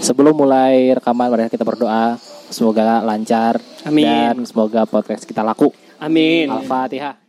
Sebelum 0.00 0.32
mulai 0.32 0.96
rekaman, 0.96 1.28
mari 1.28 1.52
kita 1.52 1.62
berdoa. 1.62 2.16
Semoga 2.50 2.98
lancar 3.04 3.62
Amin. 3.86 4.02
dan 4.08 4.42
semoga 4.42 4.82
podcast 4.88 5.22
kita 5.22 5.44
laku. 5.44 5.70
Amin. 6.02 6.50
Al-Fatihah. 6.50 7.19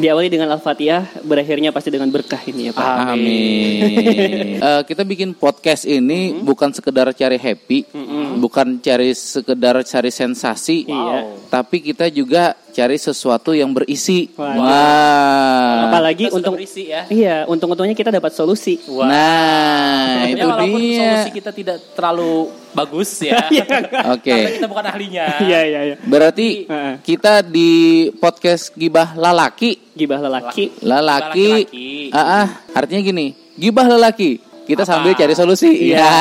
Diawali 0.00 0.32
dengan 0.32 0.48
Al-Fatihah, 0.56 1.20
berakhirnya 1.20 1.76
pasti 1.76 1.92
dengan 1.92 2.08
berkah 2.08 2.40
ini 2.48 2.68
ya 2.68 2.72
Pak. 2.72 2.86
Amin. 3.12 3.78
Eh, 4.60 4.82
kita 4.84 5.08
bikin 5.08 5.32
podcast 5.32 5.88
ini 5.88 6.36
bukan 6.36 6.68
sekedar 6.68 7.08
cari 7.16 7.40
happy, 7.40 7.88
bukan 8.36 8.76
cari 8.80 9.16
sekedar 9.16 9.80
cari 9.80 10.12
sensasi, 10.12 10.84
Iya. 10.84 11.48
tapi 11.48 11.80
kita 11.80 12.12
juga 12.12 12.52
cari 12.70 12.96
sesuatu 12.96 13.50
yang 13.50 13.70
berisi. 13.70 14.30
Wah. 14.34 15.90
Apalagi 15.90 16.30
Kita 16.30 16.36
untung 16.38 16.54
berisi 16.56 16.88
ya. 16.88 17.04
Iya, 17.06 17.36
untung-untungnya 17.44 17.92
kita 17.92 18.08
dapat 18.08 18.30
solusi. 18.30 18.78
Nah, 18.86 20.24
Ya, 20.26 20.36
itu 20.36 20.46
walaupun 20.46 20.80
dia. 20.80 20.98
solusi 20.98 21.30
kita 21.32 21.50
tidak 21.50 21.76
terlalu 21.92 22.32
bagus 22.70 23.10
ya. 23.20 23.36
Oke. 24.14 24.30
Karena 24.30 24.50
kita 24.54 24.66
bukan 24.66 24.84
ahlinya. 24.86 25.26
Iya, 25.42 25.60
iya, 25.66 25.80
iya. 25.92 25.96
Berarti 26.00 26.48
Heeh. 26.64 26.94
kita 27.02 27.42
di 27.42 27.70
podcast 28.16 28.70
gibah 28.72 29.12
lalaki, 29.14 29.78
Gibah 29.92 30.18
lelaki. 30.18 30.70
lalaki, 30.80 31.48
Laki-laki. 31.68 31.90
ah, 32.14 32.46
ah, 32.46 32.46
artinya 32.72 33.02
gini, 33.02 33.26
gibah 33.54 33.86
lelaki. 33.86 34.49
Kita 34.70 34.86
Apa? 34.86 35.02
sambil 35.02 35.18
cari 35.18 35.34
solusi. 35.34 35.90
Iya. 35.90 36.14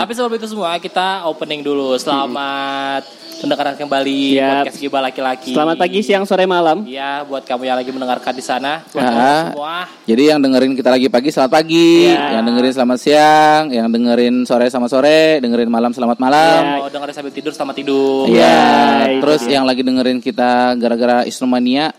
Tapi 0.00 0.16
sebelum 0.16 0.32
itu 0.40 0.48
semua 0.48 0.80
kita 0.80 1.28
opening 1.28 1.60
dulu. 1.60 1.92
Selamat 2.00 3.04
mendengarkan 3.36 3.76
kembali 3.76 4.32
Siap. 4.32 4.48
podcast 4.48 4.78
Gibah 4.80 5.00
Laki-Laki. 5.04 5.52
Selamat 5.52 5.76
pagi, 5.76 6.00
siang, 6.00 6.24
sore, 6.24 6.48
malam. 6.48 6.88
Ya, 6.88 7.20
buat 7.20 7.44
kamu 7.44 7.68
yang 7.68 7.76
lagi 7.76 7.92
mendengarkan 7.92 8.32
di 8.32 8.40
sana, 8.40 8.80
buat 8.88 9.04
kamu 9.04 9.20
semua. 9.52 9.76
Jadi 10.08 10.22
yang 10.24 10.40
dengerin 10.40 10.72
kita 10.72 10.88
lagi 10.88 11.12
pagi 11.12 11.28
selamat 11.28 11.52
pagi, 11.52 12.16
Iya. 12.16 12.40
yang 12.40 12.42
dengerin 12.48 12.72
selamat 12.72 12.98
siang, 12.98 13.62
yang 13.68 13.92
dengerin 13.92 14.48
sore 14.48 14.72
sama 14.72 14.88
sore, 14.88 15.44
dengerin 15.44 15.68
malam 15.68 15.92
selamat 15.92 16.16
malam. 16.16 16.60
Mau 16.80 16.88
dengerin 16.88 17.12
sambil 17.12 17.32
tidur 17.36 17.52
selamat 17.52 17.76
tidur. 17.76 18.24
Iya. 18.32 18.56
itu 19.04 19.20
Terus 19.20 19.42
yang 19.52 19.68
lagi 19.68 19.84
dengerin 19.84 20.24
kita 20.24 20.72
gara-gara 20.80 21.28
insomnia, 21.28 21.92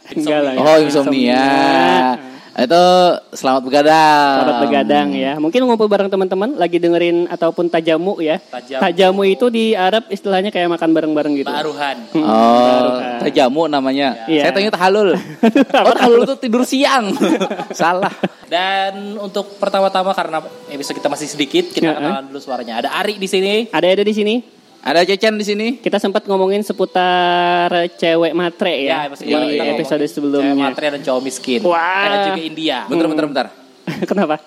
oh 0.58 0.78
insomnia, 0.82 1.46
itu 2.58 2.84
selamat 3.38 3.62
begadang. 3.62 4.34
Selamat 4.42 4.62
begadang 4.66 5.08
ya. 5.14 5.34
Mungkin 5.38 5.62
ngumpul 5.62 5.86
bareng 5.86 6.10
teman-teman 6.10 6.58
lagi 6.58 6.82
dengerin 6.82 7.30
ataupun 7.30 7.70
tajamu 7.70 8.18
ya. 8.18 8.42
Tajamu. 8.82 9.22
itu 9.30 9.54
di 9.54 9.78
Arab 9.78 10.10
istilahnya 10.10 10.50
kayak 10.50 10.74
makan 10.74 10.90
bareng-bareng 10.90 11.34
gitu. 11.38 11.50
Taruhan. 11.54 11.98
Hmm, 12.10 12.26
Oh, 12.26 12.66
barukan. 12.66 13.18
tajamu 13.22 13.62
namanya. 13.70 14.26
Iya. 14.26 14.50
Saya 14.50 14.52
tanya 14.58 14.72
tahalul. 14.74 15.14
oh, 15.86 15.94
tahalul 15.94 16.26
itu 16.26 16.36
tidur 16.42 16.66
siang. 16.66 17.14
Salah. 17.78 18.14
Dan 18.50 19.22
untuk 19.22 19.62
pertama-tama 19.62 20.18
karena 20.18 20.42
episode 20.74 20.98
kita 20.98 21.14
masih 21.14 21.28
sedikit, 21.30 21.70
kita 21.70 21.94
Ya, 21.94 21.94
kenalan 21.94 22.26
dulu 22.32 22.40
suaranya. 22.42 22.82
Ada 22.82 22.90
Ari 22.98 23.22
di 23.22 23.28
sini. 23.30 23.70
Ada 23.70 23.88
ada 23.94 24.04
di 24.04 24.14
sini. 24.18 24.36
Ada 24.82 25.04
Cecen 25.04 25.36
di 25.36 25.46
sini. 25.46 25.68
Kita 25.78 25.98
sempat 25.98 26.24
ngomongin 26.26 26.64
seputar 26.64 27.68
cewek 27.98 28.32
matre 28.32 28.88
ya, 28.88 29.10
kemarin 29.12 29.48
kita 29.52 29.66
episode 29.76 30.04
sebelumnya. 30.08 30.54
Cewek 30.54 30.64
matre 30.64 30.86
dan 30.96 31.02
cowok 31.04 31.22
miskin. 31.22 31.60
Wah. 31.66 32.08
Ada 32.08 32.18
juga 32.32 32.42
India. 32.42 32.78
Bentar, 32.88 33.06
bentar, 33.06 33.26
bentar. 33.28 33.48
Kenapa? 34.10 34.38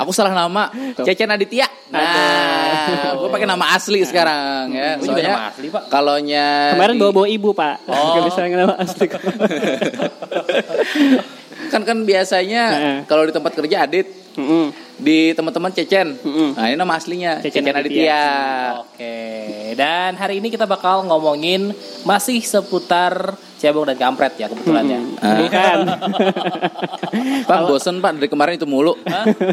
Aku 0.00 0.16
salah 0.16 0.32
nama, 0.32 0.72
Cecen 0.96 1.28
Aditya. 1.28 1.68
Nah, 1.92 3.20
gue 3.20 3.28
pakai 3.28 3.44
nama 3.44 3.76
asli 3.76 4.00
sekarang 4.00 4.72
ya. 4.72 4.96
Gue 4.96 5.12
juga 5.12 5.20
Soalnya 5.20 5.32
nama 5.36 5.48
asli, 5.52 5.66
Pak. 5.68 5.82
Kalonya 5.92 6.46
Kemarin 6.72 6.94
di- 6.96 7.00
bawa-bawa 7.04 7.26
ibu, 7.28 7.50
Pak. 7.52 7.76
Oh. 7.84 8.12
Gak 8.16 8.22
bisa 8.32 8.40
nama 8.48 8.74
asli. 8.80 9.06
kan 11.70 11.82
kan 11.84 11.98
biasanya 12.02 12.62
Heeh. 12.72 12.96
kalau 13.04 13.28
di 13.28 13.32
tempat 13.36 13.52
kerja 13.52 13.84
Adit, 13.84 14.08
Mm-mm. 14.34 14.72
Di 15.00 15.32
teman-teman 15.32 15.72
Cecen. 15.72 16.20
Nah, 16.54 16.68
ini 16.68 16.76
nama 16.76 16.94
aslinya 17.00 17.40
Cecen 17.40 17.64
Cecen, 17.64 17.74
Aditya. 17.74 18.00
Aditya. 18.04 18.24
Oke, 18.84 19.16
dan 19.74 20.14
hari 20.20 20.44
ini 20.44 20.52
kita 20.52 20.68
bakal 20.68 21.08
ngomongin 21.08 21.72
masih 22.04 22.38
seputar 22.44 23.34
cebong 23.60 23.84
dan 23.84 23.96
kampret 23.96 24.32
ya 24.34 24.48
kebetulan 24.48 24.84
ya. 24.86 25.00
Bukan. 25.20 25.78
Pak 27.48 27.60
bosen 27.66 27.98
Pak 27.98 28.10
dari 28.16 28.28
kemarin 28.28 28.56
itu 28.56 28.64
mulu. 28.64 28.96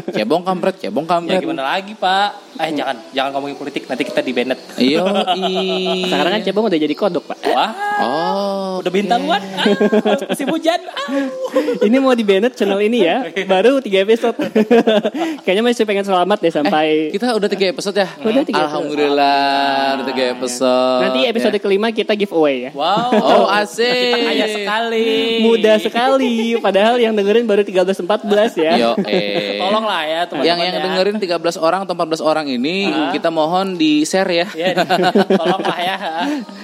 Cebong 0.08 0.42
kampret, 0.42 0.80
cebong 0.80 1.04
Ya 1.04 1.10
kampret. 1.10 1.40
gimana 1.40 1.64
lagi 1.68 1.92
Pak? 1.92 2.56
Eh 2.58 2.72
jangan, 2.72 2.96
jangan 3.12 3.30
ngomongin 3.32 3.54
politik 3.54 3.84
nanti 3.84 4.02
kita 4.02 4.18
di 4.18 4.32
Bennett. 4.32 4.58
Iyo, 4.76 5.04
Sekarang 6.04 6.32
kan 6.32 6.40
cebong 6.40 6.64
udah 6.66 6.80
jadi 6.80 6.94
kodok, 6.94 7.24
Pak. 7.24 7.38
Wah, 7.48 7.70
Oh, 7.98 8.72
udah 8.78 8.90
bintang 8.90 9.22
one. 9.24 9.42
Ah, 9.58 9.66
musim 10.24 10.46
hujan. 10.48 10.78
Ah. 10.86 11.10
Ini 11.80 11.96
mau 11.98 12.14
di 12.14 12.22
Bennett 12.22 12.54
channel 12.54 12.78
ini 12.78 13.02
ya. 13.02 13.26
Baru 13.44 13.78
tiga 13.78 14.02
episode. 14.02 14.38
Kayaknya 15.44 15.62
masih 15.64 15.82
pengen 15.82 16.02
selamat 16.02 16.38
deh 16.38 16.52
sampai 16.52 17.10
kita 17.10 17.34
udah 17.34 17.48
tiga 17.48 17.66
episode 17.68 17.96
ya. 17.96 18.06
Udah 18.16 18.42
tiga 18.42 18.58
episode. 18.60 18.62
Alhamdulillah, 18.70 19.98
udah 19.98 20.06
tiga 20.06 20.24
episode. 20.32 21.00
nanti 21.00 21.20
episode 21.26 21.50
Ya. 21.50 21.60
kelima 21.60 21.90
kita 21.90 22.14
giveaway 22.14 22.56
ya. 22.60 22.70
Wow. 22.70 23.10
Oh, 23.18 23.46
asik. 23.50 23.97
Kita 23.98 24.18
kaya 24.22 24.46
sekali. 24.46 25.08
Mudah 25.42 25.76
sekali. 25.82 26.36
Padahal 26.58 26.94
yang 27.02 27.14
dengerin 27.14 27.44
baru 27.44 27.62
13 27.66 28.04
14 28.06 28.54
ya. 28.58 28.72
Yo, 28.78 28.90
eh. 29.04 29.58
Tolonglah 29.58 30.02
ya 30.06 30.20
teman-teman. 30.30 30.46
yang 30.46 30.58
yang 30.62 30.76
ya. 30.78 30.84
dengerin 30.86 31.16
13 31.18 31.58
orang 31.58 31.80
atau 31.84 31.94
14 31.98 32.22
orang 32.22 32.46
ini 32.46 32.90
kita 33.14 33.28
mohon 33.28 33.74
di 33.74 34.06
share 34.06 34.30
ya. 34.30 34.46
Ya, 34.54 34.74
tolonglah 35.40 35.78
ya. 35.78 35.96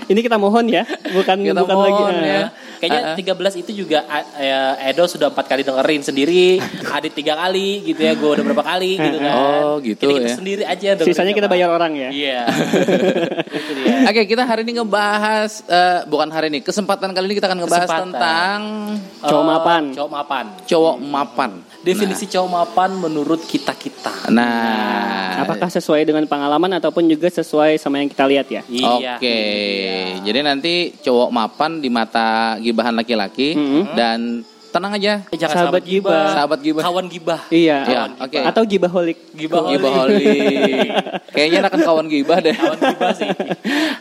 Ini 0.04 0.20
kita 0.20 0.36
mohon 0.36 0.68
ya, 0.68 0.84
bukan 1.16 1.36
Kita 1.40 1.60
bukan 1.64 1.76
lagi. 1.80 1.92
mohon 1.96 2.14
ah. 2.20 2.24
ya. 2.24 2.42
Kayaknya 2.84 3.32
13 3.34 3.62
itu 3.64 3.70
juga 3.74 3.98
ya, 4.34 4.60
Edo 4.84 5.04
sudah 5.04 5.28
empat 5.28 5.46
kali 5.46 5.62
dengerin 5.62 6.02
sendiri, 6.02 6.60
Adit 6.96 7.12
tiga 7.12 7.34
kali 7.34 7.82
gitu 7.84 8.00
ya, 8.00 8.12
gue 8.12 8.30
udah 8.30 8.44
berapa 8.44 8.64
kali 8.66 8.90
gitu 8.94 9.16
kan. 9.18 9.34
Oh, 9.34 9.80
gitu 9.80 10.04
kita, 10.04 10.12
kita 10.14 10.28
ya. 10.28 10.36
sendiri 10.36 10.62
aja. 10.62 10.88
Sisanya 11.00 11.32
kita 11.32 11.46
apa. 11.46 11.54
bayar 11.54 11.68
orang 11.68 11.92
ya. 11.94 12.08
Iya. 12.10 12.40
itu 13.56 13.72
dia. 13.74 14.06
Oke, 14.06 14.22
kita 14.26 14.42
hari 14.42 14.62
ini 14.62 14.78
ngebahas 14.78 15.50
eh, 15.64 15.98
bukan 16.04 16.28
hari 16.28 16.48
ini, 16.48 16.60
kesempatan 16.60 17.10
kali 17.10 17.24
ini 17.26 17.36
kita 17.36 17.48
akan 17.48 17.58
ngebahas 17.60 17.88
Kesempatan. 17.88 18.12
tentang 18.12 18.58
Cowok 19.24 19.40
Eh, 19.40 19.48
mapan. 19.48 19.82
Cowok 19.90 20.10
mapan. 20.10 20.44
cowok 20.64 20.96
mapan. 21.00 21.50
Definisi 21.80 22.24
cowok 22.26 22.48
mapan 22.50 22.90
menurut 22.94 23.40
kita-kita. 23.42 24.28
Nah, 24.28 25.36
Apakah 25.36 25.68
sesuai 25.68 26.04
dengan 26.04 26.24
pengalaman 26.24 26.72
ataupun 26.74 27.04
juga 27.04 27.28
sesuai 27.28 27.76
sama 27.76 28.00
yang 28.00 28.08
kita 28.08 28.24
lihat 28.24 28.46
ya? 28.48 28.62
Iya. 28.64 29.18
Oke, 29.18 29.38
jadi 30.22 30.38
nanti 30.40 30.74
cowok 30.98 31.28
mapan 31.28 31.78
di 31.78 31.88
mata 31.88 32.56
gibahan 32.74 32.92
laki-laki 32.92 33.54
Mhm. 33.54 33.82
dan 33.94 34.20
tenang 34.68 34.90
aja, 34.90 35.22
Eh, 35.30 35.38
jangan 35.38 35.70
Sahabat 35.70 35.86
gibah. 35.86 36.34
sahabat 36.34 36.58
gibah. 36.58 36.82
Kawan 36.82 37.06
gibah. 37.06 37.40
Iya. 37.46 37.78
Ya, 37.86 38.02
oke. 38.10 38.38
Atau 38.42 38.66
gibaholik. 38.66 39.30
Gibah. 39.30 39.70
Gibaholik. 39.70 40.90
Kayaknya 41.30 41.58
enakan 41.62 41.80
kawan 41.80 42.06
gibah 42.10 42.42
deh. 42.42 42.50
Kawan 42.52 42.80
gibah 42.82 43.12
sih. 43.14 43.30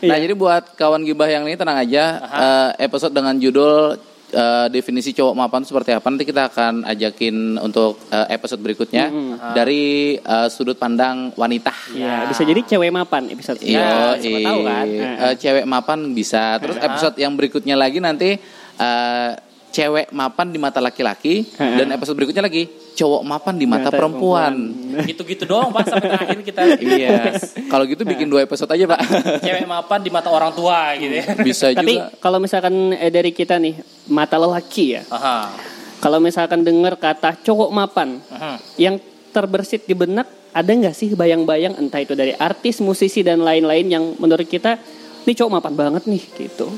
Nah, 0.02 0.18
jadi 0.18 0.34
buat 0.34 0.74
kawan 0.74 1.06
gibah 1.06 1.30
yang 1.30 1.46
ini 1.46 1.54
tenang 1.54 1.78
aja. 1.78 2.04
Eh, 2.18 2.70
episode 2.82 3.14
dengan 3.14 3.38
judul 3.38 3.94
eh, 4.34 4.66
definisi 4.66 5.14
cowok 5.14 5.30
mapan 5.32 5.62
itu 5.62 5.70
seperti 5.70 5.94
apa 5.94 6.10
nanti 6.10 6.26
kita 6.26 6.50
akan 6.50 6.82
ajakin 6.84 7.54
untuk 7.56 8.02
eh, 8.10 8.34
episode 8.34 8.58
berikutnya 8.58 9.06
dari 9.54 10.18
eh, 10.18 10.48
sudut 10.50 10.74
pandang 10.74 11.30
wanita. 11.34 11.70
Ya, 11.94 12.26
bisa 12.26 12.42
jadi 12.42 12.58
cewek 12.66 12.90
mapan 12.90 13.30
episode. 13.30 13.62
Iya, 13.62 14.18
siapa 14.18 14.42
tahu 14.42 14.60
kan. 14.66 14.86
Eh, 14.90 15.34
cewek 15.38 15.62
mapan 15.64 16.10
bisa. 16.10 16.58
Terus 16.58 16.82
episode 16.82 17.14
yang 17.14 17.38
berikutnya 17.38 17.78
lagi 17.78 18.02
nanti 18.02 18.42
eh, 18.78 19.32
cewek 19.74 20.14
mapan 20.14 20.54
di 20.54 20.58
mata 20.62 20.78
laki-laki 20.78 21.42
dan 21.58 21.90
episode 21.90 22.14
berikutnya 22.14 22.46
lagi 22.46 22.70
cowok 22.94 23.22
mapan 23.26 23.54
di 23.58 23.66
mata 23.66 23.90
Mata 23.90 23.98
perempuan. 23.98 24.54
Gitu-gitu 25.02 25.44
doang 25.50 25.74
Pak 25.74 25.84
sampai 25.90 26.08
terakhir 26.14 26.40
kita. 26.46 26.60
Iya. 26.78 27.34
Kalau 27.66 27.84
gitu 27.90 28.06
bikin 28.06 28.30
dua 28.30 28.46
episode 28.46 28.70
aja, 28.70 28.86
Pak. 28.86 29.00
Cewek 29.42 29.66
mapan 29.66 29.98
di 30.00 30.14
mata 30.14 30.30
orang 30.30 30.54
tua 30.54 30.94
gitu 30.94 31.10
ya. 31.10 31.26
Bisa 31.42 31.74
Tapi 31.74 31.98
juga. 31.98 32.14
kalau 32.22 32.38
misalkan 32.38 32.94
eh, 32.94 33.10
dari 33.10 33.34
kita 33.34 33.58
nih 33.58 33.82
mata 34.14 34.38
lelaki 34.38 34.94
ya. 34.94 35.02
Aha. 35.10 35.50
Kalau 35.98 36.22
misalkan 36.22 36.62
dengar 36.62 36.94
kata 36.94 37.42
cowok 37.42 37.70
mapan 37.74 38.22
Aha. 38.30 38.62
yang 38.78 39.02
terbersit 39.34 39.90
di 39.90 39.98
benak 39.98 40.30
ada 40.54 40.70
nggak 40.70 40.94
sih 40.94 41.10
bayang-bayang 41.18 41.74
entah 41.82 41.98
itu 41.98 42.14
dari 42.14 42.30
artis, 42.38 42.78
musisi 42.78 43.26
dan 43.26 43.42
lain-lain 43.42 43.86
yang 43.90 44.04
menurut 44.22 44.46
kita 44.46 44.78
ini 45.26 45.34
cowok 45.34 45.52
mapan 45.58 45.74
banget 45.74 46.06
nih 46.06 46.22
gitu. 46.38 46.70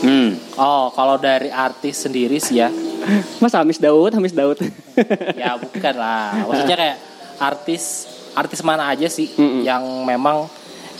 Hmm. 0.00 0.40
Oh, 0.56 0.88
kalau 0.96 1.20
dari 1.20 1.52
artis 1.52 2.08
sendiri 2.08 2.40
sih 2.40 2.62
ya, 2.64 2.72
Mas 3.42 3.52
Hamis 3.52 3.76
Daud, 3.76 4.16
Hamis 4.16 4.32
Daud. 4.32 4.58
ya 5.40 5.60
bukan 5.60 5.94
lah. 5.94 6.48
Maksudnya 6.48 6.76
kayak 6.78 6.98
artis, 7.36 8.08
artis 8.32 8.60
mana 8.64 8.88
aja 8.88 9.10
sih 9.12 9.28
Mm-mm. 9.36 9.62
yang 9.66 9.82
memang 10.08 10.48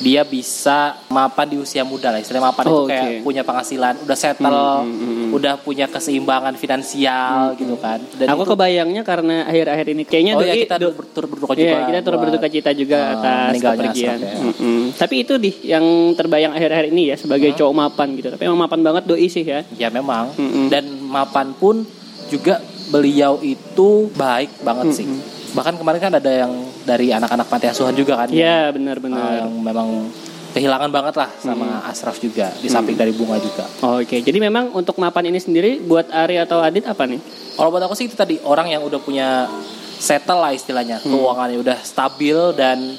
dia 0.02 0.22
bisa 0.22 0.78
mapan 1.08 1.46
di 1.46 1.56
usia 1.56 1.82
muda 1.82 2.10
lah. 2.10 2.18
Istilahnya 2.18 2.42
mapan 2.44 2.64
Oh, 2.66 2.70
itu 2.82 2.90
kayak 2.90 3.04
oke. 3.04 3.16
punya 3.22 3.42
penghasilan, 3.42 3.94
udah 4.02 4.18
settle, 4.18 4.50
Mm, 4.82 4.90
mm, 4.90 4.98
mm. 4.98 5.30
udah 5.32 5.54
punya 5.56 5.86
keseimbangan 5.86 6.54
finansial 6.56 7.54
gitu 7.54 7.78
kan. 7.78 8.02
Dan 8.12 8.26
Aku 8.28 8.42
itu- 8.42 8.50
kebayangnya 8.52 9.02
karena 9.02 9.46
akhir-akhir 9.46 9.86
ini 9.88 10.02
kayaknya 10.02 10.34
Oh 10.34 10.42
ya 10.42 10.54
kita 10.56 10.76
do- 10.76 10.92
turut 11.08 11.28
berduka 11.30 11.54
juga. 11.54 11.70
Iya, 11.72 11.78
kita 11.86 12.00
turut 12.02 12.18
berduka 12.20 12.46
cita 12.48 12.70
juga 12.72 12.98
eh, 12.98 13.14
atas 13.14 13.50
kepergian. 13.56 14.16
Ya. 14.18 14.34
Mm-mm. 14.36 14.80
Tapi 14.92 15.14
itu 15.16 15.34
di 15.36 15.50
yang 15.64 15.84
terbayang 16.12 16.52
akhir-akhir 16.52 16.86
ini 16.90 17.02
ya 17.08 17.16
sebagai 17.16 17.54
cowok 17.54 17.72
mapan 17.72 18.08
gitu. 18.14 18.28
Tapi 18.28 18.42
emang 18.42 18.60
mapan 18.60 18.80
banget 18.82 19.06
doi 19.06 19.26
sih 19.26 19.42
ya. 19.42 19.62
Ya 19.72 19.88
memang. 19.88 20.34
Mm-mm. 20.34 20.66
Dan 20.66 20.84
mapan 21.00 21.54
pun 21.54 21.86
juga 22.26 22.58
beliau 22.88 23.38
itu 23.40 24.10
baik 24.12 24.60
banget 24.60 24.98
sih. 24.98 25.06
Bahkan 25.52 25.74
kemarin 25.76 26.00
kan 26.00 26.12
ada 26.16 26.30
yang 26.32 26.52
dari 26.88 27.12
anak-anak 27.12 27.46
panti 27.48 27.68
asuhan 27.68 27.92
juga 27.92 28.24
kan. 28.24 28.28
Iya, 28.32 28.72
benar-benar. 28.72 29.44
yang 29.44 29.52
memang 29.52 30.08
kehilangan 30.52 30.90
banget 30.92 31.14
lah 31.16 31.30
sama 31.40 31.80
Ashraf 31.88 32.20
juga 32.20 32.52
di 32.60 32.68
samping 32.68 32.96
dari 32.96 33.12
bunga 33.16 33.40
juga. 33.40 33.64
Oke, 33.96 34.20
jadi 34.20 34.36
memang 34.36 34.72
untuk 34.76 35.00
mapan 35.00 35.32
ini 35.32 35.40
sendiri 35.40 35.80
buat 35.80 36.12
Ari 36.12 36.36
atau 36.36 36.60
Adit 36.60 36.84
apa 36.84 37.08
nih? 37.08 37.20
Kalau 37.56 37.72
buat 37.72 37.84
aku 37.84 37.96
sih 37.96 38.08
itu 38.08 38.16
tadi 38.16 38.36
orang 38.44 38.68
yang 38.68 38.84
udah 38.84 39.00
punya 39.00 39.48
settle 39.96 40.40
lah 40.40 40.52
istilahnya, 40.52 41.00
keuangannya 41.00 41.58
udah 41.60 41.78
stabil 41.80 42.36
dan 42.56 42.96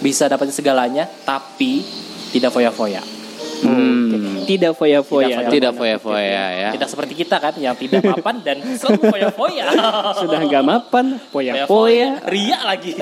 bisa 0.00 0.30
dapetin 0.30 0.54
segalanya, 0.54 1.10
tapi 1.26 1.82
tidak 2.30 2.54
foya-foya. 2.54 3.19
Hmm. 3.60 4.42
Tidak 4.44 4.72
foya-foya. 4.74 5.46
Tidak 5.46 5.72
foya-foya 5.76 6.44
ya. 6.50 6.68
Tidak 6.74 6.88
seperti 6.88 7.14
kita 7.14 7.38
kan 7.38 7.54
yang 7.60 7.76
tidak 7.78 8.02
mapan 8.02 8.42
dan 8.42 8.58
selalu 8.74 9.06
foya-foya. 9.12 9.66
Sudah 10.20 10.38
nggak 10.42 10.64
mapan, 10.64 11.06
foya-foya. 11.30 12.24
Ria 12.26 12.58
lagi. 12.66 12.96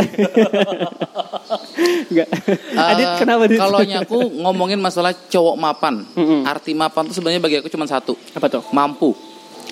Nggak. 2.13 2.29
Eh, 2.49 2.91
Adit 2.93 3.09
kenapa 3.21 3.43
Adit? 3.49 3.59
Kalau 3.61 3.79
aku 3.81 4.19
ngomongin 4.45 4.81
masalah 4.81 5.13
cowok 5.15 5.57
mapan, 5.57 6.05
Mm-mm. 6.17 6.45
arti 6.45 6.73
mapan 6.77 7.09
itu 7.09 7.15
sebenarnya 7.17 7.41
bagi 7.41 7.57
aku 7.61 7.69
cuma 7.73 7.89
satu, 7.89 8.17
Apa 8.37 8.51
tuh? 8.51 8.63
mampu. 8.75 9.15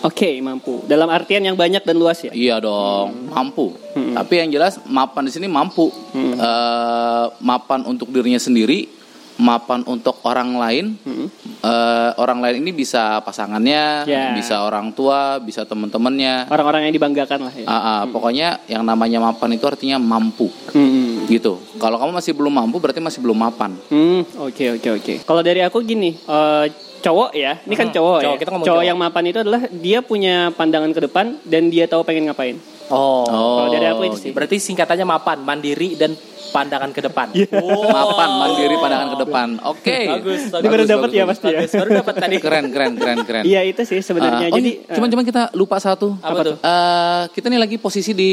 Oke, 0.04 0.38
mampu. 0.44 0.84
Dalam 0.84 1.08
artian 1.08 1.40
yang 1.40 1.56
banyak 1.56 1.80
dan 1.82 1.96
luas 1.96 2.20
ya. 2.20 2.30
Iya 2.30 2.60
dong, 2.60 3.32
mampu. 3.32 3.74
Mm-mm. 3.96 4.12
Tapi 4.14 4.44
yang 4.44 4.48
jelas 4.52 4.78
mapan 4.86 5.24
di 5.26 5.32
sini 5.32 5.48
mampu. 5.48 5.88
Eh, 6.14 7.26
mapan 7.40 7.84
untuk 7.88 8.12
dirinya 8.12 8.38
sendiri, 8.38 8.88
mapan 9.36 9.84
untuk 9.84 10.16
orang 10.22 10.56
lain. 10.56 10.96
Mm-mm. 10.98 11.28
Eh, 11.58 12.10
orang 12.16 12.40
lain 12.40 12.60
ini 12.60 12.72
bisa 12.72 13.20
pasangannya, 13.20 14.04
Ya. 14.04 14.32
bisa 14.32 14.60
orang 14.60 14.90
tua, 14.90 15.36
bisa 15.38 15.62
teman-temannya. 15.62 16.48
Orang-orang 16.48 16.88
yang 16.88 16.94
dibanggakan 16.94 17.40
lah 17.44 17.54
ya. 17.54 17.66
Ah, 17.66 17.76
ah, 17.76 18.00
Pokoknya 18.06 18.60
yang 18.66 18.80
namanya 18.80 19.20
mapan 19.20 19.52
itu 19.52 19.64
artinya 19.64 19.96
mampu, 19.96 20.48
Mm-mm. 20.72 21.26
gitu. 21.26 21.60
Kalau 21.76 21.96
kamu 21.96 22.12
masih 22.12 22.32
belum 22.32 22.54
mampu, 22.54 22.76
berarti 22.78 22.98
masih 22.98 23.20
belum 23.20 23.36
mapan. 23.36 23.76
Hmm, 23.88 24.24
oke 24.38 24.80
oke 24.80 24.88
oke. 24.96 25.14
Kalau 25.22 25.42
dari 25.42 25.60
aku 25.60 25.80
gini, 25.80 26.16
eh, 26.16 26.64
cowok 26.96 27.30
ya, 27.32 27.60
ini 27.62 27.74
kan 27.74 27.86
Hmm, 27.86 27.94
cowok, 27.94 28.18
cowok, 28.18 28.34
ya. 28.34 28.40
kita 28.40 28.50
cowok 28.50 28.66
cowok. 28.66 28.84
yang 28.84 28.98
mapan 28.98 29.24
itu 29.26 29.38
adalah 29.38 29.62
dia 29.70 29.98
punya 30.00 30.50
pandangan 30.50 30.90
ke 30.90 31.00
depan 31.02 31.38
dan 31.44 31.68
dia 31.68 31.86
tahu 31.86 32.02
pengen 32.02 32.26
ngapain. 32.26 32.56
Oh. 32.88 33.24
Kalau 33.24 33.70
dari 33.70 33.86
aku 33.86 34.02
itu 34.06 34.18
sih. 34.20 34.30
Berarti 34.30 34.56
singkatannya 34.56 35.04
mapan, 35.04 35.38
mandiri 35.40 35.94
dan 35.94 36.14
pandangan 36.46 36.88
ke 36.88 37.02
depan. 37.02 37.26
Oh. 37.52 37.84
Mapan, 37.84 38.30
mandiri, 38.38 38.74
pandangan 38.74 39.08
ke 39.12 39.18
depan. 39.20 39.48
Oke. 39.66 39.98
Bagus, 40.08 40.40
bagus. 40.48 40.62
Ini 40.62 40.68
baru 40.68 40.84
dapat 40.86 41.08
ya 41.10 41.24
bagus. 41.24 41.30
pasti 41.36 41.46
ya. 41.48 41.60
Baru 41.76 41.90
dapat 41.92 42.14
tadi. 42.16 42.36
Keren, 42.38 42.64
keren, 42.70 42.92
keren, 42.94 43.18
keren. 43.24 43.42
Iya 43.44 43.60
itu 43.62 43.82
sih 43.82 44.00
sebenarnya. 44.00 44.48
Ah, 44.48 44.52
oh, 44.52 44.56
Jadi 44.56 44.70
ini, 44.78 44.88
cuman 44.88 45.08
cuman 45.10 45.24
kita 45.24 45.42
lupa 45.52 45.76
satu. 45.76 46.14
Apa 46.18 46.40
tuh? 46.42 46.56
Eh, 46.56 47.22
kita 47.32 47.46
nih 47.46 47.60
lagi 47.60 47.76
posisi 47.76 48.12
di 48.12 48.32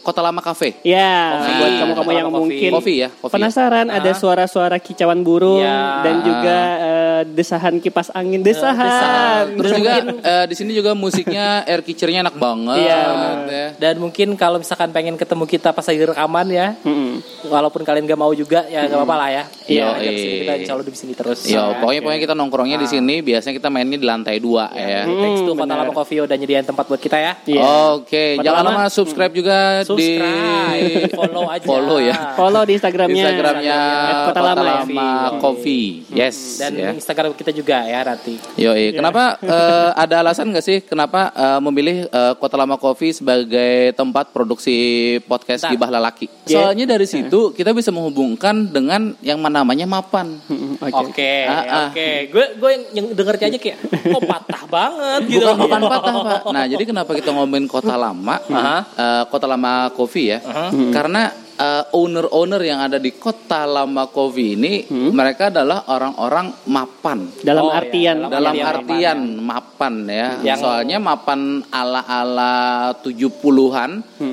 Kota 0.00 0.18
Lama 0.18 0.40
Cafe. 0.40 0.80
Ya, 0.82 1.36
Kopi. 1.36 1.52
buat 1.58 1.72
kamu-kamu 1.76 2.10
yang 2.12 2.28
mungkin 2.28 2.70
Kopi 2.72 2.94
ya, 2.98 3.08
kopi. 3.10 3.22
ya? 3.22 3.30
penasaran 3.30 3.86
ada 3.88 4.04
Ah. 4.04 4.14
suara-suara 4.14 4.76
kicauan 4.78 5.20
burung 5.20 5.60
Ya. 5.60 6.02
dan 6.02 6.16
juga 6.20 6.56
eh, 6.80 7.20
desahan 7.28 7.78
kipas 7.78 8.10
angin, 8.10 8.40
desahan. 8.40 8.82
desahan. 8.82 9.44
Terus 9.56 9.70
juga 9.76 9.92
eh, 10.22 10.44
di 10.46 10.54
sini 10.54 10.70
juga 10.72 10.90
musiknya 10.92 11.62
air 11.62 11.80
kitchernya 11.80 12.22
enak 12.22 12.34
banget. 12.34 12.78
Iya, 12.80 13.00
ya. 13.44 13.66
Dan 13.76 13.98
mungkin 13.98 14.34
kalau 14.34 14.56
misalkan 14.56 14.90
pengen 14.90 15.14
ketemu 15.14 15.44
kita 15.44 15.70
pas 15.70 15.82
lagi 15.82 16.02
rekaman 16.02 16.46
ya, 16.48 16.68
Mm-mm. 16.80 17.20
walaupun 17.46 17.82
kalian 17.82 18.04
gak 18.04 18.16
mau 18.16 18.32
juga 18.32 18.64
ya 18.66 18.84
gak 18.84 18.96
apa-apa 18.96 19.16
lah 19.16 19.28
ya. 19.30 19.44
Iya, 19.62 19.86
Ajak 19.94 20.12
iya. 20.12 20.34
kita 20.38 20.52
insya 20.58 20.72
Allah 20.74 20.84
di 20.84 20.92
sini 20.92 21.12
terus. 21.12 21.38
Yo, 21.44 21.62
pokoknya 21.78 22.00
pokoknya 22.00 22.20
kita 22.22 22.34
nongkrongnya 22.34 22.76
di 22.76 22.88
sini. 22.88 23.14
Biasanya 23.20 23.54
kita 23.56 23.68
mainnya 23.68 23.96
di 23.96 24.04
lantai 24.04 24.36
dua 24.36 24.68
ya. 24.72 25.04
Thanks 25.04 25.40
to 25.40 25.52
Hmm, 25.52 25.60
Kota. 25.62 25.74
Lama 25.74 25.92
Coffee 25.92 26.18
udah 26.18 26.34
nyediain 26.34 26.64
tempat 26.64 26.84
buat 26.84 26.98
kita 26.98 27.16
ya. 27.16 27.32
Iya. 27.44 27.62
Oke, 27.94 28.24
Kota 28.36 28.44
jangan 28.44 28.62
Lama. 28.62 28.70
lupa 28.74 28.90
subscribe 28.90 29.32
juga 29.32 29.58
Subscribe, 29.82 30.82
di 30.82 31.12
follow 31.12 31.44
aja. 31.46 31.64
Follow 31.64 31.98
ya. 31.98 32.16
Follow 32.34 32.62
di 32.64 32.72
Instagramnya. 32.74 33.22
Instagramnya 33.22 33.78
Kota 34.26 34.40
Lama 34.42 34.62
ya. 34.64 35.30
Coffee. 35.38 35.86
Yes. 36.10 36.36
Dan 36.58 36.72
ya. 36.74 36.90
Instagram 36.92 37.32
kita 37.32 37.50
juga 37.50 37.82
ya 37.82 38.00
nanti. 38.02 38.34
Yoi, 38.56 38.92
kenapa 38.92 39.38
eh, 39.38 39.90
ada 39.94 40.14
alasan 40.20 40.50
nggak 40.50 40.64
sih 40.64 40.78
kenapa 40.82 41.30
eh, 41.32 41.60
memilih 41.60 41.96
eh, 42.06 42.32
Kota 42.36 42.56
Lama 42.56 42.76
Coffee 42.76 43.12
sebagai 43.12 43.61
tempat 43.92 44.30
produksi 44.30 44.76
podcast 45.24 45.66
Bentar. 45.66 45.72
gibah 45.74 45.90
lelaki? 45.92 46.26
Yeah. 46.46 46.68
Soalnya 46.70 46.84
dari 46.96 47.06
situ 47.08 47.52
kita 47.52 47.74
bisa 47.74 47.90
menghubungkan 47.92 48.70
dengan 48.70 49.14
yang 49.20 49.42
namanya 49.42 49.84
mapan. 49.84 50.38
Mm-mm, 50.48 50.80
Oke, 50.80 50.94
Oke. 51.12 51.32
Ah, 51.44 51.62
ah. 51.62 51.86
oke. 51.90 52.08
Gue 52.32 52.44
gue 52.56 52.70
yang, 52.94 53.06
dengernya 53.12 53.46
aja 53.52 53.58
kayak 53.58 53.78
kok 53.82 54.22
patah 54.24 54.62
banget 54.70 55.20
gitu. 55.28 55.44
Bukan 55.44 55.56
bukan 55.66 55.80
patah 55.90 56.14
pak. 56.22 56.40
Nah 56.52 56.64
jadi 56.68 56.84
kenapa 56.86 57.10
kita 57.12 57.30
ngomongin 57.34 57.66
Kota 57.66 57.94
Lama, 57.98 58.36
Aha. 58.48 58.78
eh, 58.84 59.22
Kota 59.28 59.46
Lama 59.50 59.90
Coffee 59.92 60.32
ya? 60.32 60.38
Aha. 60.40 60.70
Karena 60.92 61.41
eh, 61.54 61.84
owner-owner 61.90 62.60
yang 62.60 62.80
ada 62.80 62.96
di 62.96 63.12
Kota 63.12 63.64
Lama 63.64 64.06
Coffee 64.06 64.54
ini 64.54 64.72
mereka 64.88 65.48
adalah 65.48 65.84
orang-orang 65.86 66.52
mapan. 66.66 67.28
Dalam 67.38 67.62
Oh, 67.62 67.70
iya, 67.70 67.78
artian 67.78 68.16
dalam 68.18 68.30
dalam 68.30 68.54
artian 68.58 69.18
mapan 69.36 69.94
ya. 70.04 70.28
Yang- 70.42 70.60
Soalnya 70.60 70.98
mapan 70.98 71.40
ala-ala 71.68 72.54
70-an 72.98 73.90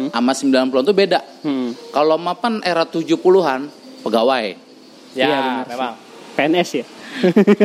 sama 0.10 0.32
90-an 0.32 0.84
itu 0.84 0.94
beda. 0.94 1.20
Hmm. 1.42 1.72
Kalau 1.90 2.16
mapan 2.16 2.60
era 2.62 2.84
70-an 2.84 3.70
pegawai. 4.02 4.46
Ya, 5.12 5.26
Iya, 5.26 5.38
benar 5.40 5.66
memang. 5.68 5.94
PNS 6.36 6.70
ya. 6.74 6.86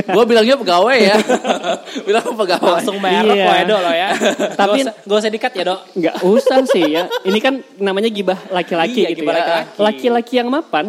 Gua 0.07 0.25
bilangnya 0.25 0.57
pegawai 0.57 0.99
ya. 0.99 1.17
Bilang 2.09 2.27
pegawai. 2.35 2.81
Langsung 2.81 2.99
merek 2.99 3.35
Iya. 3.35 3.45
kok 3.45 3.57
Edo 3.63 3.77
lo 3.77 3.93
ya. 3.93 4.09
Tapi- 4.53 4.83
gak 4.85 5.19
usah 5.19 5.31
dikat 5.31 5.53
ya, 5.53 5.65
Dok. 5.65 5.81
Nggak 5.95 6.17
usah 6.23 6.57
sih 6.67 6.85
ya. 6.91 7.05
Ini 7.23 7.39
kan 7.39 7.55
namanya 7.77 8.09
gibah 8.09 8.39
laki-laki 8.49 9.05
Iya, 9.05 9.11
gitu 9.13 9.23
gibah 9.23 9.35
ya. 9.35 9.65
laki-laki. 9.77 10.33
Yang 10.35 10.49
mapan, 10.51 10.87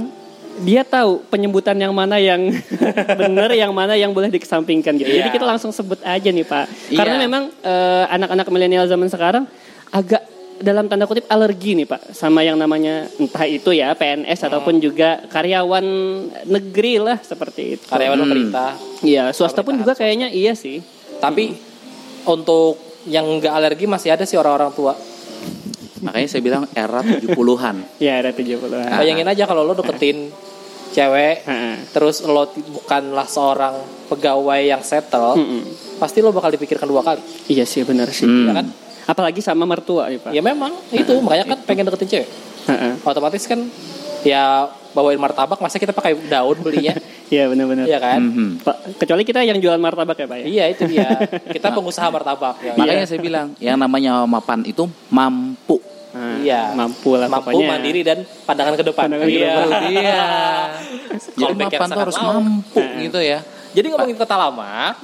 dia 0.58 0.82
tahu 0.82 1.22
penyebutan 1.28 1.76
yang 1.76 1.92
mana 1.92 2.16
yang 2.16 2.42
benar, 3.22 3.52
yang 3.52 3.70
mana 3.70 3.94
yang 3.94 4.12
boleh 4.12 4.28
dikesampingkan 4.30 4.96
gitu. 4.96 5.10
Jadi 5.10 5.30
Iya. 5.30 5.34
kita 5.34 5.46
langsung 5.46 5.70
sebut 5.70 6.00
aja 6.02 6.30
nih 6.30 6.44
Pak. 6.44 6.66
Iya. 6.90 6.98
Karena 6.98 7.16
memang 7.20 7.44
eh, 7.60 8.06
anak-anak 8.10 8.48
milenial 8.50 8.86
zaman 8.86 9.08
sekarang 9.08 9.44
agak 9.90 10.24
dalam 10.60 10.88
tanda 10.88 11.04
kutip 11.04 11.28
alergi 11.28 11.76
nih 11.76 11.88
Pak 11.88 12.16
sama 12.16 12.40
yang 12.46 12.56
namanya 12.56 13.08
entah 13.20 13.44
itu 13.44 13.76
ya 13.76 13.92
PNS 13.92 14.48
ataupun 14.48 14.80
juga 14.80 15.24
karyawan 15.28 15.86
negeri 16.48 17.00
lah 17.02 17.20
seperti 17.20 17.80
itu. 17.80 17.86
Karyawan 17.92 18.20
pemerintah. 18.24 18.72
Iya, 19.04 19.36
swasta 19.36 19.62
pun 19.62 19.76
juga 19.76 19.94
kayaknya 19.98 20.32
iya 20.32 20.56
sih. 20.56 20.80
Tapi 21.20 21.56
untuk 22.26 22.80
yang 23.06 23.26
nggak 23.38 23.54
alergi 23.54 23.86
masih 23.86 24.16
ada 24.16 24.24
sih 24.24 24.40
orang-orang 24.40 24.72
tua. 24.74 24.94
Makanya 26.06 26.28
saya 26.30 26.42
bilang 26.44 26.64
era 26.72 27.02
70-an. 27.02 28.00
Ya 28.00 28.22
ada 28.22 28.32
70 28.32 28.62
an. 28.70 28.88
Ah. 28.88 29.02
Bayangin 29.02 29.28
aja 29.28 29.44
kalau 29.50 29.66
lo 29.66 29.74
deketin 29.74 30.30
cewek, 30.96 31.44
Heeh. 31.44 31.76
terus 31.92 32.24
lo 32.24 32.48
bukanlah 32.72 33.28
seorang 33.28 33.76
pegawai 34.08 34.62
yang 34.64 34.80
settle, 34.80 35.36
Mm-mm. 35.36 35.62
pasti 36.00 36.24
lo 36.24 36.32
bakal 36.32 36.56
dipikirkan 36.56 36.88
dua 36.88 37.04
kali. 37.04 37.20
Iya 37.52 37.68
sih 37.68 37.84
benar 37.84 38.08
sih. 38.16 38.24
Hmm. 38.24 38.48
Ya 38.48 38.54
kan? 38.56 38.68
Apalagi 39.06 39.40
sama 39.40 39.64
mertua 39.64 40.10
nih 40.10 40.18
Pak. 40.18 40.32
Ya 40.32 40.42
memang 40.42 40.74
itu 40.90 41.14
makanya 41.20 41.46
kan 41.48 41.60
pengen 41.64 41.86
deketin 41.86 42.10
cewek. 42.12 42.28
Heeh. 42.66 42.92
Otomatis 43.02 43.46
kan 43.46 43.60
ya 44.22 44.66
bawain 44.92 45.20
martabak 45.20 45.60
masa 45.60 45.78
kita 45.78 45.92
pakai 45.92 46.18
daun 46.26 46.58
belinya, 46.58 46.96
Iya 47.26 47.46
benar-benar. 47.46 47.86
iya 47.86 48.00
kan? 48.00 48.18
Mhm. 48.18 48.50
Pak, 48.64 48.76
kecuali 48.98 49.22
kita 49.22 49.42
yang 49.42 49.58
jualan 49.58 49.78
martabak 49.78 50.16
ya 50.16 50.26
Pak 50.26 50.38
ya. 50.42 50.46
Iya 50.46 50.64
itu 50.72 50.84
dia. 50.88 51.10
Kita 51.46 51.70
pengusaha 51.76 52.08
martabak 52.08 52.58
ya. 52.60 52.74
Makanya 52.74 53.06
saya 53.06 53.20
bilang 53.20 53.54
yang 53.60 53.78
namanya 53.78 54.26
mapan 54.26 54.64
itu 54.64 54.90
mampu. 55.10 55.78
Nah, 56.16 56.40
Iya. 56.40 56.72
Mampu 56.72 57.20
lah 57.20 57.28
Mampu, 57.28 57.52
pokoknya. 57.52 57.68
mandiri 57.70 58.02
dan 58.02 58.24
pandangan 58.48 58.74
ke 58.74 58.84
depan. 58.88 59.04
Pandangan 59.06 59.28
ke 59.28 59.36
Iya. 59.36 59.52
depan. 59.52 59.68
Iya. 59.84 60.24
Jadi 61.44 61.54
mapan 61.60 61.88
tuh 61.88 62.02
harus 62.02 62.18
mampu 62.18 62.82
gitu 63.04 63.20
ya. 63.20 63.40
Jadi 63.76 63.92
ngomongin 63.92 64.16
kota 64.16 64.40
lama, 64.40 64.96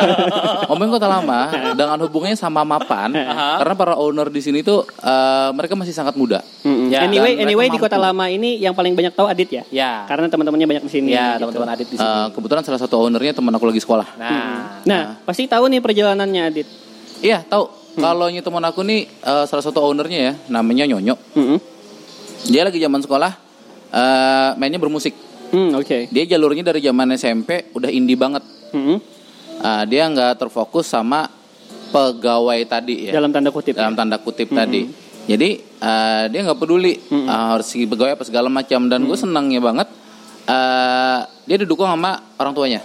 Ngomongin 0.68 0.92
kota 0.96 1.04
lama 1.04 1.40
dengan 1.76 1.98
hubungannya 2.00 2.34
sama 2.34 2.64
mapan 2.64 3.12
karena 3.60 3.74
para 3.76 3.94
owner 3.94 4.32
di 4.32 4.40
sini 4.40 4.64
tuh 4.64 4.80
eh, 4.98 5.50
mereka 5.52 5.76
masih 5.76 5.92
sangat 5.92 6.16
muda. 6.16 6.40
Ya, 6.88 7.04
anyway, 7.04 7.36
anyway 7.36 7.68
di. 7.68 7.76
Kota 7.76 8.00
Lama 8.00 8.32
ini 8.32 8.56
yang 8.56 8.72
paling 8.72 8.96
banyak 8.96 9.12
tahu 9.12 9.28
Adit 9.28 9.52
ya. 9.52 9.62
ya, 9.68 10.08
Karena 10.08 10.24
teman-temannya 10.32 10.64
banyak 10.64 10.84
di 10.88 10.92
sini. 10.92 11.12
ya 11.12 11.36
gitu. 11.36 11.44
teman-teman 11.44 11.68
Adit 11.76 11.88
di 11.92 11.96
sini. 12.00 12.08
Eh, 12.08 12.26
kebetulan 12.32 12.62
salah 12.64 12.80
satu 12.80 12.96
ownernya 12.96 13.36
teman 13.36 13.52
aku 13.52 13.68
lagi 13.68 13.84
sekolah. 13.84 14.16
Nah, 14.16 14.80
Nah, 14.88 15.02
pasti 15.22 15.44
tahu 15.44 15.68
nih 15.68 15.84
perjalanannya 15.84 16.42
Adit. 16.48 16.64
Iya 17.20 17.44
tahu. 17.44 17.68
Kalau 17.94 18.26
nya 18.26 18.40
teman 18.40 18.64
aku 18.64 18.80
nih 18.80 19.04
eh, 19.04 19.44
salah 19.44 19.60
satu 19.60 19.84
ownernya 19.84 20.18
ya 20.18 20.32
namanya 20.48 20.88
Nyonyo. 20.88 21.14
Dia 22.48 22.64
lagi 22.64 22.80
zaman 22.80 23.04
sekolah 23.04 23.32
eh, 23.92 24.50
mainnya 24.56 24.80
bermusik. 24.80 25.12
Hmm, 25.50 25.70
oke. 25.74 26.08
Dia 26.08 26.24
jalurnya 26.26 26.64
dari 26.64 26.80
zaman 26.80 27.12
SMP 27.14 27.68
udah 27.72 27.88
indie 27.88 28.14
banget. 28.14 28.42
Mm-mm. 28.74 28.98
uh, 29.56 29.84
dia 29.86 30.06
nggak 30.06 30.34
terfokus 30.36 30.86
sama 30.86 31.30
pegawai 31.88 32.58
tadi 32.66 33.06
ya 33.06 33.12
Dalam 33.14 33.30
tanda 33.30 33.48
kutip. 33.48 33.78
dalam 33.78 33.94
tanda 33.94 34.18
kutip 34.18 34.50
tadi. 34.50 34.90
Jadi 35.24 35.48
uh, 35.78 36.26
dia 36.26 36.40
nggak 36.42 36.58
peduli 36.58 36.98
uh, 37.08 37.54
harus 37.54 37.64
si 37.66 37.86
pegawai 37.86 38.12
apa 38.12 38.24
segala 38.24 38.50
macam 38.50 38.88
dan 38.88 39.00
gue 39.00 39.14
senangnya 39.14 39.62
banget 39.62 39.88
uh, 40.44 41.18
dia 41.44 41.56
didukung 41.56 41.86
sama 41.86 42.18
orang 42.34 42.52
tuanya. 42.52 42.80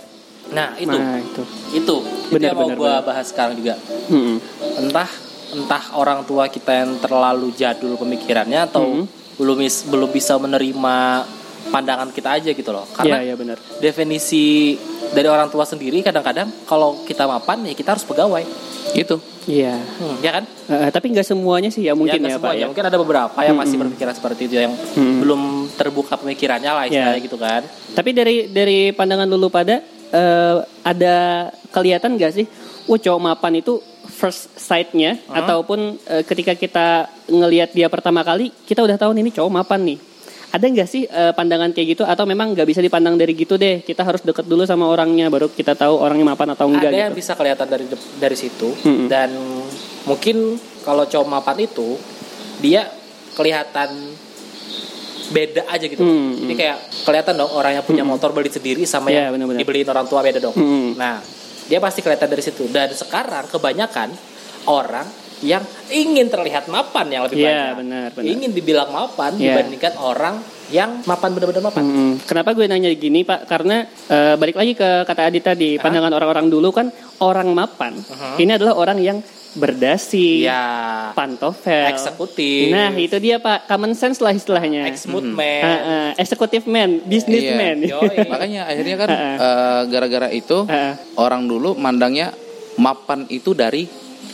Nah 0.50 0.78
itu 0.78 0.94
Nah, 0.94 1.18
itu. 1.18 1.42
itu 1.74 1.96
itu 2.30 2.32
Benar, 2.32 2.54
yang 2.54 2.58
mau 2.58 2.70
gue 2.70 2.94
bahas 3.02 3.26
sekarang 3.28 3.58
juga. 3.58 3.76
Mm-mm. 4.08 4.38
Entah 4.80 5.10
entah 5.50 5.84
orang 5.98 6.22
tua 6.24 6.46
kita 6.46 6.86
yang 6.86 7.02
terlalu 7.02 7.50
jadul 7.52 7.98
pemikirannya 7.98 8.70
atau 8.70 8.86
Mhm. 8.86 9.04
belum 9.36 9.58
belum 9.90 10.10
bisa 10.12 10.38
menerima 10.38 10.96
pandangan 11.68 12.10
kita 12.10 12.30
aja 12.34 12.50
gitu 12.50 12.70
loh. 12.70 12.88
Karena 12.90 13.20
Iya, 13.20 13.26
iya 13.26 13.36
benar. 13.36 13.58
definisi 13.80 14.76
dari 15.10 15.26
orang 15.26 15.48
tua 15.48 15.64
sendiri 15.64 16.00
kadang-kadang 16.00 16.48
kalau 16.64 17.04
kita 17.04 17.26
mapan 17.26 17.62
ya 17.64 17.74
kita 17.74 17.94
harus 17.94 18.04
pegawai. 18.04 18.44
Itu. 18.92 19.22
Iya. 19.46 19.76
Hmm, 19.76 20.18
ya 20.20 20.32
kan? 20.32 20.44
Eh, 20.68 20.90
tapi 20.90 21.12
nggak 21.12 21.22
semuanya 21.24 21.70
sih 21.70 21.82
ya 21.82 21.94
mungkin 21.94 22.18
nggak 22.18 22.32
ya, 22.32 22.36
Pak 22.36 22.42
semuanya. 22.44 22.60
ya. 22.60 22.68
Mungkin 22.68 22.86
ada 22.86 22.98
beberapa 22.98 23.38
yang 23.40 23.54
masih 23.56 23.76
berpikiran 23.78 24.14
seperti 24.14 24.42
itu 24.46 24.56
yang 24.58 24.74
Hmm. 24.96 25.20
belum 25.20 25.42
terbuka 25.72 26.16
pemikirannya 26.16 26.70
lah 26.70 26.84
istilahnya 26.86 27.16
Ya. 27.16 27.22
gitu 27.22 27.38
kan. 27.38 27.62
Tapi 27.92 28.10
dari 28.12 28.36
dari 28.48 28.80
pandangan 28.90 29.28
dulu 29.28 29.50
pada 29.50 29.82
eh, 30.10 30.58
ada 30.82 31.16
kelihatan 31.70 32.18
nggak 32.18 32.34
sih, 32.34 32.46
oh 32.86 32.98
cowok 32.98 33.22
mapan 33.24 33.54
itu 33.56 33.78
first 34.10 34.50
sight-nya 34.58 35.22
ataupun 35.30 35.80
eh, 36.04 36.24
ketika 36.24 36.54
kita 36.54 36.88
ngelihat 37.28 37.70
dia 37.70 37.86
pertama 37.88 38.20
kali 38.20 38.50
kita 38.64 38.82
udah 38.82 38.98
tahu 38.98 39.14
nih 39.14 39.22
ini 39.22 39.32
cowok 39.32 39.54
mapan 39.54 39.86
nih. 39.86 39.98
Ada 40.50 40.66
nggak 40.66 40.90
sih 40.90 41.06
eh, 41.06 41.30
pandangan 41.32 41.70
kayak 41.70 41.88
gitu 41.94 42.04
atau 42.04 42.26
memang 42.26 42.58
nggak 42.58 42.66
bisa 42.66 42.82
dipandang 42.82 43.14
dari 43.16 43.38
gitu 43.38 43.54
deh? 43.54 43.86
Kita 43.86 44.02
harus 44.02 44.26
deket 44.26 44.50
dulu 44.50 44.66
sama 44.66 44.90
orangnya 44.90 45.30
baru 45.30 45.46
kita 45.46 45.78
tahu 45.78 46.02
orangnya 46.02 46.34
mapan 46.34 46.58
atau 46.58 46.66
enggak 46.66 46.90
ada 46.90 46.98
yang 47.06 47.14
gitu. 47.14 47.22
bisa 47.22 47.38
kelihatan 47.38 47.68
dari 47.70 47.86
dari 48.18 48.34
situ 48.34 48.74
Mm-mm. 48.82 49.06
dan 49.06 49.30
mungkin 50.04 50.58
kalau 50.82 51.06
cowok 51.06 51.28
mapan 51.30 51.58
itu 51.62 52.02
dia 52.58 52.90
kelihatan 53.38 53.94
beda 55.30 55.70
aja 55.70 55.86
gitu. 55.86 56.02
Mm-mm. 56.02 56.42
Jadi 56.42 56.54
kayak 56.58 56.78
kelihatan 57.06 57.38
dong 57.38 57.52
orang 57.54 57.78
yang 57.78 57.86
punya 57.86 58.02
motor 58.02 58.34
beli 58.34 58.50
sendiri 58.50 58.82
sama 58.84 59.14
Iya, 59.14 59.30
yang 59.30 59.38
benar-benar. 59.38 59.62
dibeliin 59.62 59.86
orang 59.86 60.10
tua 60.10 60.26
beda 60.26 60.42
dong. 60.42 60.58
Mm-mm. 60.58 60.98
Nah, 60.98 61.22
dia 61.70 61.78
pasti 61.78 62.02
kelihatan 62.02 62.26
dari 62.26 62.42
situ. 62.42 62.66
Dan 62.66 62.90
sekarang 62.90 63.46
kebanyakan 63.46 64.10
orang 64.66 65.06
yang 65.42 65.64
ingin 65.88 66.28
terlihat 66.28 66.68
mapan 66.68 67.08
yang 67.08 67.24
lebih 67.24 67.38
Iya, 67.38 67.48
banyak. 67.48 67.76
benar, 67.80 68.08
benar. 68.12 68.28
Ingin 68.28 68.52
dibilang 68.52 68.90
mapan 68.90 69.32
Iya. 69.36 69.56
dibandingkan 69.56 69.94
orang 69.98 70.36
yang 70.70 71.02
mapan 71.04 71.30
benar-benar 71.32 71.64
mapan. 71.66 71.82
Mm-mm. 71.82 72.12
Kenapa 72.24 72.54
gue 72.54 72.66
nanya 72.66 72.92
gini 72.92 73.24
Pak? 73.24 73.46
Karena 73.46 73.82
eh, 73.86 74.36
balik 74.36 74.56
lagi 74.56 74.74
ke 74.74 75.04
kata 75.04 75.22
Adit 75.26 75.44
tadi, 75.44 75.76
pandangan 75.76 76.12
orang-orang 76.12 76.48
dulu 76.48 76.70
kan 76.70 76.88
orang 77.20 77.50
mapan. 77.50 77.98
Ini 78.36 78.56
adalah 78.56 78.76
orang 78.76 79.00
yang 79.00 79.18
berdasi, 79.50 80.46
Ya, 80.46 81.10
pantofel, 81.12 81.90
eksekutif. 81.90 82.70
Nah 82.70 82.94
itu 82.94 83.18
dia 83.18 83.38
Pak, 83.38 83.66
common 83.66 83.94
sense 83.94 84.20
lah 84.20 84.30
istilahnya. 84.30 84.86
ex-mood 84.86 85.26
Ah, 85.26 85.34
man. 85.34 85.64
ah, 85.66 86.10
executive 86.16 86.66
man, 86.66 87.02
businessman. 87.02 87.82
Iya. 87.82 87.98
Makanya 88.32 88.62
akhirnya 88.68 88.96
kan 88.96 89.10
eh, 89.10 89.82
gara-gara 89.88 90.30
itu 90.30 90.58
Ah, 90.64 90.94
ah, 90.94 90.94
orang 91.18 91.50
dulu 91.50 91.74
mandangnya 91.74 92.30
mapan 92.78 93.26
itu 93.28 93.52
dari 93.52 93.90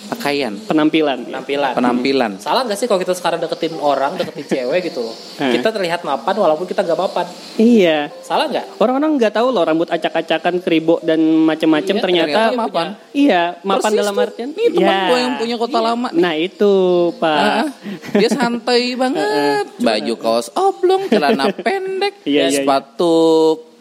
pakaian, 0.07 0.53
penampilan. 0.65 1.25
penampilan. 1.25 1.71
penampilan. 1.74 2.31
Salah 2.38 2.63
nggak 2.63 2.77
sih 2.77 2.85
kalau 2.85 3.00
kita 3.01 3.13
sekarang 3.13 3.39
deketin 3.41 3.75
orang, 3.77 4.15
deketin 4.15 4.45
cewek 4.45 4.89
gitu 4.89 5.05
loh. 5.05 5.15
Hmm. 5.38 5.51
Kita 5.51 5.69
terlihat 5.69 6.01
mapan 6.01 6.35
walaupun 6.35 6.65
kita 6.65 6.81
nggak 6.81 7.00
mapan. 7.00 7.25
Iya. 7.57 8.09
Salah 8.21 8.47
nggak? 8.47 8.77
Orang-orang 8.77 9.17
nggak 9.17 9.33
tahu 9.33 9.47
loh 9.50 9.63
rambut 9.65 9.89
acak-acakan, 9.89 10.62
keribuk 10.62 11.01
dan 11.01 11.19
macem-macem 11.19 11.95
Iya, 11.97 12.03
ternyata, 12.03 12.39
ternyata 12.51 12.57
mapan. 12.57 12.88
Iya, 13.12 13.41
mapan 13.62 13.91
Persis 13.91 14.00
dalam 14.00 14.15
artian. 14.17 14.50
Nih 14.55 14.67
teman 14.71 14.85
Iya. 14.85 15.07
gue 15.09 15.19
yang 15.19 15.33
punya 15.38 15.55
kota 15.57 15.79
lama 15.81 16.07
nih. 16.13 16.21
Nah 16.21 16.33
itu 16.35 16.74
Pak. 17.17 17.63
Dia 18.17 18.29
santai 18.29 18.95
banget. 18.95 19.65
Baju 19.79 20.13
kaos 20.17 20.47
oblong, 20.53 21.07
celana 21.09 21.51
pendek, 21.65 22.24
Iya, 22.24 22.50
iya, 22.50 22.62
iya. 22.63 22.65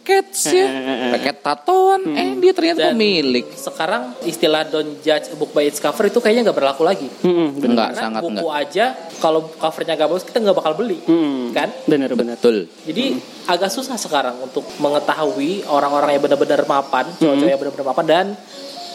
Cats 0.05 0.47
ya, 0.47 0.61
Ah, 0.61 0.69
ah, 0.69 0.85
ah. 0.85 1.09
pakai 1.11 1.33
tatoan. 1.35 2.01
Eh 2.07 2.37
dia 2.37 2.53
ternyata 2.53 2.79
Dan- 2.79 2.93
pemilik. 2.93 3.45
Sekarang 3.49 4.13
istilah 4.21 4.61
don't 4.63 5.01
judge 5.01 5.27
a 5.27 5.35
book 5.35 5.49
by 5.49 5.65
its 5.65 5.77
cover 5.77 6.05
itu 6.05 6.17
kayaknya 6.17 6.45
nggak 6.45 6.55
berlaku 6.55 6.81
lagi. 6.81 7.09
Mm-mm, 7.19 7.57
bener. 7.57 7.67
Enggak, 7.67 7.89
Karena 7.89 8.03
sangat 8.05 8.21
buku 8.21 8.31
enggak. 8.39 8.61
aja 8.61 8.85
kalau 9.17 9.41
covernya 9.51 9.93
nggak 9.95 10.07
bagus 10.07 10.23
kita 10.23 10.37
nggak 10.39 10.55
bakal 10.55 10.73
beli, 10.75 10.99
Mm-mm. 11.01 11.49
kan? 11.51 11.69
Bener-bener. 11.83 12.37
Betul. 12.37 12.69
Jadi 12.83 13.05
agak 13.45 13.69
susah 13.69 13.97
sekarang 13.97 14.37
untuk 14.39 14.61
mengetahui 14.77 15.65
orang-orang 15.65 16.13
yang 16.13 16.23
benar-benar 16.23 16.61
mapan, 16.63 17.09
cowok-cowok 17.11 17.49
yang 17.49 17.59
benar-benar 17.59 17.87
mapan 17.87 18.05
dan 18.05 18.25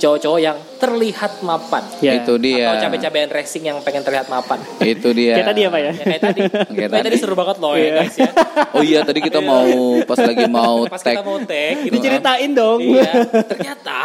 cowok-cowok 0.00 0.40
yang 0.40 0.56
terlihat 0.80 1.44
mapan. 1.44 1.84
Ya. 2.00 2.16
Itu 2.16 2.40
dia. 2.40 2.72
Atau 2.72 2.88
cabai-cabean 2.88 3.28
racing 3.28 3.68
yang 3.68 3.78
pengen 3.84 4.00
terlihat 4.00 4.32
mapan. 4.32 4.56
Itu 4.80 5.12
dia. 5.12 5.36
Kayak 5.36 5.48
tadi 5.52 5.60
ya 5.60 5.68
Pak 5.68 5.80
ya. 5.80 5.92
Ya, 5.92 6.04
kayak 6.08 6.22
tadi. 6.24 6.40
Kayak 6.72 6.90
tadi. 6.90 7.04
tadi 7.12 7.16
seru 7.20 7.34
banget 7.36 7.56
loh 7.60 7.74
ya 7.76 7.90
guys 8.00 8.16
ya. 8.16 8.30
Oh 8.72 8.82
iya 8.82 9.00
tadi 9.04 9.20
kita 9.20 9.44
mau 9.44 9.68
pas 10.08 10.18
lagi 10.24 10.46
mau 10.48 10.88
Pas 10.88 11.02
tag 11.04 11.20
kita 11.20 11.24
mau 11.26 11.38
tag 11.44 11.74
gitu. 11.84 11.92
Diceritain 12.00 12.50
dong. 12.56 12.80
Iya, 12.80 13.12
ternyata 13.44 13.98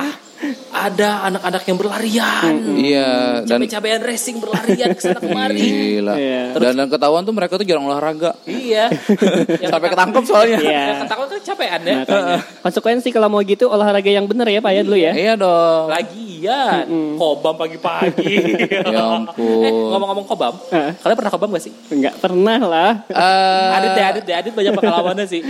ada 0.69 1.23
anak-anak 1.25 1.63
yang 1.63 1.77
berlarian. 1.77 2.53
Iya 2.75 3.11
dan 3.41 3.57
Cabai-cabean 3.57 4.01
racing 4.01 4.37
berlarian 4.37 4.91
ke 4.91 5.01
sana 5.01 5.17
kemari. 5.17 5.57
gila. 5.57 6.13
Iya. 6.13 6.43
Dan 6.53 6.73
dan 6.75 6.87
ketahuan 6.87 7.23
tuh 7.23 7.31
mereka 7.31 7.55
tuh 7.55 7.63
jarang 7.63 7.83
olahraga. 7.83 8.35
iya. 8.43 8.91
Yang 9.63 9.71
Sampai 9.71 9.89
ketangkep- 9.89 10.25
soalnya. 10.25 10.59
Iya. 10.59 10.83
Yang 10.85 10.99
ketangkep 11.01 11.25
kan 11.25 11.41
capean 11.45 11.81
ya. 11.81 11.95
Makanya. 12.01 12.37
Konsekuensi 12.61 13.09
kalau 13.09 13.27
mau 13.27 13.41
gitu 13.41 13.65
olahraga 13.65 14.07
yang 14.07 14.25
bener 14.25 14.47
ya 14.47 14.59
Pak 14.59 14.71
ya 14.71 14.81
dulu 14.81 14.97
ya. 14.97 15.11
Iya 15.11 15.33
dong. 15.35 15.87
Lagian, 15.87 16.85
kobam 17.15 17.55
pagi-pagi. 17.55 18.35
Ya 18.85 19.01
ampun. 19.17 19.65
Eh, 19.65 19.71
ngomong-ngomong 19.71 20.25
kobam, 20.25 20.53
Heeh. 20.67 20.93
kalian 20.95 21.17
pernah 21.17 21.31
kobam 21.31 21.49
gak 21.49 21.63
sih? 21.63 21.73
Enggak 21.89 22.15
pernah 22.17 22.59
lah. 22.59 22.91
Eh, 23.07 23.75
Adit 23.75 23.91
deh, 23.91 24.05
Adit 24.05 24.23
deh, 24.23 24.35
Adit 24.35 24.53
banyak 24.53 24.73
pengalamannya 24.73 25.25
sih. 25.25 25.41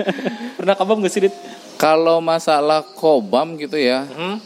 pernah 0.58 0.74
kobam 0.74 1.00
gak 1.00 1.08
sih, 1.08 1.20
Adit? 1.22 1.34
Kalau 1.74 2.18
masalah 2.18 2.86
kobam 2.94 3.54
gitu 3.56 3.74
ya, 3.74 4.06
Hmm? 4.06 4.38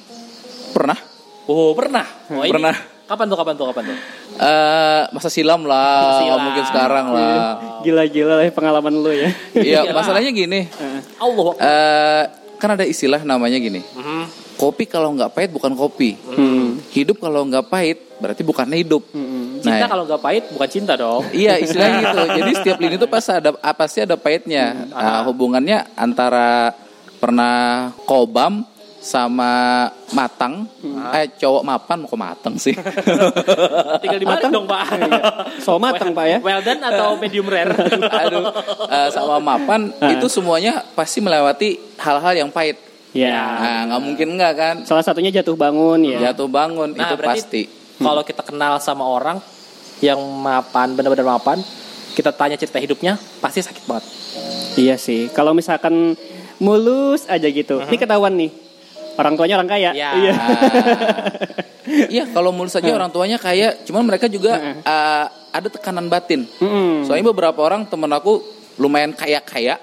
pernah. 0.71 0.99
Oh, 1.45 1.73
pernah. 1.73 2.05
Oh, 2.29 2.43
ini- 2.43 2.53
Pernah. 2.53 2.77
Kapan 3.09 3.25
tuh, 3.25 3.37
kapan 3.37 3.55
tuh, 3.57 3.67
kapan 3.67 3.83
tuh? 3.87 3.99
Eh 4.37 5.03
masa 5.11 5.33
silam 5.33 5.65
lah, 5.65 6.21
Silam. 6.21 6.41
mungkin 6.45 6.65
sekarang 6.67 7.07
lah. 7.09 7.41
Gila-gila 7.81 8.37
lah 8.37 8.45
pengalaman 8.53 8.93
lu 8.93 9.09
ya. 9.09 9.33
Iya, 9.57 9.81
masalahnya 9.91 10.29
gini. 10.29 10.69
Allah. 11.17 11.49
eh 11.59 12.23
kan 12.59 12.75
ada 12.75 12.85
istilah 12.85 13.23
namanya 13.23 13.57
gini. 13.57 13.81
Mhm. 13.81 14.25
Kopi 14.59 14.85
kalau 14.85 15.15
nggak 15.15 15.33
pahit 15.33 15.51
bukan 15.51 15.73
kopi. 15.73 16.21
Hmm. 16.21 16.83
Hidup 16.91 17.17
kalau 17.19 17.49
nggak 17.49 17.65
pahit 17.65 17.99
berarti 18.19 18.43
bukan 18.43 18.69
hidup. 18.69 19.03
Cinta 19.59 19.79
Nah, 19.79 19.89
kalau 19.89 20.05
gak 20.05 20.21
pahit 20.21 20.45
bukan 20.51 20.69
cinta 20.69 20.95
dong. 20.95 21.23
Iya 21.31 21.59
istilahnya 21.59 21.99
gitu. 22.05 22.19
Jadi 22.37 22.51
setiap 22.53 22.77
lini 22.79 22.95
itu 22.95 23.07
pasti 23.07 23.31
ada 23.33 23.51
ah, 23.57 23.73
pasti 23.73 23.99
ada 24.03 24.15
pahitnya. 24.15 24.87
Nah, 24.87 25.23
hubungannya 25.25 25.83
antara 25.95 26.75
pernah 27.19 27.91
kobam 28.07 28.65
sama 28.99 29.87
matang. 30.11 30.67
Eh 31.15 31.31
cowok 31.39 31.63
mapan 31.63 31.97
mau 32.03 32.11
ke 32.11 32.19
matang 32.19 32.55
sih. 32.59 32.75
Tinggal 34.03 34.19
dibalik 34.19 34.51
dong, 34.51 34.67
Pak. 34.67 34.85
So 35.63 35.79
matang 35.79 36.13
Pak 36.13 36.27
ya. 36.27 36.39
Well 36.43 36.61
done 36.63 36.83
atau 36.83 37.15
medium 37.15 37.47
rare? 37.47 37.73
Aduh, 38.27 38.51
eh, 38.91 39.09
sama 39.15 39.39
mapan 39.39 39.95
itu 40.13 40.27
semuanya 40.27 40.83
pasti 40.99 41.23
melewati 41.23 41.79
hal-hal 41.99 42.35
yang 42.35 42.51
pahit. 42.51 42.77
Ya. 43.17 43.33
Nah, 43.57 43.81
nggak 43.89 44.03
mungkin 44.05 44.29
nggak 44.37 44.53
kan? 44.55 44.75
Salah 44.85 45.07
satunya 45.07 45.33
jatuh 45.33 45.57
bangun 45.57 46.05
ya. 46.05 46.31
Jatuh 46.31 46.51
bangun 46.51 46.93
Nah, 46.93 47.03
itu 47.09 47.15
pasti. 47.23 47.63
Kalau 47.99 48.23
kita 48.23 48.47
kenal 48.47 48.79
sama 48.79 49.03
orang 49.03 49.43
yang 49.99 50.21
mapan, 50.23 50.95
benar-benar 50.95 51.39
mapan, 51.39 51.59
kita 52.15 52.31
tanya 52.31 52.55
cerita 52.55 52.79
hidupnya, 52.79 53.19
pasti 53.43 53.59
sakit 53.59 53.85
banget. 53.91 54.05
Iya 54.79 54.95
sih. 54.95 55.27
Kalau 55.35 55.51
misalkan 55.51 56.15
mulus 56.59 57.27
aja 57.27 57.49
gitu. 57.49 57.83
Ini 57.83 57.97
ketahuan 57.97 58.35
nih. 58.35 58.51
Orang 59.19 59.35
tuanya 59.35 59.59
orang 59.59 59.71
kaya. 59.71 59.91
Ya. 59.95 60.11
Iya. 60.15 60.35
Iya, 61.89 62.29
kalau 62.37 62.53
mulus 62.53 62.77
saja 62.77 62.93
orang 62.93 63.09
tuanya 63.09 63.41
kaya, 63.41 63.73
cuman 63.89 64.05
mereka 64.05 64.29
juga 64.29 64.61
eh, 64.61 65.25
ada 65.57 65.69
tekanan 65.73 66.13
batin. 66.13 66.45
Mm-mm. 66.61 67.09
Soalnya 67.09 67.33
beberapa 67.33 67.65
orang 67.65 67.89
temen 67.89 68.13
aku 68.13 68.45
lumayan 68.77 69.17
kaya-kaya, 69.17 69.81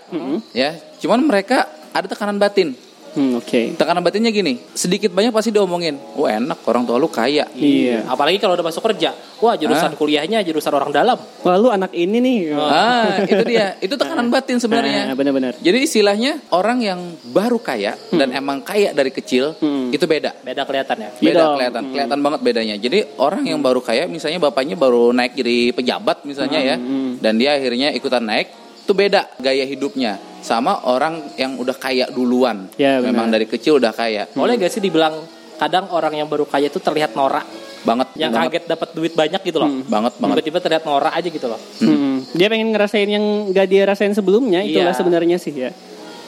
ya. 0.53 0.69
Cuman 1.01 1.25
mereka 1.25 1.65
ada 1.91 2.05
tekanan 2.05 2.37
batin. 2.37 2.77
Hmm, 3.15 3.39
Oke. 3.39 3.73
Tekanan 3.73 4.03
batinnya 4.03 4.29
gini, 4.29 4.59
sedikit 4.71 5.09
banyak 5.09 5.31
pasti 5.31 5.49
diomongin. 5.49 5.95
Wah 6.13 6.35
enak, 6.35 6.59
orang 6.63 6.83
tua 6.83 6.99
lu 6.99 7.07
kaya. 7.07 7.47
Iya. 7.51 8.03
Apalagi 8.05 8.37
kalau 8.37 8.53
udah 8.53 8.65
masuk 8.65 8.83
kerja. 8.83 9.15
Wah, 9.35 9.55
jurusan 9.55 9.95
kuliahnya 9.95 10.39
jurusan 10.41 10.71
orang 10.71 10.91
dalam. 10.91 11.15
Wah 11.41 11.55
lu 11.55 11.67
anak 11.67 11.91
ini 11.91 12.19
nih. 12.19 12.37
Ah, 12.53 13.19
itu 13.23 13.43
dia. 13.45 13.75
Itu 13.79 13.95
tekanan 13.95 14.27
batin 14.27 14.59
sebenarnya. 14.59 15.11
Nah, 15.11 15.15
benar-benar. 15.15 15.53
Jadi 15.57 15.77
istilahnya 15.81 16.43
orang 16.49 16.79
yang 16.79 16.99
baru 17.25 17.55
kaya 17.57 17.95
dan 18.11 18.31
emang 18.31 18.59
kaya 18.61 18.91
dari 18.91 19.09
kecil 19.09 19.55
Hmm. 19.55 19.89
itu 19.89 20.03
beda. 20.03 20.35
Beda 20.41 20.63
kelihatannya. 20.63 21.19
Iya 21.19 21.25
Beda 21.25 21.39
dong. 21.39 21.53
kelihatan, 21.55 21.83
kelihatan 21.89 22.19
banget 22.19 22.39
bedanya. 22.43 22.75
Jadi 22.75 22.99
orang 23.15 23.43
yang 23.43 23.59
Hmm. 23.59 23.67
baru 23.67 23.79
kaya, 23.79 24.03
misalnya 24.05 24.39
bapaknya 24.39 24.75
baru 24.75 25.09
naik 25.09 25.33
jadi 25.33 25.71
pejabat 25.71 26.23
misalnya 26.23 26.59
ya, 26.59 26.75
dan 27.17 27.33
dia 27.35 27.55
akhirnya 27.55 27.91
ikutan 27.91 28.21
naik, 28.21 28.51
Hmm. 28.85 28.93
itu 28.93 28.93
beda 28.93 29.21
gaya 29.41 29.65
hidupnya 29.65 30.13
sama 30.45 30.85
orang 30.85 31.33
yang 31.41 31.57
udah 31.57 31.73
kaya 31.73 32.05
duluan. 32.13 32.69
Ya, 32.77 33.01
benar. 33.01 33.09
Memang 33.09 33.27
dari 33.33 33.49
kecil 33.49 33.81
udah 33.81 33.89
kaya. 33.89 34.29
Boleh 34.37 34.61
gak 34.61 34.69
sih 34.69 34.77
dibilang 34.77 35.25
kadang 35.57 35.89
orang 35.89 36.13
yang 36.13 36.29
baru 36.29 36.45
kaya 36.45 36.69
itu 36.69 36.77
terlihat 36.77 37.17
norak, 37.17 37.49
Banget 37.81 38.13
yang 38.13 38.29
banget, 38.29 38.61
kaget 38.61 38.63
dapat 38.69 38.89
duit 38.93 39.13
banyak 39.17 39.41
gitu 39.41 39.57
loh. 39.57 39.69
banget 39.89 40.13
banget. 40.21 40.35
Tiba-tiba 40.37 40.59
terlihat 40.61 40.83
norak 40.85 41.13
aja 41.17 41.29
gitu 41.33 41.47
loh. 41.49 41.57
Hmm. 41.81 42.21
Dia 42.37 42.45
pengen 42.45 42.69
ngerasain 42.69 43.09
yang 43.09 43.25
gak 43.49 43.65
dia 43.65 43.89
rasain 43.89 44.13
sebelumnya, 44.13 44.61
itulah 44.61 44.93
Iya. 44.93 44.99
sebenarnya 45.01 45.37
sih 45.41 45.53
ya. 45.57 45.73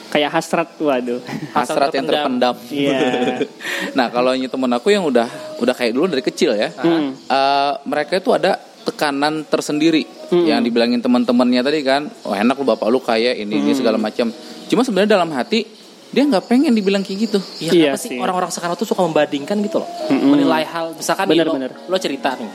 Kayak 0.08 0.40
hasrat, 0.40 0.72
waduh. 0.80 1.20
Hasrat 1.54 1.94
yang 1.94 2.08
terpendam. 2.10 2.56
Iya. 2.74 2.98
nah, 3.98 4.10
kalau 4.10 4.34
ini 4.34 4.50
temen 4.50 4.72
aku 4.72 4.90
yang 4.90 5.04
udah 5.06 5.28
udah 5.62 5.74
kayak 5.76 5.94
dulu 5.94 6.10
dari 6.10 6.24
kecil 6.26 6.58
ya. 6.58 6.74
Hmm. 6.74 7.14
eh, 7.14 7.72
mereka 7.86 8.18
itu 8.18 8.34
ada 8.34 8.58
tekanan 8.88 9.44
tersendiri 9.44 10.08
yang 10.32 10.64
dibilangin 10.64 11.04
teman-temannya 11.04 11.60
tadi 11.60 11.80
kan, 11.84 12.08
oh 12.24 12.32
enak 12.32 12.56
lu 12.56 12.64
bapak 12.64 12.88
lu 12.88 13.00
kaya 13.00 13.36
ini 13.36 13.60
ini 13.60 13.72
segala 13.76 14.00
macam. 14.00 14.32
Cuma 14.68 14.80
sebenarnya 14.84 15.16
dalam 15.16 15.28
hati 15.32 15.64
dia 16.08 16.24
nggak 16.24 16.48
pengen 16.48 16.72
dibilang 16.72 17.04
kayak 17.04 17.28
gitu. 17.28 17.38
Iya, 17.60 17.70
Iya 17.70 17.82
kenapa 17.92 17.98
sih 18.00 18.16
orang-orang 18.16 18.50
sekarang 18.52 18.74
tuh 18.80 18.88
suka 18.88 19.04
membandingkan 19.04 19.60
gitu 19.60 19.84
loh. 19.84 19.88
Mm-mm. 20.08 20.32
Menilai 20.32 20.64
hal, 20.64 20.96
misalkan 20.96 21.28
nih 21.28 21.44
Bener, 21.44 21.46
lo, 21.46 21.52
bener. 21.52 21.72
lo 21.84 21.96
cerita 22.00 22.32
nih 22.40 22.50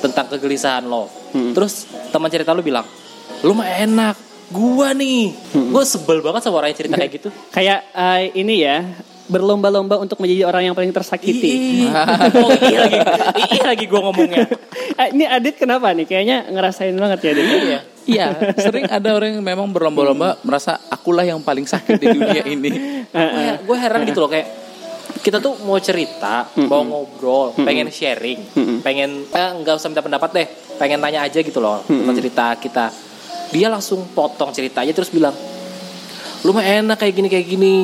tentang 0.00 0.26
kegelisahan 0.32 0.84
lo. 0.88 1.08
Mm-mm. 1.36 1.52
Terus 1.52 1.84
teman 2.08 2.32
cerita 2.32 2.56
lo 2.56 2.64
bilang, 2.64 2.84
"Lu 3.44 3.52
mah 3.52 3.68
enak, 3.68 4.16
gua 4.48 4.96
nih." 4.96 5.36
Gua 5.68 5.84
sebel 5.84 6.24
banget 6.24 6.48
sama 6.48 6.64
orang 6.64 6.72
yang 6.72 6.80
cerita 6.80 6.96
kayak 6.96 7.12
gitu. 7.12 7.28
Kayak 7.52 7.84
eh, 7.92 8.32
ini 8.40 8.54
ya, 8.64 8.80
berlomba-lomba 9.24 9.96
untuk 9.96 10.20
menjadi 10.20 10.44
orang 10.48 10.68
yang 10.68 10.76
paling 10.76 10.92
tersakiti. 10.92 11.84
Iya. 11.88 12.02
oh, 12.44 12.50
iya 12.52 12.78
lagi. 12.84 12.98
Iya 13.56 13.64
lagi 13.72 13.84
gua 13.88 14.00
ngomongnya. 14.10 14.46
Eh, 14.94 15.10
ini 15.10 15.26
Adit 15.26 15.58
kenapa 15.58 15.90
nih? 15.90 16.06
Kayaknya 16.06 16.54
ngerasain 16.54 16.94
banget 16.94 17.18
ya 17.26 17.30
Adit. 17.34 17.46
Iya. 17.50 17.80
Iya, 18.04 18.26
sering 18.60 18.84
ada 18.84 19.16
orang 19.16 19.40
yang 19.40 19.42
memang 19.42 19.72
berlomba-lomba 19.72 20.36
merasa 20.44 20.76
akulah 20.92 21.24
yang 21.24 21.40
paling 21.40 21.64
sakit 21.64 21.96
di 21.96 22.06
dunia 22.12 22.44
ini. 22.54 22.70
gue 23.08 23.52
gue 23.64 23.76
heran 23.80 24.04
gitu 24.04 24.20
loh 24.20 24.28
kayak 24.28 24.44
kita 25.24 25.40
tuh 25.40 25.56
mau 25.64 25.80
cerita, 25.80 26.52
mau 26.68 26.84
ngobrol, 26.84 27.56
pengen 27.56 27.88
sharing, 27.88 28.44
pengen 28.84 29.24
eh, 29.24 29.50
nggak 29.56 29.74
usah 29.80 29.88
minta 29.88 30.04
pendapat 30.04 30.30
deh, 30.36 30.46
pengen 30.76 31.00
tanya 31.00 31.24
aja 31.24 31.40
gitu 31.40 31.58
loh 31.64 31.80
tentang 31.88 32.16
cerita 32.16 32.46
kita. 32.60 32.86
Dia 33.56 33.72
langsung 33.72 34.04
potong 34.12 34.52
ceritanya 34.52 34.92
terus 34.92 35.08
bilang, 35.08 35.32
lu 36.44 36.52
mah 36.52 36.60
enak 36.60 37.00
kayak 37.00 37.14
gini 37.16 37.28
kayak 37.32 37.46
gini, 37.48 37.74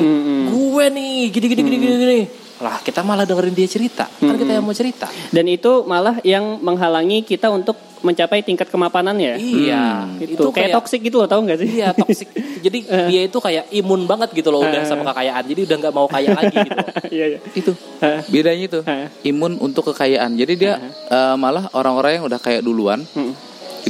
gue 0.47 0.85
nih 0.93 1.15
gini 1.33 1.45
gini 1.49 1.61
gini 1.61 1.77
gini 1.77 1.95
gini. 1.97 2.19
Lah 2.61 2.77
kita 2.77 3.01
malah 3.01 3.25
dengerin 3.25 3.57
dia 3.57 3.65
cerita, 3.65 4.05
kan 4.05 4.37
kita 4.37 4.53
yang 4.53 4.61
mau 4.61 4.75
cerita. 4.77 5.09
Dan 5.33 5.49
itu 5.49 5.81
malah 5.83 6.21
yang 6.21 6.61
menghalangi 6.61 7.25
kita 7.25 7.49
untuk 7.49 7.73
mencapai 8.01 8.41
tingkat 8.41 8.69
kemapanan 8.69 9.13
ya. 9.17 9.37
Iya, 9.37 10.09
Itu, 10.17 10.49
kayak, 10.49 10.73
toksik 10.73 11.05
gitu 11.05 11.21
loh, 11.21 11.29
tahu 11.29 11.45
nggak 11.45 11.57
sih? 11.61 11.69
Iya 11.81 11.93
toxic. 11.93 12.29
Jadi 12.61 12.85
dia 13.13 13.21
itu 13.29 13.37
kayak 13.37 13.69
imun 13.69 14.09
banget 14.09 14.33
gitu 14.33 14.49
loh 14.49 14.61
udah 14.65 14.85
sama 14.85 15.05
kekayaan. 15.13 15.43
Jadi 15.45 15.61
udah 15.69 15.77
nggak 15.81 15.93
mau 15.93 16.05
kaya 16.09 16.29
lagi 16.33 16.57
gitu. 16.61 16.79
Iya, 17.11 17.25
iya. 17.37 17.39
Itu 17.53 17.71
bedanya 18.29 18.65
itu 18.69 18.79
imun 19.25 19.57
untuk 19.61 19.93
kekayaan. 19.93 20.37
Jadi 20.37 20.53
dia 20.57 20.77
eh, 21.09 21.35
malah 21.37 21.69
orang-orang 21.73 22.21
yang 22.21 22.25
udah 22.29 22.39
kaya 22.41 22.61
duluan 22.61 23.03
Hmm. 23.11 23.33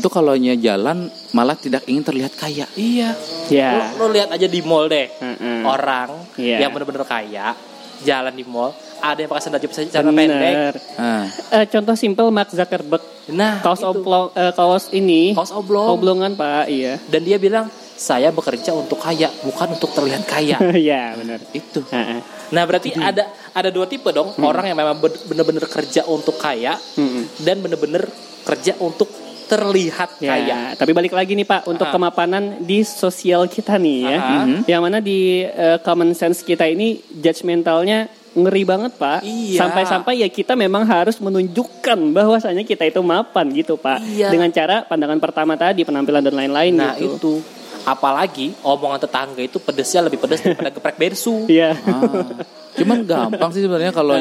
Itu 0.01 0.10
kalau 0.10 0.34
jalan 0.34 0.98
malah 1.31 1.53
tidak 1.53 1.86
ingin 1.86 2.01
terlihat 2.01 2.34
kaya. 2.34 2.65
Iya. 2.74 3.13
Ya. 3.48 3.93
Lo, 3.93 4.10
lo 4.10 4.17
lihat 4.17 4.34
aja 4.34 4.50
di 4.50 4.65
mall 4.65 4.89
deh. 4.89 5.05
Mm-mm. 5.13 5.62
Orang 5.62 6.25
Iya. 6.34 6.65
yang 6.65 6.74
bener-bener 6.74 7.05
kaya 7.05 7.53
jalan 8.01 8.34
di 8.34 8.41
mall, 8.41 8.74
ada 8.98 9.22
yang 9.22 9.29
pakai 9.29 9.43
sandal 9.46 9.62
jepit 9.62 9.86
celana 9.88 10.10
pendek. 10.10 10.34
Bener. 10.34 10.74
Nah, 10.98 11.24
Eh, 11.53 11.65
contoh 11.70 11.93
simpel 11.93 12.34
Mark 12.34 12.50
Zuckerberg. 12.50 13.05
Nah, 13.29 13.62
Kaos 13.62 13.86
oblong, 13.86 14.34
eh, 14.34 14.50
kaos 14.51 14.89
ini. 14.89 15.38
kaos 15.38 15.53
oblong. 15.53 15.93
Oblongan 15.93 16.34
pak, 16.34 16.65
iya. 16.65 16.98
Dan 17.05 17.22
dia 17.22 17.38
bilang, 17.38 17.70
saya 17.93 18.34
bekerja 18.34 18.74
untuk 18.74 18.98
kaya, 18.98 19.29
bukan 19.46 19.77
untuk 19.77 19.93
terlihat 19.93 20.25
kaya. 20.25 20.58
Iya 20.75 21.13
benar. 21.13 21.39
itu. 21.53 21.86
Heeh. 21.86 22.20
nah, 22.50 22.65
berarti 22.65 22.89
ada 22.91 23.24
ada 23.53 23.70
dua 23.70 23.86
tipe 23.86 24.10
dong, 24.10 24.34
orang 24.41 24.65
yang 24.65 24.75
memang 24.75 24.98
ben- 24.98 25.22
bener-bener 25.24 25.63
kerja 25.63 26.01
untuk 26.03 26.36
kaya 26.36 26.74
Mm-mm. 26.98 27.46
dan 27.46 27.62
bener-bener 27.62 28.10
kerja 28.41 28.74
untuk 28.81 29.08
terlihat 29.51 30.10
Ya, 30.17 30.31
kaya. 30.31 30.60
tapi 30.79 30.96
balik 30.96 31.12
lagi 31.12 31.36
nih 31.36 31.43
Pak 31.43 31.67
untuk 31.67 31.84
Aha. 31.84 31.93
kemapanan 31.93 32.63
di 32.63 32.81
sosial 32.81 33.51
kita 33.51 33.75
nih 33.75 33.98
ya. 34.08 34.17
Aha. 34.17 34.63
Yang 34.63 34.81
mana 34.81 34.98
di 34.98 35.43
eh, 35.43 35.75
common 35.84 36.15
sense 36.15 36.39
kita 36.41 36.63
ini 36.65 37.03
judgmentalnya 37.12 38.08
ngeri 38.32 38.63
banget 38.63 38.95
Pak. 38.95 39.28
Iya. 39.28 39.60
Sampai-sampai 39.60 40.23
ya 40.23 40.32
kita 40.32 40.56
memang 40.56 40.88
harus 40.88 41.19
menunjukkan 41.19 41.99
bahwasanya 42.15 42.63
kita 42.63 42.88
itu 42.88 43.04
mapan 43.04 43.52
gitu 43.52 43.76
Pak. 43.76 43.99
Iya. 44.08 44.32
Dengan 44.32 44.47
cara 44.49 44.88
pandangan 44.88 45.19
pertama 45.19 45.60
tadi, 45.60 45.84
penampilan 45.84 46.23
dan 46.23 46.39
lain-lain 46.39 46.71
Nah, 46.71 46.95
gitu. 46.95 47.19
itu 47.19 47.34
apalagi 47.82 48.54
omongan 48.62 49.04
tetangga 49.04 49.41
itu 49.41 49.58
pedesnya 49.58 50.06
lebih 50.06 50.21
pedes 50.21 50.39
daripada 50.39 50.71
geprek 50.76 50.95
bensu. 50.95 51.43
Iya. 51.52 51.76
Ah. 51.76 52.61
Cuman 52.71 53.03
gampang 53.03 53.51
sih 53.51 53.62
sebenarnya 53.63 53.91
kalau 53.91 54.15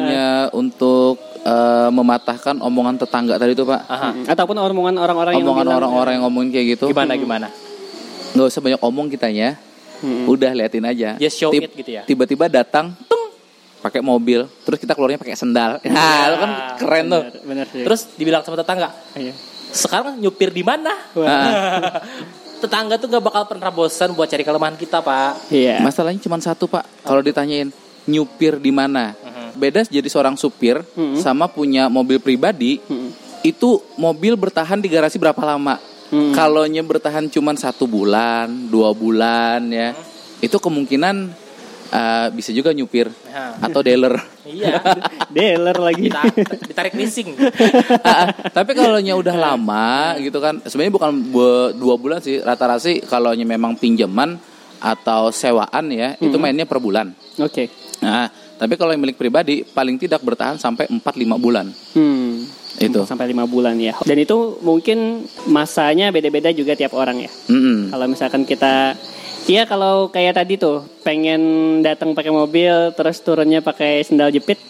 untuk 0.53 1.17
eh, 1.41 1.89
mematahkan 1.91 2.59
omongan 2.59 2.99
tetangga 2.99 3.39
tadi 3.39 3.55
itu 3.55 3.63
Pak. 3.63 3.81
Aha. 3.87 4.09
Ataupun 4.27 4.57
omongan 4.59 4.95
orang-orang 4.99 5.39
yang 5.39 5.47
Omongan 5.47 5.67
orang-orang 5.71 6.13
yang 6.19 6.25
ngomongin 6.27 6.51
kayak 6.51 6.67
gitu. 6.79 6.85
Gimana 6.91 7.15
gimana? 7.15 7.49
Nggak 8.35 8.47
usah 8.47 8.61
banyak 8.63 8.81
omong 8.83 9.07
kitanya. 9.11 9.59
Mm-mm. 10.01 10.33
Udah 10.33 10.57
liatin 10.57 10.85
aja. 10.89 11.21
Just 11.21 11.37
show 11.37 11.53
Tib- 11.53 11.69
it 11.69 11.77
gitu 11.77 11.91
ya. 12.01 12.03
Tiba-tiba 12.09 12.49
datang, 12.49 12.97
tung, 13.05 13.37
pakai 13.85 14.01
mobil, 14.01 14.49
terus 14.65 14.81
kita 14.81 14.97
keluarnya 14.97 15.21
pakai 15.21 15.37
sendal. 15.37 15.77
Nah, 15.85 16.21
lu 16.33 16.37
kan 16.41 16.51
keren 16.81 17.05
tuh. 17.13 17.23
Bener, 17.29 17.45
bener 17.45 17.67
sih. 17.69 17.85
Terus 17.85 18.01
dibilang 18.17 18.41
sama 18.41 18.57
tetangga, 18.57 18.97
Iya. 19.13 19.37
sekarang 19.71 20.17
nyupir 20.17 20.57
di 20.57 20.65
mana? 20.65 20.97
Tetangga 22.61 23.01
tuh 23.01 23.09
gak 23.09 23.25
bakal 23.25 23.45
pernah 23.49 23.73
bosan 23.73 24.13
buat 24.13 24.29
cari 24.29 24.45
kelemahan 24.45 24.77
kita, 24.77 25.01
Pak. 25.01 25.49
Iya. 25.53 25.81
masalahnya 25.81 26.21
cuma 26.21 26.37
satu 26.41 26.69
Pak. 26.69 27.05
Kalau 27.05 27.21
ditanyain 27.21 27.73
nyupir 28.11 28.59
di 28.59 28.69
mana, 28.69 29.15
beda 29.53 29.87
jadi 29.87 30.05
seorang 30.05 30.35
supir 30.35 30.83
Mhm. 30.91 31.17
sama 31.17 31.47
punya 31.47 31.87
mobil 31.87 32.19
pribadi. 32.19 32.83
Mm-mm. 32.83 33.11
Itu 33.41 33.81
mobil 33.97 34.35
bertahan 34.35 34.77
di 34.77 34.87
garasi 34.87 35.17
berapa 35.17 35.41
lama? 35.41 35.79
Hmm. 36.11 36.35
Kalau 36.35 36.67
bertahan 36.85 37.25
cuma 37.27 37.55
satu 37.55 37.87
bulan, 37.87 38.51
dua 38.67 38.91
bulan 38.91 39.63
ya, 39.65 39.95
itu 40.39 40.57
kemungkinan 40.57 41.31
eh, 41.89 42.29
bisa 42.31 42.51
juga 42.51 42.71
nyupir 42.71 43.11
atau 43.59 43.81
dealer. 43.81 44.15
iya, 44.45 44.79
Dealer 45.35 45.75
lagi. 45.75 46.07
ditarik, 46.07 46.35
ditarik 46.63 46.95
leasing. 46.95 47.35
Ah, 48.03 48.31
Tapi 48.31 48.75
kalau 48.75 48.99
udah 49.17 49.35
lama 49.35 50.15
gitu 50.17 50.39
kan, 50.39 50.59
sebenarnya 50.63 50.95
bukan 50.95 51.11
bu- 51.31 51.73
dua 51.75 51.95
bulan 51.95 52.19
sih, 52.19 52.39
rata-rata 52.39 52.79
sih 52.81 52.99
kalau 53.01 53.31
memang 53.41 53.75
pinjaman 53.75 54.39
atau 54.81 55.29
sewaan 55.31 55.93
ya, 55.93 56.17
itu 56.19 56.37
mainnya 56.41 56.65
per 56.65 56.81
bulan. 56.81 57.13
Oke. 57.37 57.69
Nah, 58.01 58.33
tapi 58.57 58.81
kalau 58.81 58.97
yang 58.97 59.05
milik 59.05 59.21
pribadi 59.21 59.61
paling 59.65 60.01
tidak 60.01 60.25
bertahan 60.25 60.57
sampai 60.57 60.89
4-5 60.89 61.37
bulan. 61.37 61.69
Hmm. 61.93 62.49
Itu. 62.81 63.05
Sampai 63.05 63.29
lima 63.29 63.45
bulan 63.45 63.77
ya. 63.77 63.93
Dan 64.07 64.23
itu 64.23 64.57
mungkin 64.65 65.29
masanya 65.51 66.09
beda-beda 66.09 66.49
juga 66.55 66.73
tiap 66.73 66.97
orang 66.97 67.27
ya. 67.27 67.31
Mm-mm. 67.51 67.93
Kalau 67.93 68.07
misalkan 68.09 68.43
kita 68.49 68.97
Iya 69.49 69.65
kalau 69.65 70.13
kayak 70.13 70.37
tadi 70.37 70.61
tuh 70.61 70.85
pengen 71.03 71.41
datang 71.81 72.13
pakai 72.13 72.31
mobil 72.31 72.93
terus 72.95 73.25
turunnya 73.25 73.65
pakai 73.65 74.05
sendal 74.05 74.31
jepit 74.31 74.61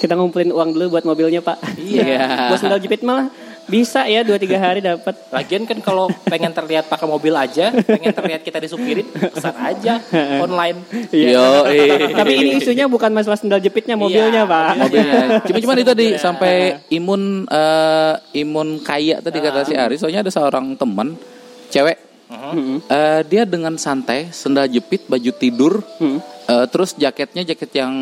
kita 0.00 0.16
ngumpulin 0.16 0.54
uang 0.54 0.70
dulu 0.72 0.96
buat 0.96 1.04
mobilnya 1.04 1.44
pak. 1.44 1.60
Iya. 1.76 2.24
buat 2.54 2.60
sendal 2.62 2.80
jepit 2.80 3.04
malah 3.04 3.28
bisa 3.64 4.04
ya 4.04 4.20
dua 4.20 4.36
tiga 4.36 4.60
hari 4.60 4.80
dapat. 4.80 5.16
Lagian 5.32 5.64
kan 5.64 5.78
kalau 5.80 6.06
pengen 6.24 6.52
terlihat 6.52 6.86
pakai 6.86 7.08
mobil 7.08 7.32
aja, 7.32 7.72
pengen 7.72 8.12
terlihat 8.12 8.44
kita 8.44 8.60
disupirin, 8.60 9.08
pesan 9.08 9.56
aja 9.56 9.98
online. 10.40 10.78
Yo, 11.10 11.64
eh. 11.66 12.12
Tapi 12.12 12.32
ini 12.34 12.50
isunya 12.60 12.84
bukan 12.86 13.10
masalah 13.10 13.40
sendal 13.40 13.58
jepitnya 13.58 13.96
mobilnya 13.96 14.44
Iya, 14.44 14.50
pak. 14.50 14.72
mobilnya. 14.76 15.20
Cuma 15.48 15.58
cuman 15.64 15.76
itu 15.80 15.90
tadi 15.90 16.06
sampai 16.16 16.52
imun 16.90 17.22
eh, 17.46 18.14
imun 18.40 18.68
kaya 18.80 19.20
tadi 19.20 19.38
kata 19.40 19.64
si 19.64 19.74
Ari. 19.74 19.96
Soalnya 19.96 20.20
ada 20.24 20.32
seorang 20.32 20.76
teman 20.76 21.16
cewek 21.72 21.96
Mm-mm. 22.30 22.78
eh, 22.86 23.20
dia 23.26 23.42
dengan 23.44 23.74
santai 23.76 24.28
sendal 24.30 24.68
jepit, 24.68 25.06
baju 25.06 25.30
tidur, 25.34 25.80
Hmm. 26.00 26.18
eh, 26.48 26.66
terus 26.68 26.92
jaketnya 26.94 27.44
jaket 27.44 27.70
yang 27.74 27.92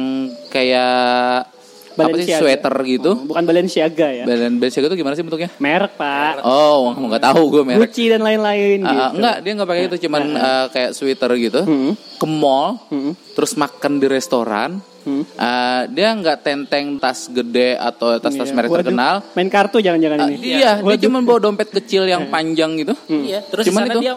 kayak 0.49 1.47
apa 1.95 2.09
sih 2.15 2.25
Balenciaga. 2.25 2.41
sweater 2.41 2.75
gitu. 2.85 3.11
Oh, 3.13 3.27
bukan 3.27 3.43
Balenciaga 3.43 4.09
ya. 4.11 4.25
Balenciaga 4.25 4.87
itu 4.87 4.97
gimana 4.97 5.13
sih 5.13 5.23
bentuknya? 5.23 5.51
Merek 5.57 5.93
pak. 5.95 6.41
Oh, 6.43 6.93
nggak 6.93 7.23
tahu 7.23 7.43
gue 7.51 7.63
merek. 7.65 7.81
Gucci 7.85 8.09
dan 8.09 8.21
lain-lain 8.21 8.81
Ah, 8.81 8.91
gitu. 9.11 9.17
enggak, 9.17 9.37
dia 9.39 9.53
nggak 9.53 9.69
pakai 9.69 9.83
itu, 9.87 9.97
cuman 10.03 10.23
eh, 10.33 10.67
kayak 10.69 10.91
sweater 10.93 11.31
gitu. 11.37 11.61
Hmm. 11.63 11.93
Ke 12.15 12.27
mall, 12.27 12.81
Hmm. 12.89 13.13
terus 13.33 13.53
makan 13.55 13.97
di 13.97 14.07
restoran. 14.07 14.81
Hmm. 15.03 15.27
Eh, 15.27 15.83
dia 15.91 16.09
nggak 16.13 16.37
tenteng 16.41 16.95
tas 16.97 17.27
gede 17.27 17.75
atau 17.75 18.15
tas-tas 18.17 18.47
Iya. 18.47 18.55
merek 18.55 18.71
Waduh, 18.71 18.81
terkenal. 18.87 19.15
Main 19.33 19.49
kartu 19.49 19.79
jangan-jangan 19.79 20.19
Ah, 20.19 20.29
ini. 20.29 20.37
iya, 20.55 20.79
dia 20.79 20.99
cuma 21.03 21.19
bawa 21.21 21.39
dompet 21.41 21.69
kecil 21.73 22.05
yang 22.05 22.31
panjang 22.35 22.79
gitu. 22.79 22.95
Iya, 23.07 23.43
terus 23.45 23.67
Cuman 23.67 23.91
itu. 23.91 23.99
dia 24.01 24.15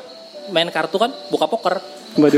main 0.47 0.69
kartu 0.69 0.95
kan 0.95 1.09
buka 1.27 1.45
poker. 1.45 1.81
Waduh. 2.15 2.37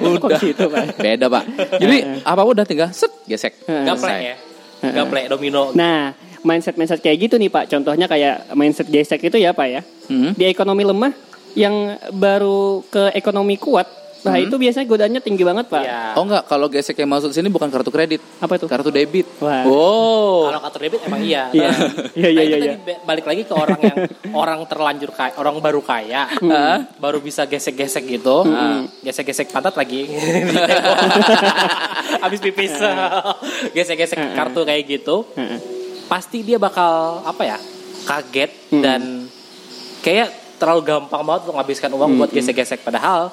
Udah. 0.00 0.18
Kok 0.24 0.30
gitu 0.40 0.64
pak. 0.66 0.98
Beda, 0.98 1.26
Pak. 1.28 1.44
Jadi 1.84 1.96
apa 2.24 2.42
udah 2.42 2.64
tinggal 2.64 2.90
set 2.90 3.12
gesek. 3.22 3.54
Gaplek 3.62 3.94
Selesai. 3.94 4.18
ya. 4.24 4.36
Gaplek 4.82 5.30
domino. 5.30 5.70
Nah, 5.72 6.10
mindset-mindset 6.42 6.98
kayak 6.98 7.30
gitu 7.30 7.34
nih 7.38 7.48
Pak. 7.48 7.70
Contohnya 7.70 8.10
kayak 8.10 8.50
mindset 8.58 8.90
gesek 8.90 9.22
itu 9.22 9.38
ya 9.38 9.54
Pak 9.54 9.66
ya. 9.70 9.80
Hmm. 10.10 10.34
Di 10.34 10.50
ekonomi 10.50 10.82
lemah, 10.82 11.14
yang 11.54 11.96
baru 12.10 12.82
ke 12.90 13.14
ekonomi 13.14 13.56
kuat, 13.60 13.86
nah 14.22 14.36
itu 14.36 14.54
biasanya 14.54 14.84
godaannya 14.84 15.18
tinggi 15.18 15.42
banget 15.42 15.64
pak. 15.66 15.80
Iya. 15.80 15.98
Oh 16.14 16.22
enggak, 16.22 16.42
kalau 16.46 16.66
gesek 16.66 16.94
yang 16.94 17.08
masuk 17.08 17.28
sini 17.28 17.46
bukan 17.46 17.68
kartu 17.68 17.88
kredit, 17.88 18.18
Apa 18.38 18.54
itu? 18.54 18.64
kartu 18.64 18.88
debit. 18.88 19.24
Wah. 19.38 19.64
Oh. 19.64 20.46
Kalau 20.46 20.58
kartu 20.60 20.76
debit 20.80 21.00
emang 21.02 21.20
iya. 21.20 21.48
Iya. 21.52 21.68
Iya, 22.14 22.28
iya, 22.28 22.32
Nah, 22.32 22.44
iya, 22.44 22.54
tadi 22.54 22.66
ba- 22.80 23.00
balik 23.04 23.24
lagi 23.24 23.42
ke 23.42 23.52
orang 23.52 23.78
yang 23.80 23.96
orang 24.36 24.58
terlanjur 24.64 25.10
kaya, 25.10 25.32
orang 25.36 25.54
baru 25.58 25.80
kaya, 25.80 26.22
Hmm. 26.38 26.86
baru 26.96 27.18
bisa 27.18 27.44
gesek-gesek 27.44 28.04
gitu, 28.08 28.44
gesek-gesek 29.00 29.48
pantat 29.48 29.72
lagi, 29.74 30.06
habis 32.20 32.38
pipis, 32.38 32.72
gesek-gesek 33.70 34.16
kartu 34.32 34.60
kayak 34.62 34.82
gitu, 34.84 35.24
Heeh. 35.34 35.58
pasti 36.06 36.40
dia 36.40 36.56
bakal 36.56 37.20
apa 37.22 37.42
ya, 37.44 37.56
kaget 38.04 38.50
dan 38.72 39.00
kayak 40.00 40.28
terlalu 40.56 40.80
gampang 40.84 41.20
banget 41.20 41.40
untuk 41.42 41.52
menghabiskan 41.56 41.90
uang 41.90 42.10
buat 42.16 42.30
gesek-gesek, 42.30 42.80
padahal 42.80 43.28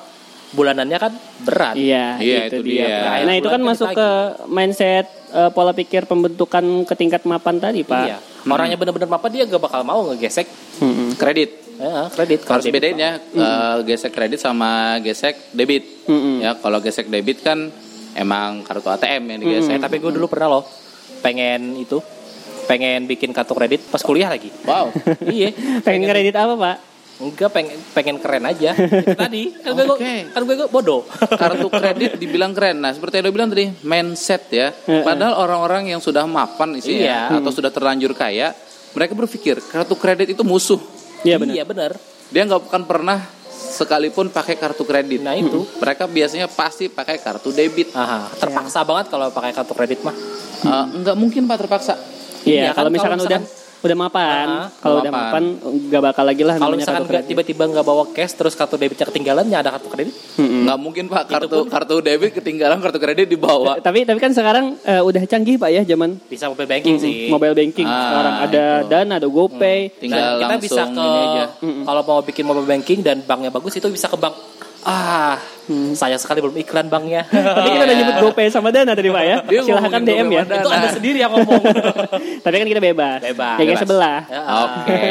bulanannya 0.49 0.97
kan 0.97 1.13
berat. 1.45 1.75
Iya, 1.77 2.17
Iya, 2.17 2.49
itu, 2.49 2.61
itu 2.65 2.73
dia. 2.73 2.85
dia. 2.89 3.25
Nah, 3.25 3.35
itu 3.37 3.49
kan 3.49 3.61
masuk 3.61 3.93
ke 3.93 4.09
mindset 4.49 5.05
eh, 5.29 5.49
pola 5.53 5.71
pikir 5.73 6.09
pembentukan 6.09 6.63
ke 6.89 6.93
tingkat 6.97 7.23
mapan 7.29 7.61
tadi, 7.61 7.85
Pak. 7.85 8.05
Iya. 8.05 8.17
Orangnya 8.49 8.77
bener-bener 8.79 9.09
mapan 9.11 9.29
dia 9.29 9.43
gak 9.45 9.61
bakal 9.61 9.81
mau 9.85 10.09
ngegesek 10.09 10.47
Mm-mm. 10.81 11.19
Kredit. 11.19 11.49
ya, 11.79 12.11
kredit. 12.11 12.43
Harus 12.43 12.65
bedain 12.67 12.97
ya 12.97 13.11
eh, 13.19 13.75
gesek 13.85 14.11
kredit 14.11 14.39
sama 14.41 14.97
gesek 14.99 15.53
debit. 15.53 16.07
Mm-mm. 16.09 16.41
Ya, 16.41 16.57
kalau 16.57 16.81
gesek 16.81 17.07
debit 17.07 17.45
kan 17.45 17.69
emang 18.17 18.65
kartu 18.65 18.89
ATM 18.89 19.23
yang 19.37 19.39
digesek. 19.43 19.77
Eh, 19.77 19.81
tapi 19.81 20.01
gue 20.01 20.11
dulu 20.11 20.25
pernah 20.27 20.59
loh 20.59 20.63
pengen 21.19 21.75
itu 21.75 21.99
pengen 22.65 23.09
bikin 23.09 23.33
kartu 23.33 23.53
kredit 23.53 23.81
pas 23.89 24.01
kuliah 24.01 24.29
lagi. 24.29 24.49
Wow. 24.65 24.93
iya. 25.29 25.53
Pengen 25.81 26.05
kredit 26.05 26.33
apa, 26.37 26.53
Pak? 26.57 26.88
Enggak 27.19 27.51
pengen 27.51 27.75
pengen 27.91 28.15
keren 28.17 28.43
aja. 28.43 28.71
Itu 29.03 29.11
tadi 29.13 29.51
kan 29.53 29.75
gue 29.75 29.85
Oke. 29.85 30.31
kan 30.31 30.41
gue 30.41 30.55
bodoh. 30.67 31.03
kartu 31.35 31.67
kredit 31.67 32.15
dibilang 32.15 32.55
keren. 32.55 32.79
Nah, 32.79 32.95
seperti 32.95 33.19
yang 33.19 33.27
udah 33.27 33.35
bilang 33.35 33.49
tadi, 33.51 33.65
mindset 33.83 34.47
ya. 34.47 34.71
Padahal 35.03 35.35
orang-orang 35.35 35.89
yang 35.89 35.99
sudah 35.99 36.23
mapan 36.23 36.73
isinya 36.73 37.27
Iya. 37.29 37.43
atau 37.43 37.51
sudah 37.51 37.67
terlanjur 37.69 38.15
kaya, 38.15 38.55
mereka 38.91 39.13
berpikir 39.13 39.59
kartu 39.61 39.93
kredit 39.93 40.31
itu 40.31 40.41
musuh. 40.41 40.79
Iya 41.21 41.35
benar. 41.35 41.53
Iya 41.53 41.63
benar. 41.67 41.91
Dia 42.29 42.41
nggak 42.45 42.71
akan 42.71 42.83
pernah 42.85 43.19
sekalipun 43.51 44.31
pakai 44.31 44.55
kartu 44.55 44.83
kredit. 44.83 45.19
Nah 45.19 45.35
itu. 45.35 45.67
Mereka 45.75 46.07
biasanya 46.07 46.47
pasti 46.47 46.87
pakai 46.87 47.19
kartu 47.19 47.51
debit. 47.51 47.91
Aha, 47.91 48.31
terpaksa 48.33 48.81
banget 48.81 49.11
kalau 49.11 49.27
pakai 49.29 49.51
kartu 49.51 49.75
kredit 49.75 49.99
mah. 50.01 50.15
Eh, 50.59 50.85
nggak 50.97 51.15
mungkin 51.15 51.43
pak 51.45 51.59
terpaksa. 51.59 51.99
Iya, 52.41 52.71
kan 52.71 52.87
kalau 52.87 52.89
misalkan 52.89 53.19
kalau 53.19 53.27
udah 53.27 53.39
misalkan- 53.39 53.43
udah 53.43 53.58
mapan, 53.95 54.45
Ah, 54.45 54.67
kalau 54.75 54.99
udah 54.99 55.07
mapan. 55.09 55.43
nggak 55.87 56.01
bakal 56.03 56.23
lagi 56.23 56.43
lah 56.43 56.55
Kalau 56.55 56.75
misalkan 56.75 57.03
tiba-tiba 57.23 57.63
nggak 57.65 57.85
bawa 57.85 58.03
cash 58.11 58.35
terus 58.35 58.53
kartu 58.53 58.75
debitnya 58.75 59.07
ketinggalan 59.07 59.47
ya 59.47 59.59
ada 59.59 59.71
kartu 59.71 59.87
kredit. 59.87 60.11
Nggak 60.35 60.77
mungkin 60.77 61.03
pak 61.07 61.23
kartu 61.25 61.63
kartu 61.65 61.95
debit 61.99 62.31
ketinggalan 62.33 62.77
kartu 62.77 62.99
kredit 62.99 63.25
dibawa. 63.25 63.79
Tapi 63.79 64.03
tapi 64.03 64.19
kan 64.19 64.35
sekarang 64.35 64.75
eh, 64.83 64.99
udah 64.99 65.23
canggih 65.23 65.55
Pak 65.55 65.69
ya 65.71 65.81
zaman 65.85 66.19
Bisa 66.27 66.47
mobile 66.47 66.67
banking 66.67 66.95
sih. 66.97 67.31
mobile 67.31 67.55
banking. 67.55 67.87
Ah, 67.87 68.03
sekarang 68.05 68.35
ada 68.41 68.65
itu. 68.75 68.89
Dana, 68.89 69.13
ada 69.15 69.27
GoPay. 69.27 69.79
Tinggal 69.95 70.19
Dan 70.19 70.39
kita 70.41 70.55
bisa 70.59 70.81
ke 70.85 71.07
kalau 71.59 72.01
mau 72.03 72.19
bikin 72.19 72.43
mobile 72.43 72.67
banking 72.67 72.99
dan 72.99 73.23
banknya 73.23 73.47
bagus 73.49 73.75
itu 73.75 73.87
bisa 73.87 74.07
ke 74.07 74.19
bank. 74.19 74.35
Ah, 74.81 75.35
sayang 75.93 76.17
sekali 76.17 76.39
belum 76.39 76.55
iklan 76.57 76.87
banknya. 76.87 77.27
Tapi 77.57 77.67
kita 77.69 77.83
udah 77.83 77.95
nyebut 77.95 78.15
GoPay 78.21 78.47
sama 78.47 78.69
Dana 78.69 78.91
tadi 78.91 79.07
Pak 79.07 79.23
ya. 79.23 79.37
Dia 79.43 79.59
Silahkan 79.61 80.01
DM 80.01 80.27
ya. 80.29 80.41
Sama 80.41 80.55
itu 80.55 80.69
anda 80.71 80.87
sendiri 80.89 81.17
yang 81.19 81.31
ngomong. 81.31 81.63
Tapi 82.45 82.55
kan 82.55 82.67
kita 82.67 82.81
bebas. 82.81 83.19
Bebas. 83.21 83.55
Ya 83.55 83.59
kayak 83.59 83.69
Bebas. 83.69 83.81
sebelah. 83.83 84.19
Ya, 84.25 84.41
Oke. 84.63 85.03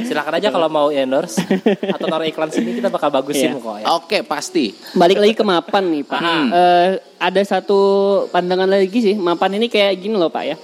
Silakan 0.00 0.34
aja 0.34 0.48
kalau 0.50 0.68
mau 0.68 0.88
endorse 0.88 1.38
atau 1.86 2.06
naruh 2.06 2.26
iklan 2.26 2.50
sini 2.50 2.74
kita 2.74 2.88
bakal 2.88 3.08
bagusin 3.08 3.54
Iya. 3.54 3.62
kok 3.62 3.76
ya. 3.78 3.86
Oke 3.94 4.18
pasti. 4.22 4.74
Balik 4.92 5.18
lagi 5.18 5.34
ke 5.34 5.44
mapan 5.44 5.86
nih 5.86 6.02
Pak. 6.02 6.20
Hmm. 6.20 6.46
Eh, 6.50 6.88
ada 7.16 7.40
satu 7.40 7.78
pandangan 8.28 8.66
lagi 8.66 8.98
sih. 8.98 9.14
Mapan 9.14 9.54
ini 9.54 9.66
kayak 9.66 9.96
gini 9.96 10.14
loh 10.14 10.28
Pak 10.28 10.44
ya. 10.44 10.56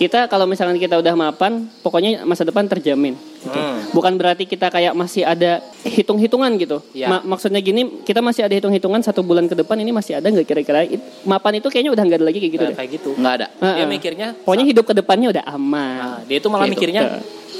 Kita 0.00 0.26
kalau 0.26 0.48
misalkan 0.48 0.80
kita 0.80 0.96
udah 0.96 1.12
mapan, 1.12 1.68
pokoknya 1.84 2.24
masa 2.24 2.40
depan 2.40 2.64
terjamin. 2.64 3.12
gitu. 3.38 3.52
Hmm. 3.52 3.84
Bukan 3.92 4.16
berarti 4.16 4.44
kita 4.44 4.68
kayak 4.68 4.92
masih 4.92 5.24
ada 5.24 5.60
hitung-hitungan 5.82 6.48
gitu. 6.56 6.80
Iya. 6.90 7.04
Ma- 7.06 7.24
maksudnya 7.26 7.60
gini, 7.60 8.00
kita 8.00 8.20
masih 8.20 8.44
ada 8.44 8.54
hitung-hitungan 8.54 9.00
satu 9.00 9.20
bulan 9.20 9.44
ke 9.44 9.52
depan 9.52 9.76
ini 9.76 9.92
masih 9.92 10.16
ada 10.16 10.24
nggak 10.24 10.44
kira-kira? 10.44 10.84
It- 10.84 11.04
Mapan 11.22 11.60
itu 11.60 11.68
kayaknya 11.68 11.92
udah 11.92 12.00
nggak 12.00 12.16
ada 12.16 12.26
lagi 12.26 12.38
kayak 12.38 12.52
gitu 12.52 12.64
Nah, 12.64 12.70
deh. 12.72 12.76
kayak 12.76 12.90
gitu. 12.96 13.10
Nggak 13.12 13.34
ada. 13.34 13.46
Dia 13.50 13.68
Heeh. 13.76 13.86
mikirnya 13.86 14.28
Pokoknya 14.40 14.66
hidup 14.66 14.84
ke 14.84 14.94
depannya 14.94 15.28
udah 15.30 15.44
aman. 15.46 16.00
Nah, 16.00 16.18
dia 16.24 16.36
itu 16.36 16.48
malah 16.48 16.64
Gitu. 16.64 16.74
mikirnya 16.74 17.00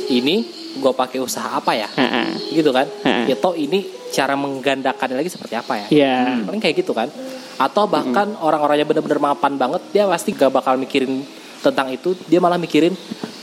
ini 0.08 0.36
gue 0.80 0.92
pakai 0.96 1.18
usaha 1.20 1.48
apa 1.50 1.76
ya? 1.76 1.88
Heeh. 1.92 2.56
Gitu 2.56 2.70
kan? 2.72 2.88
Heeh. 3.04 3.24
Ya 3.28 3.36
toh 3.36 3.52
ini 3.52 3.84
cara 4.08 4.32
menggandakannya 4.32 5.16
lagi 5.16 5.28
seperti 5.28 5.54
apa 5.54 5.76
ya? 5.76 5.86
Iya. 5.92 6.16
Paling 6.44 6.60
kayak 6.60 6.76
gitu 6.78 6.92
kan. 6.92 7.12
Atau 7.56 7.84
bahkan 7.84 8.32
orang-orang 8.36 8.80
yang 8.80 8.88
bener-bener 8.88 9.20
mapan 9.20 9.56
banget 9.56 9.84
dia 9.92 10.08
pasti 10.08 10.32
gak 10.32 10.48
bakal 10.48 10.76
mikirin 10.76 11.20
tentang 11.60 11.88
itu, 11.88 12.16
dia 12.26 12.38
malah 12.38 12.56
mikirin 12.56 12.92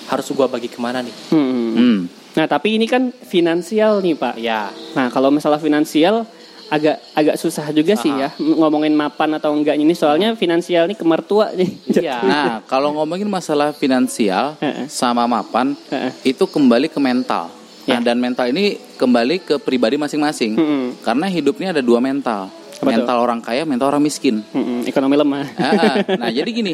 harus 0.08 0.28
gua 0.32 0.46
bagi 0.46 0.68
ke 0.68 0.78
mana 0.78 1.00
nih? 1.00 1.16
Hmm. 1.30 1.74
Hmm. 1.74 1.98
Nah, 2.34 2.46
tapi 2.46 2.78
ini 2.78 2.86
kan 2.86 3.10
finansial 3.12 3.98
nih, 4.00 4.14
Pak. 4.14 4.36
Ya, 4.38 4.70
Nah, 4.94 5.10
kalau 5.10 5.30
masalah 5.30 5.58
finansial 5.58 6.26
agak 6.68 7.00
agak 7.16 7.40
susah 7.40 7.72
juga 7.72 7.96
sih 7.96 8.12
ya 8.12 8.28
ngomongin 8.38 8.92
mapan 8.92 9.32
atau 9.40 9.56
enggak 9.56 9.80
ini 9.80 9.96
soalnya 9.96 10.36
finansial 10.36 10.84
ini 10.84 11.00
kemertua 11.00 11.56
nih. 11.56 11.72
iya. 11.96 12.20
Nah, 12.28 12.60
kalau 12.68 12.92
ngomongin 12.92 13.26
masalah 13.26 13.72
finansial 13.72 14.60
sama 14.86 15.24
mapan, 15.26 15.74
itu 16.22 16.44
kembali 16.44 16.92
ke 16.92 17.00
mental. 17.00 17.48
Nah, 17.88 18.04
Ya. 18.04 18.12
dan 18.12 18.20
mental 18.20 18.52
ini 18.52 18.76
kembali 19.00 19.40
ke 19.40 19.56
pribadi 19.58 19.96
masing-masing. 19.96 20.60
Mm-mm. 20.60 20.84
Karena 21.00 21.32
hidupnya 21.32 21.72
ada 21.72 21.80
dua 21.80 22.04
mental. 22.04 22.52
Apa 22.78 22.88
mental 22.88 23.18
orang 23.18 23.40
kaya, 23.40 23.62
mental 23.64 23.90
orang 23.90 24.00
miskin. 24.00 24.46
Mm-mm, 24.48 24.86
ekonomi 24.86 25.16
lemah. 25.16 25.46
Ah, 25.56 25.72
ah. 25.72 25.96
nah, 26.22 26.30
jadi 26.30 26.46
gini, 26.46 26.72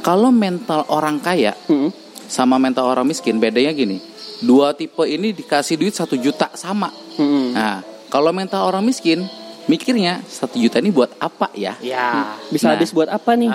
kalau 0.00 0.28
mental 0.28 0.82
orang 0.88 1.18
kaya 1.18 1.54
Mm-mm. 1.66 1.94
sama 2.24 2.58
mental 2.58 2.86
orang 2.86 3.06
miskin, 3.06 3.38
bedanya 3.38 3.70
gini. 3.70 4.02
Dua 4.38 4.70
tipe 4.70 5.02
ini 5.02 5.30
dikasih 5.30 5.74
duit 5.74 5.94
satu 5.94 6.14
juta 6.14 6.50
sama. 6.52 6.90
Mm-mm. 7.16 7.54
Nah, 7.54 7.80
kalau 8.06 8.30
mental 8.30 8.66
orang 8.66 8.82
miskin, 8.82 9.22
mikirnya 9.66 10.24
satu 10.24 10.56
juta 10.56 10.78
ini 10.78 10.90
buat 10.90 11.14
apa 11.18 11.54
ya? 11.54 11.78
Ya. 11.78 12.34
Bisa 12.48 12.66
Nah. 12.66 12.74
habis 12.74 12.90
buat 12.90 13.06
apa 13.06 13.34
nih? 13.34 13.50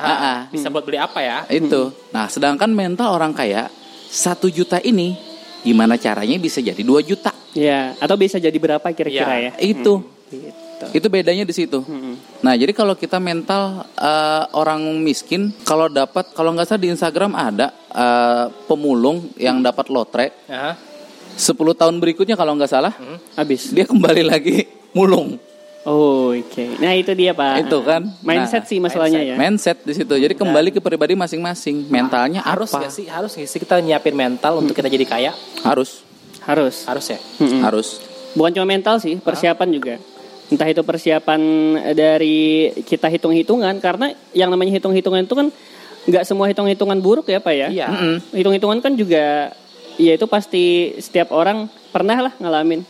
Bisa 0.49 0.67
buat 0.69 0.83
beli 0.83 0.97
apa 0.97 1.19
ya? 1.19 1.43
Itu. 1.47 1.91
Nah, 2.11 2.27
sedangkan 2.27 2.69
mental 2.69 3.11
orang 3.11 3.33
kaya 3.33 3.67
satu 4.07 4.47
juta 4.47 4.77
ini 4.79 5.15
gimana 5.61 5.95
caranya 5.95 6.37
bisa 6.37 6.59
jadi 6.59 6.79
dua 6.79 7.01
juta? 7.01 7.31
Ya, 7.53 7.93
atau 7.97 8.15
bisa 8.15 8.37
jadi 8.37 8.53
berapa 8.53 8.83
kira-kira 8.89 9.35
Ya. 9.35 9.51
ya? 9.51 9.51
Itu. 9.59 10.03
Gitu. 10.89 11.03
Itu 11.03 11.07
bedanya 11.07 11.43
di 11.43 11.53
situ. 11.53 11.79
Mm-mm. 11.83 12.15
Nah, 12.41 12.53
jadi 12.55 12.71
kalau 12.71 12.93
kita 12.93 13.17
mental 13.17 13.87
eh, 13.93 14.43
orang 14.57 14.81
miskin, 14.99 15.53
kalau 15.63 15.87
dapat, 15.87 16.33
kalau 16.33 16.51
nggak 16.51 16.67
salah 16.67 16.81
di 16.81 16.89
Instagram 16.91 17.31
ada 17.33 17.71
eh, 17.91 18.45
pemulung 18.65 19.31
yang 19.39 19.61
dapat 19.61 19.87
lotre 19.87 20.33
Aha. 20.49 20.75
10 21.33 21.55
tahun 21.55 21.95
berikutnya 21.97 22.37
kalau 22.37 22.53
nggak 22.53 22.69
salah, 22.69 22.93
Habis. 23.33 23.73
dia 23.73 23.89
kembali 23.89 24.21
lagi 24.21 24.69
mulung. 24.93 25.39
Oh, 25.83 26.31
oke. 26.31 26.79
Nah, 26.79 26.95
itu 26.95 27.11
dia, 27.11 27.35
Pak. 27.35 27.67
Itu 27.67 27.83
kan. 27.83 28.07
Mindset 28.23 28.63
Nah, 28.63 28.69
sih 28.71 28.79
masalahnya 28.79 29.19
ya. 29.19 29.35
Mindset 29.35 29.83
di 29.83 29.91
situ. 29.91 30.15
Jadi 30.15 30.31
kembali 30.31 30.71
ke 30.71 30.79
pribadi 30.79 31.11
masing-masing. 31.11 31.91
Mentalnya 31.91 32.39
Harus 32.39 32.71
apa? 32.71 32.87
gak 32.87 32.93
sih? 32.95 33.03
Harus 33.11 33.35
gak 33.35 33.49
sih 33.51 33.59
kita 33.59 33.83
nyiapin 33.83 34.15
mental 34.15 34.63
untuk 34.63 34.71
kita 34.71 34.87
jadi 34.87 35.03
kaya? 35.03 35.31
Harus. 35.59 36.07
Harus. 36.47 36.87
Harus 36.87 37.05
ya. 37.11 37.19
Mm-mm. 37.19 37.59
Harus. 37.67 37.99
Bukan 38.31 38.55
cuma 38.55 38.63
mental 38.63 38.95
sih, 39.03 39.19
persiapan 39.19 39.67
juga. 39.75 39.93
Entah 40.53 40.69
itu 40.69 40.85
persiapan 40.85 41.41
dari 41.97 42.69
kita 42.85 43.09
hitung-hitungan 43.09 43.73
karena 43.81 44.13
yang 44.37 44.53
namanya 44.53 44.77
hitung-hitungan 44.77 45.25
itu 45.25 45.33
kan 45.33 45.47
nggak 46.03 46.23
semua 46.29 46.45
hitung-hitungan 46.45 47.01
buruk 47.01 47.25
ya, 47.25 47.41
Pak 47.41 47.53
ya. 47.57 47.67
Iya. 47.73 47.87
Mm-mm. 47.89 48.15
Hitung-hitungan 48.37 48.79
kan 48.85 48.93
juga 48.93 49.49
ya 49.97 50.13
itu 50.13 50.25
pasti 50.29 50.93
setiap 51.01 51.33
orang 51.33 51.65
pernah 51.89 52.29
lah 52.29 52.33
ngalamin. 52.37 52.85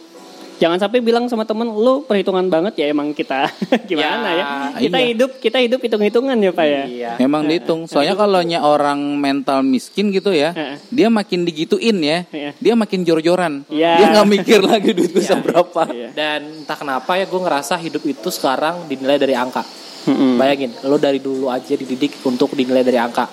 Jangan 0.63 0.79
sampai 0.79 1.03
bilang 1.03 1.27
sama 1.27 1.43
temen 1.43 1.67
lu 1.67 2.07
perhitungan 2.07 2.47
banget 2.47 2.79
ya 2.79 2.85
emang 2.87 3.11
kita 3.11 3.51
gimana 3.89 4.29
ya. 4.31 4.43
Ya, 4.71 4.79
Kita 4.79 4.97
iya. 4.97 5.07
hidup 5.11 5.31
kita 5.37 5.59
hidup 5.59 5.83
hitung-hitungan 5.83 6.39
ya, 6.39 6.51
Pak 6.51 6.63
ya. 6.65 6.83
Iya. 6.87 7.11
Memang 7.19 7.43
dihitung. 7.43 7.83
Soalnya 7.83 8.15
kalau 8.15 8.39
nya 8.39 8.63
orang 8.63 9.19
mental 9.19 9.59
miskin 9.59 10.07
gitu 10.09 10.31
ya, 10.31 10.55
dia 10.87 11.11
makin 11.11 11.43
digituin 11.43 11.99
ya, 11.99 12.23
Iya. 12.31 12.55
dia 12.55 12.73
makin 12.73 13.03
jor-joran. 13.03 13.67
Iya. 13.67 13.99
Dia 13.99 14.05
nggak 14.15 14.29
mikir 14.31 14.59
lagi 14.71 14.95
duit 14.95 15.11
bisa 15.11 15.35
berapa. 15.35 15.83
Iya. 15.91 16.15
Dan 16.15 16.63
entah 16.63 16.79
kenapa 16.79 17.19
ya 17.19 17.27
gue 17.27 17.41
ngerasa 17.41 17.75
hidup 17.77 17.99
itu 18.01 18.31
sekarang 18.31 18.87
dinilai 18.87 19.19
dari 19.19 19.35
angka. 19.35 19.67
Mm-mm. 20.03 20.35
Bayangin, 20.35 20.71
lo 20.83 20.95
dari 20.95 21.19
dulu 21.19 21.47
aja 21.47 21.75
dididik 21.75 22.23
untuk 22.23 22.55
dinilai 22.55 22.83
dari 22.83 22.99
angka. 22.99 23.27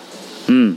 Hmm. 0.46 0.74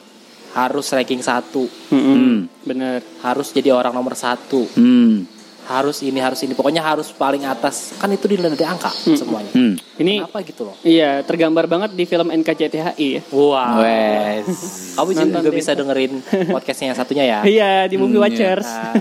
Harus 0.53 0.89
ranking 0.89 1.17
satu, 1.19 1.65
Mm-mm. 1.89 2.13
Hmm. 2.13 2.37
Bener. 2.61 3.01
harus 3.21 3.49
jadi 3.49 3.73
orang 3.73 3.89
nomor 3.91 4.13
satu, 4.13 4.69
Hmm. 4.73 5.25
Harus 5.65 5.99
ini 5.99 6.17
harus 6.17 6.39
ini 6.39 6.51
pokoknya 6.51 6.79
harus 6.79 7.09
paling 7.09 7.43
atas 7.43 7.95
kan 7.95 8.07
itu 8.07 8.25
dinilai 8.25 8.51
dari 8.51 8.65
angka 8.65 8.91
semuanya 8.91 9.51
Hmm. 9.53 9.75
Ini 9.93 10.19
kenapa 10.19 10.41
gitu 10.41 10.61
loh 10.63 10.75
iya 10.81 11.21
tergambar 11.21 11.65
banget 11.65 11.91
di 11.91 12.03
film 12.03 12.27
NKCTHI 12.27 13.07
ya. 13.09 13.21
wow 13.29 13.77
Wes. 13.77 14.47
kamu 14.93 15.09
juga 15.13 15.39
deh. 15.41 15.53
bisa 15.53 15.71
dengerin 15.71 16.13
podcastnya 16.49 16.87
yang 16.89 16.97
satunya 16.97 17.23
ya 17.25 17.39
Iya 17.53 17.71
di 17.85 17.95
Movie 17.95 18.15
Hmm, 18.15 18.25
Watchers. 18.25 18.65
iya. 18.65 18.91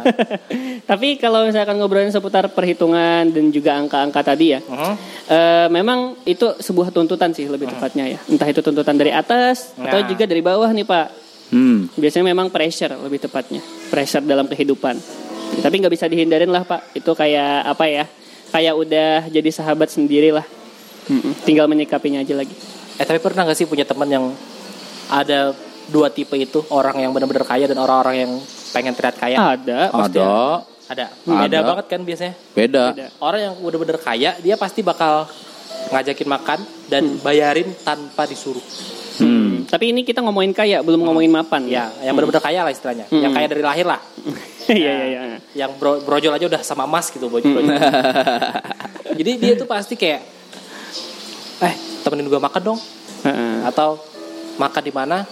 Tapi 0.90 1.16
kalau 1.16 1.44
misalkan 1.44 1.76
ngobrolin 1.76 2.08
seputar 2.08 2.48
perhitungan 2.48 3.26
dan 3.26 3.44
juga 3.48 3.74
angka-angka 3.74 4.20
tadi 4.24 4.46
ya, 4.50 4.60
Mhm. 4.60 4.92
eh, 5.26 5.66
memang 5.68 5.98
itu 6.24 6.44
sebuah 6.54 6.90
tuntutan 6.90 7.30
sih 7.30 7.46
lebih 7.46 7.66
tepatnya 7.66 8.06
ya. 8.08 8.18
Entah 8.24 8.46
itu 8.46 8.60
tuntutan 8.60 8.94
dari 8.94 9.10
atas 9.10 9.72
atau 9.74 9.98
Nah. 9.98 10.06
juga 10.06 10.24
dari 10.24 10.40
bawah 10.40 10.68
nih 10.68 10.84
Pak. 10.84 11.06
Hmm. 11.48 11.88
Biasanya 11.92 12.26
memang 12.26 12.48
pressure 12.48 12.96
lebih 12.98 13.20
tepatnya, 13.20 13.60
pressure 13.88 14.20
dalam 14.22 14.44
kehidupan. 14.44 14.96
Tapi 15.58 15.74
nggak 15.76 15.92
bisa 15.92 16.06
dihindarin 16.06 16.48
lah 16.48 16.62
Pak. 16.62 16.94
Itu 16.94 17.12
kayak 17.12 17.68
apa 17.68 17.84
ya? 17.84 18.04
Kayak 18.48 18.74
udah 18.76 19.10
jadi 19.28 19.50
sahabat 19.50 19.88
sendiri 19.88 20.30
lah. 20.30 20.46
Mm-mm. 21.04 21.34
Tinggal 21.42 21.66
menyikapinya 21.66 22.20
aja 22.20 22.32
lagi. 22.32 22.54
eh 22.92 23.04
tapi 23.04 23.18
pernah 23.18 23.42
gak 23.42 23.56
sih 23.56 23.64
punya 23.64 23.82
teman 23.82 24.04
yang 24.04 24.24
ada 25.08 25.56
dua 25.88 26.08
tipe 26.08 26.32
itu 26.34 26.60
orang 26.68 26.94
yang 26.98 27.10
benar-benar 27.10 27.42
kaya 27.42 27.64
dan 27.64 27.74
orang-orang 27.76 28.16
yang 28.18 28.32
pengen 28.70 28.92
terlihat 28.92 29.16
kaya 29.16 29.36
Ada, 29.56 29.88
pasti 29.90 30.20
Ada. 30.20 30.32
ada 30.86 31.06
beda 31.24 31.40
Ada. 31.48 31.58
banget 31.64 31.86
kan 31.88 32.00
biasanya 32.02 32.34
Beda. 32.52 32.84
Ada. 32.92 33.06
orang 33.18 33.40
yang 33.42 33.54
udah 33.58 33.78
bener 33.80 33.96
kaya 33.96 34.36
dia 34.38 34.54
pasti 34.54 34.80
bakal 34.80 35.24
ngajakin 35.88 36.28
makan 36.28 36.58
dan 36.86 37.16
bayarin 37.18 37.72
tanpa 37.80 38.24
disuruh 38.24 38.62
Hmm. 39.12 39.68
Tapi 39.68 39.92
ini 39.92 40.02
kita 40.02 40.18
ngomongin 40.18 40.56
kaya, 40.56 40.80
belum 40.80 41.04
ngomongin 41.04 41.28
mapan 41.28 41.68
ya 41.68 41.92
yang 42.00 42.16
bener-bener 42.16 42.40
kaya 42.40 42.64
lah 42.64 42.72
istilahnya 42.72 43.04
yang 43.12 43.28
kaya 43.30 43.44
dari 43.44 43.60
lahir 43.60 43.84
lah 43.84 44.00
Iya 44.72 44.94
iya 45.04 45.20
iya. 45.26 45.38
yang 45.54 45.76
bro, 45.76 46.00
brojol 46.00 46.32
aja 46.32 46.46
udah 46.46 46.62
sama 46.62 46.84
emas 46.84 47.08
gitu 47.08 47.26
brojol 47.26 47.52
brojol. 47.54 47.72
jadi 49.18 49.30
dia 49.36 49.52
tuh 49.54 49.64
pasti 49.64 49.94
kayak 49.94 50.20
eh 51.60 51.74
temenin 52.00 52.26
gue 52.26 52.38
makan 52.38 52.62
dong 52.64 52.80
atau 53.62 54.00
makan 54.54 54.82
di 54.82 54.90
mana 54.90 55.22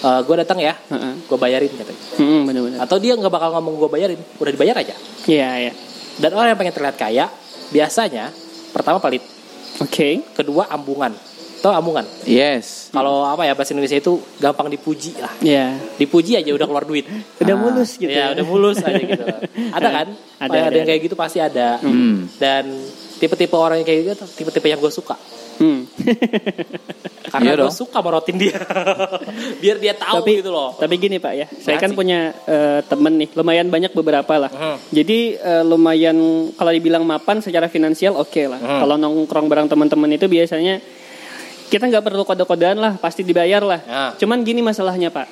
gue 0.00 0.36
datang 0.38 0.56
ya 0.56 0.76
Heeh. 0.86 1.12
gue 1.22 1.36
bayarin 1.36 1.68
katanya 1.70 2.02
Hmm, 2.16 2.44
benar-benar. 2.44 2.78
atau 2.80 2.96
dia 2.96 3.12
nggak 3.14 3.28
bakal 3.28 3.50
ngomong 3.54 3.74
gue 3.78 3.88
bayarin 3.90 4.20
udah 4.36 4.50
dibayar 4.50 4.76
aja 4.78 4.94
Iya 5.24 5.50
iya. 5.60 5.72
dan 6.16 6.30
orang 6.32 6.52
yang 6.52 6.58
pengen 6.58 6.74
terlihat 6.74 6.96
kaya 6.96 7.26
biasanya 7.68 8.28
pertama 8.70 8.96
pelit 8.98 9.24
Oke. 9.78 10.20
kedua 10.32 10.68
ambungan 10.68 11.12
atau 11.60 11.70
ambungan 11.70 12.08
Yes. 12.24 12.88
kalau 12.88 13.20
apa 13.22 13.44
ya 13.44 13.52
bahasa 13.52 13.70
Indonesia 13.70 13.94
itu 13.94 14.12
gampang 14.36 14.66
dipuji 14.66 15.12
lah 15.14 15.28
Iya. 15.38 15.76
dipuji 15.94 16.34
aja 16.34 16.50
udah 16.50 16.64
keluar 16.64 16.84
duit 16.84 17.04
Udah 17.36 17.52
Ah. 17.52 17.60
mulus 17.60 17.90
gitu. 17.94 18.08
ya 18.08 18.32
udah 18.32 18.44
mulus 18.44 18.80
aja 18.80 18.96
gitu 18.96 19.24
ada 19.76 19.88
kan 19.92 20.06
Ada, 20.40 20.48
ada, 20.48 20.58
ada, 20.66 20.74
yang 20.74 20.88
kayak 20.88 21.00
gitu 21.04 21.14
pasti 21.14 21.38
ada 21.38 21.76
Hmm. 21.78 22.24
dan 22.34 22.64
tipe-tipe 23.16 23.52
orang 23.52 23.78
yang 23.78 23.86
kayak 23.86 24.00
gitu 24.02 24.24
tipe-tipe 24.34 24.66
yang 24.66 24.78
gue 24.78 24.88
suka 24.90 25.20
Hmm. 25.60 25.84
karena 27.30 27.52
Iya 27.52 27.62
gue 27.62 27.70
suka 27.70 28.00
merotin 28.00 28.36
dia 28.36 28.56
biar 29.62 29.76
dia 29.76 29.92
tahu 29.92 30.24
tapi 30.24 30.40
gitu 30.40 30.48
loh 30.48 30.72
Tapi 30.72 30.94
gini 30.96 31.20
Pak 31.20 31.32
ya, 31.32 31.46
saya 31.52 31.76
kan 31.76 31.92
punya 31.92 32.32
eh, 32.44 32.80
temen 32.82 33.12
nih, 33.14 33.28
lumayan 33.34 33.68
banyak 33.68 33.92
beberapa 33.92 34.40
lah. 34.40 34.48
Hmm. 34.48 34.76
Jadi 34.88 35.36
eh, 35.36 35.60
lumayan 35.62 36.16
kalau 36.56 36.72
dibilang 36.72 37.04
mapan 37.04 37.38
secara 37.38 37.68
finansial 37.68 38.16
oke 38.16 38.40
lah. 38.42 38.56
Hmm. 38.56 38.80
Kalau 38.80 38.96
nongkrong 38.96 39.46
bareng 39.46 39.68
teman-teman 39.68 40.10
itu 40.10 40.26
biasanya 40.26 40.80
kita 41.70 41.86
nggak 41.86 42.02
perlu 42.02 42.26
kode-kodean 42.26 42.76
lah, 42.82 42.98
pasti 42.98 43.22
dibayar 43.22 43.62
lah. 43.62 43.80
Ya. 43.86 44.02
Cuman 44.18 44.42
gini 44.42 44.58
masalahnya 44.58 45.14
Pak, 45.14 45.26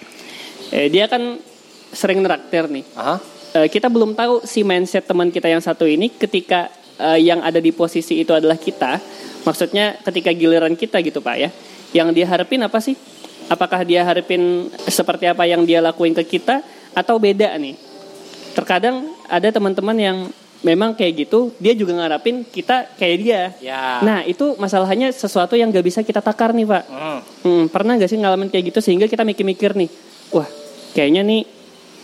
eh, 0.70 0.87
dia 0.87 1.11
kan 1.11 1.42
sering 1.90 2.22
neraktir 2.22 2.70
nih. 2.70 2.87
Aha. 2.94 3.18
Eh, 3.59 3.66
kita 3.66 3.90
belum 3.90 4.14
tahu 4.14 4.46
si 4.46 4.62
mindset 4.62 5.05
teman 5.05 5.35
kita 5.35 5.51
yang 5.51 5.59
satu 5.59 5.83
ini 5.83 6.14
ketika 6.14 6.70
eh, 7.03 7.18
yang 7.27 7.42
ada 7.42 7.59
di 7.59 7.74
posisi 7.74 8.22
itu 8.22 8.31
adalah 8.31 8.55
kita, 8.55 9.03
maksudnya 9.42 9.98
ketika 10.07 10.31
giliran 10.31 10.79
kita 10.79 11.03
gitu 11.03 11.18
pak 11.18 11.37
ya, 11.42 11.51
yang 11.90 12.14
dia 12.14 12.31
harapin 12.31 12.62
apa 12.62 12.79
sih? 12.79 12.94
Apakah 13.48 13.83
dia 13.83 14.05
harapin 14.05 14.68
seperti 14.87 15.27
apa 15.27 15.42
yang 15.48 15.64
dia 15.64 15.81
lakuin 15.83 16.12
ke 16.12 16.38
kita 16.38 16.62
atau 16.92 17.16
beda 17.16 17.51
nih? 17.57 17.74
Terkadang 18.53 19.11
ada 19.27 19.48
teman-teman 19.48 19.96
yang 19.96 20.18
memang 20.61 20.92
kayak 20.92 21.12
gitu, 21.21 21.55
dia 21.57 21.71
juga 21.73 21.94
ngarapin 21.94 22.42
kita 22.42 22.90
kayak 22.94 23.16
dia. 23.16 23.42
ya 23.59 24.01
Nah 24.01 24.23
itu 24.23 24.55
masalahnya 24.57 25.09
sesuatu 25.09 25.55
yang 25.55 25.68
gak 25.68 25.83
bisa 25.83 26.01
kita 26.03 26.18
takar 26.18 26.51
nih 26.51 26.64
pak. 26.64 26.83
Hmm. 26.85 27.21
Hmm, 27.42 27.64
pernah 27.68 27.94
gak 27.94 28.07
sih 28.07 28.18
ngalamin 28.18 28.49
kayak 28.49 28.71
gitu 28.71 28.81
sehingga 28.81 29.07
kita 29.07 29.23
mikir-mikir 29.23 29.75
nih, 29.75 29.87
wah 30.31 30.49
kayaknya 30.92 31.23
nih 31.23 31.42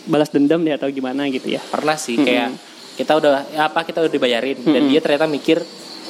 balas 0.05 0.29
dendam 0.29 0.61
deh 0.61 0.71
atau 0.71 0.87
gimana 0.87 1.25
gitu 1.27 1.49
ya? 1.49 1.61
pernah 1.65 1.97
sih 1.97 2.15
kayak 2.15 2.53
kita 2.95 3.11
udah 3.11 3.43
ya 3.49 3.67
apa 3.67 3.81
kita 3.81 3.99
udah 3.99 4.11
dibayarin 4.11 4.55
dan 4.61 4.85
dia 4.85 5.01
ternyata 5.01 5.25
mikir 5.25 5.59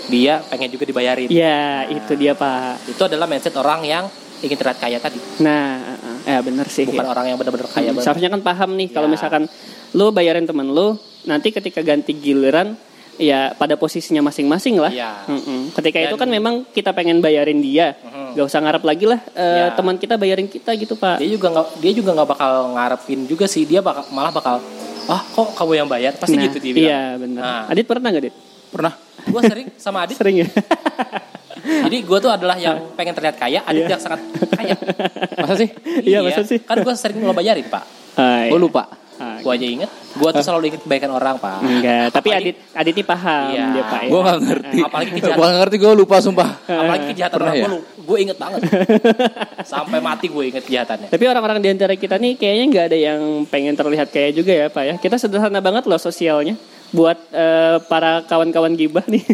dia 0.05 0.37
pengen 0.45 0.69
juga 0.69 0.85
dibayarin 0.85 1.31
Ya 1.31 1.87
itu 1.87 2.13
dia 2.13 2.35
pak. 2.35 2.83
itu 2.85 3.01
adalah 3.01 3.25
mindset 3.25 3.55
orang 3.55 3.81
yang 3.81 4.05
ingin 4.37 4.53
terlihat 4.53 4.77
kaya 4.77 4.99
tadi 4.99 5.17
Nah, 5.39 5.94
eh 6.25 6.41
bener 6.41 6.65
sih. 6.67 6.83
bukan 6.83 6.99
ya. 6.99 7.09
orang 7.09 7.25
yang 7.27 7.37
benar-benar 7.37 7.67
kaya 7.67 7.79
Hmm, 7.83 7.93
banget 7.93 8.03
Seharusnya 8.03 8.29
kan 8.29 8.41
paham 8.41 8.69
nih 8.73 8.87
kalau 8.89 9.05
Ya. 9.05 9.13
misalkan 9.13 9.43
lu 9.91 10.09
bayarin 10.09 10.43
temen 10.43 10.67
lu, 10.67 10.97
nanti 11.23 11.49
ketika 11.49 11.79
ganti 11.79 12.11
giliran 12.11 12.73
ya 13.15 13.53
pada 13.53 13.73
posisinya 13.73 14.19
masing-masing 14.21 14.75
lah. 14.75 14.91
Iya. 14.91 15.23
Mm-mm. 15.25 15.71
Ketika 15.71 15.97
Dan- 15.97 16.05
itu 16.05 16.15
kan 16.17 16.27
memang 16.27 16.53
kita 16.67 16.91
pengen 16.91 17.17
bayarin 17.19 17.57
dia, 17.57 17.95
Mhm. 17.95 18.35
gak 18.35 18.43
usah 18.43 18.59
ngarep 18.59 18.83
lagi 18.83 19.05
lah 19.05 19.19
eh, 19.31 19.59
Ya. 19.61 19.67
teman 19.71 19.95
kita 19.95 20.15
bayarin 20.15 20.45
kita 20.45 20.73
gitu 20.73 20.93
pak. 20.93 21.17
dia 21.17 21.29
juga 21.29 21.47
nggak 21.49 21.67
dia 21.79 21.91
juga 21.93 22.09
nggak 22.11 22.27
bakal 22.27 22.51
ngarepin 22.73 23.23
juga 23.23 23.45
sih 23.45 23.63
dia 23.63 23.79
bakal 23.79 24.03
malah 24.09 24.29
bakal 24.29 24.59
ah 25.05 25.21
kok 25.23 25.53
kamu 25.53 25.71
yang 25.77 25.87
bayar 25.87 26.11
pasti 26.13 26.33
Nah, 26.33 26.43
gitu 26.43 26.57
dia 26.59 26.73
bilang 26.73 26.89
Iya 26.89 27.01
benar. 27.15 27.39
Nah. 27.39 27.63
Adit 27.69 27.85
pernah 27.85 28.09
gak 28.09 28.19
Adit? 28.19 28.35
Pernah. 28.67 28.93
gue 29.23 29.41
sering 29.41 29.67
sama 29.75 29.97
Adit 30.01 30.17
Sering 30.19 30.35
ya. 30.37 30.47
jadi 31.65 31.97
gue 32.01 32.17
tuh 32.19 32.29
adalah 32.29 32.55
yang 32.55 32.93
pengen 32.93 33.13
terlihat 33.13 33.35
kaya 33.35 33.59
Adit 33.61 33.85
Iya. 33.85 33.93
yang 33.93 34.01
sangat 34.01 34.19
kaya 34.49 34.75
Masa 35.41 35.53
sih? 35.57 35.69
Iya, 36.01 36.19
masa 36.21 36.41
sih? 36.41 36.59
kan 36.61 36.77
gue 36.79 36.93
sering 36.93 37.19
lo 37.19 37.31
bayarin 37.31 37.65
pak 37.65 37.83
Gue 38.15 38.23
iya. 38.49 38.55
lupa. 38.55 38.83
Ah, 39.15 39.39
gue 39.39 39.47
aja 39.49 39.63
inget 39.65 39.87
gue 40.11 40.29
tuh 40.29 40.41
selalu 40.41 40.63
inget 40.69 40.81
kebaikan 40.81 41.07
orang 41.09 41.35
pak 41.35 41.59
Enggak, 41.59 42.07
tapi 42.09 42.29
Apalagi- 42.29 42.51
Adit 42.51 42.57
Adit 42.73 42.93
ini 42.93 43.03
paham 43.03 43.43
Iya. 43.47 43.65
dia 43.69 43.83
pak 43.85 43.99
ya. 43.99 44.09
Gue 44.09 44.21
gak 44.21 44.39
ngerti. 44.41 44.77
Apalagi 44.81 45.09
kejahatan. 45.11 45.35
Gue 45.35 45.45
gak 45.45 45.57
ngerti, 45.57 45.75
gue 45.77 45.93
lupa 45.93 46.15
sumpah. 46.19 46.49
apalagi 46.65 47.05
kejahatan 47.09 47.35
Pernah 47.35 47.47
orang 47.49 47.57
ya? 47.57 47.67
gue 47.69 47.79
gue 48.05 48.17
inget 48.19 48.37
banget 48.37 48.59
sampai 49.65 49.99
mati 49.99 50.27
gue 50.27 50.43
inget 50.45 50.63
kejahatannya 50.63 51.07
Tapi 51.09 51.23
orang-orang 51.25 51.57
di 51.57 51.69
antara 51.69 51.93
kita 51.93 52.15
nih 52.15 52.33
kayaknya 52.33 52.65
nggak 52.67 52.85
ada 52.85 52.97
yang 52.97 53.21
pengen 53.45 53.73
terlihat 53.73 54.07
kayak 54.09 54.31
juga 54.33 54.51
ya 54.53 54.67
Pak 54.67 54.83
ya. 54.83 54.95
Kita 54.97 55.15
sederhana 55.15 55.59
banget 55.59 55.83
loh 55.83 55.97
sosialnya 55.97 56.55
buat 56.87 57.17
eh, 57.29 57.81
para 57.83 58.23
kawan-kawan 58.23 58.71
gibah 58.73 59.03
nih 59.05 59.25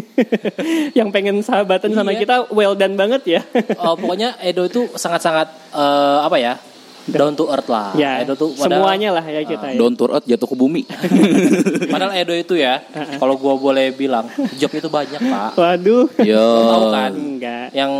yang 0.98 1.10
pengen 1.10 1.38
sahabatan 1.40 1.92
sama 1.92 2.10
Iya. 2.10 2.20
kita 2.20 2.36
well 2.50 2.74
done 2.74 2.94
banget 2.94 3.22
ya. 3.28 3.40
Oh, 3.78 3.94
pokoknya 3.94 4.40
Edo 4.40 4.64
itu 4.64 4.88
sangat-sangat 4.90 5.46
eh, 5.70 6.18
apa 6.22 6.36
ya 6.36 6.54
down 7.04 7.32
to 7.32 7.46
earth 7.46 7.66
lah. 7.66 7.90
ya, 7.92 8.20
Edo 8.20 8.34
tuh 8.34 8.52
padahal- 8.52 8.78
semuanya 8.78 9.08
lah 9.12 9.24
ya 9.24 9.42
kita 9.42 9.66
ya. 9.68 9.76
Down 9.76 9.92
to 9.92 10.04
earth 10.06 10.24
jatuh 10.24 10.46
ke 10.46 10.54
bumi. 10.54 10.82
Padahal 11.92 12.12
Edo 12.14 12.32
itu 12.32 12.54
ya, 12.54 12.80
kalau 13.16 13.34
gua 13.34 13.54
boleh 13.54 13.90
bilang, 13.90 14.26
jobnya 14.56 14.78
itu 14.78 14.88
banyak 14.88 15.20
pak. 15.20 15.50
Waduh. 15.54 16.06
Yo. 16.20 16.46
Tahu 16.64 16.84
kan? 16.90 17.12
Enggak. 17.12 17.66
Yang 17.72 17.92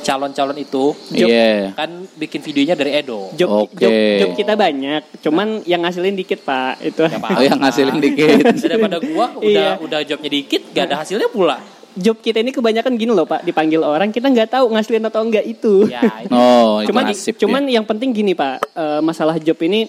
calon-calon 0.00 0.56
itu 0.56 0.84
Job- 1.12 1.28
Iya. 1.28 1.74
kan 1.74 1.90
bikin 2.16 2.40
videonya 2.40 2.74
dari 2.74 2.96
Edo. 2.96 3.28
Job, 3.34 3.68
Oke. 3.68 3.76
job, 3.76 3.92
job 4.18 4.30
kita 4.34 4.56
banyak, 4.56 5.02
cuman 5.20 5.60
yang 5.62 5.84
ngasilin 5.84 6.16
dikit 6.16 6.40
Pak. 6.42 6.80
Itu. 6.82 7.04
Ya, 7.04 7.18
Pak. 7.18 7.30
Oh 7.30 7.42
yang 7.44 7.60
ngasilin 7.60 7.98
dikit. 7.98 8.40
Daripada 8.58 8.96
gua 8.98 9.36
udah 9.36 9.76
Iya. 9.76 9.84
udah 9.84 10.00
jobnya 10.02 10.30
dikit, 10.32 10.72
gak 10.72 10.88
ada 10.88 11.04
hasilnya 11.04 11.28
pula. 11.28 11.60
Job 11.96 12.20
kita 12.20 12.44
ini 12.44 12.52
kebanyakan 12.52 12.94
gini 13.00 13.10
loh 13.10 13.24
Pak, 13.24 13.42
dipanggil 13.48 13.80
orang 13.80 14.12
kita 14.12 14.28
nggak 14.28 14.52
tahu 14.52 14.70
ngasilin 14.74 15.08
atau 15.08 15.24
enggak 15.24 15.44
itu. 15.48 15.88
Ya, 15.88 16.04
itu. 16.24 16.34
Oh, 16.34 16.84
itu 16.84 16.92
cuman 16.92 17.04
nasib 17.08 17.34
cuman 17.40 17.62
dia. 17.64 17.74
yang 17.80 17.84
penting 17.88 18.10
gini 18.12 18.32
pak 18.36 18.62
eh, 18.76 19.00
masalah 19.00 19.36
job 19.40 19.58
ini 19.64 19.88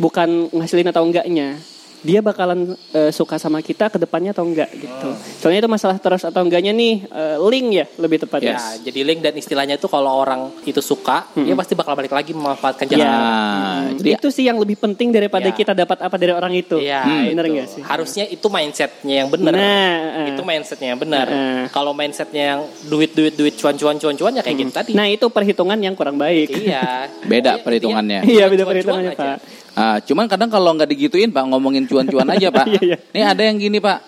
bukan 0.00 0.48
ngasilin 0.52 0.88
atau 0.88 1.04
enggaknya 1.04 1.60
dia 2.00 2.18
bakalan 2.18 2.60
eh, 2.90 3.10
suka 3.10 3.36
sama 3.36 3.60
kita 3.60 3.86
ke 3.86 3.96
depannya 3.96 4.30
atau 4.30 4.42
enggak 4.42 4.72
gitu 4.72 5.08
soalnya 5.36 5.60
itu 5.60 5.70
masalah 5.70 5.96
terus 5.96 6.22
atau 6.22 6.40
enggaknya 6.40 6.70
nih 6.70 6.94
eh, 7.04 7.36
link 7.42 7.66
ya 7.72 7.86
lebih 7.96 8.18
tepatnya 8.18 8.48
Ya, 8.50 8.58
jadi 8.82 9.00
link 9.02 9.20
dan 9.20 9.34
istilahnya 9.34 9.74
itu 9.74 9.84
kalau 9.84 10.10
orang 10.16 10.50
itu 10.62 10.80
suka, 10.80 11.28
dia 11.34 11.52
pasti 11.52 11.72
bakal 11.72 11.92
balik 11.92 12.10
lagi 12.10 12.32
memanfaatkan 12.32 12.86
Ya, 12.86 12.96
jasa. 12.96 13.06
Nah, 13.06 13.80
jadi 13.94 14.10
itu 14.16 14.28
sih 14.28 14.42
yang 14.42 14.56
lebih 14.56 14.74
penting 14.76 15.10
daripada 15.10 15.44
Ya. 15.44 15.52
kita 15.52 15.72
dapat 15.72 16.00
apa 16.00 16.16
dari 16.16 16.30
orang 16.30 16.50
itu 16.52 16.76
Iya, 16.76 17.00
Hmm, 17.00 17.30
bener 17.30 17.44
itu. 17.44 17.52
nggak 17.52 17.66
sih 17.68 17.82
Harusnya 17.82 18.24
itu 18.26 18.46
mindsetnya 18.46 19.14
yang 19.18 19.28
benar. 19.28 19.52
nah 19.52 19.94
eh. 20.18 20.28
itu 20.30 20.42
mindsetnya 20.42 20.88
yang 20.88 21.00
benar. 21.00 21.26
Heeh. 21.26 21.62
Kalau 21.68 21.92
mindsetnya 21.92 22.44
yang 22.50 22.60
duit 22.86 23.12
duit 23.12 23.34
duit 23.34 23.54
cuan 23.54 23.74
cuan 23.74 23.96
cuan 23.96 24.14
cuan 24.14 24.32
ya 24.32 24.40
kayak 24.40 24.56
gitu 24.58 24.72
tadi. 24.72 24.92
nah 24.92 25.06
itu 25.06 25.28
perhitungan 25.28 25.76
yang 25.76 25.92
kurang 25.92 26.16
baik 26.16 26.48
iya. 26.50 27.06
Beda 27.22 27.60
perhitungannya. 27.60 28.24
iya 28.26 28.46
beda 28.46 28.64
perhitungannya 28.64 29.12
pak 29.12 29.38
Ah, 29.74 29.98
cuman 30.02 30.26
kadang 30.26 30.50
kalau 30.50 30.74
nggak 30.74 30.90
digituin 30.90 31.30
pak 31.30 31.46
ngomongin 31.46 31.86
cuan-cuan 31.86 32.26
aja 32.26 32.50
pak. 32.50 32.66
Iya, 32.74 32.80
iya. 32.82 32.96
Nih 33.14 33.24
ada 33.24 33.42
yang 33.42 33.56
gini 33.56 33.78
pak, 33.78 33.98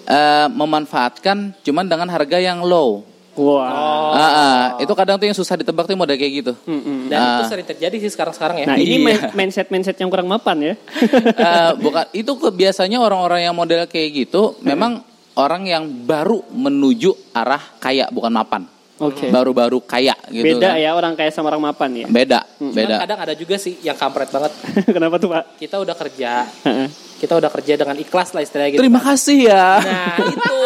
Eh, 0.00 0.46
memanfaatkan 0.50 1.54
cuman 1.62 1.86
dengan 1.86 2.08
harga 2.10 2.40
yang 2.40 2.64
low. 2.64 3.04
Wah. 3.38 4.10
Ah, 4.10 4.18
ah. 4.18 4.60
itu 4.82 4.90
kadang 4.90 5.14
tuh 5.16 5.30
yang 5.30 5.38
susah 5.38 5.54
ditebak 5.54 5.86
tuh 5.86 5.94
model 5.94 6.18
kayak 6.18 6.32
gitu. 6.42 6.52
Mm-mm. 6.66 7.06
Dan 7.06 7.14
Ah. 7.14 7.38
itu 7.38 7.44
sering 7.46 7.62
terjadi 7.62 7.96
sih 8.02 8.10
sekarang-sekarang 8.10 8.64
ya. 8.64 8.66
Nah 8.66 8.76
ini 8.76 9.06
Iya. 9.06 9.30
mindset 9.32 9.70
mindset 9.70 9.94
yang 10.02 10.10
kurang 10.10 10.26
mapan 10.26 10.56
ya. 10.60 10.74
Eh, 11.46 11.70
bukan 11.78 12.04
itu 12.10 12.32
biasanya 12.50 12.98
orang-orang 12.98 13.46
yang 13.46 13.54
model 13.54 13.86
kayak 13.86 14.26
gitu 14.26 14.58
memang 14.60 15.04
orang 15.38 15.62
yang 15.68 15.86
baru 15.86 16.42
menuju 16.50 17.14
arah 17.30 17.62
kaya 17.78 18.10
bukan 18.10 18.34
mapan. 18.34 18.62
Oke. 19.00 19.32
Baru-baru 19.32 19.80
kaya 19.80 20.12
gitu 20.28 20.44
Beda 20.44 20.76
kan. 20.76 20.76
ya 20.76 20.92
orang 20.92 21.16
kaya 21.16 21.32
sama 21.32 21.48
orang 21.48 21.72
mapan 21.72 21.90
ya. 21.94 22.06
Beda, 22.06 22.44
Cuman 22.60 22.76
beda. 22.76 22.96
kadang 23.00 23.18
ada 23.24 23.32
juga 23.32 23.56
sih 23.56 23.80
yang 23.80 23.96
kampret 23.96 24.28
banget. 24.28 24.52
Kenapa 24.94 25.16
tuh 25.16 25.32
pak? 25.32 25.56
Kita 25.56 25.80
udah 25.80 25.96
kerja, 25.96 26.44
Heeh. 26.44 26.88
kita 27.16 27.32
udah 27.34 27.48
kerja 27.48 27.72
dengan 27.74 27.96
ikhlas 27.96 28.30
lah 28.30 28.44
istilahnya 28.44 28.76
gitu. 28.76 28.82
Terima 28.84 29.00
kasih 29.00 29.38
ya. 29.48 29.66
Nah 29.80 30.16
itu 30.20 30.56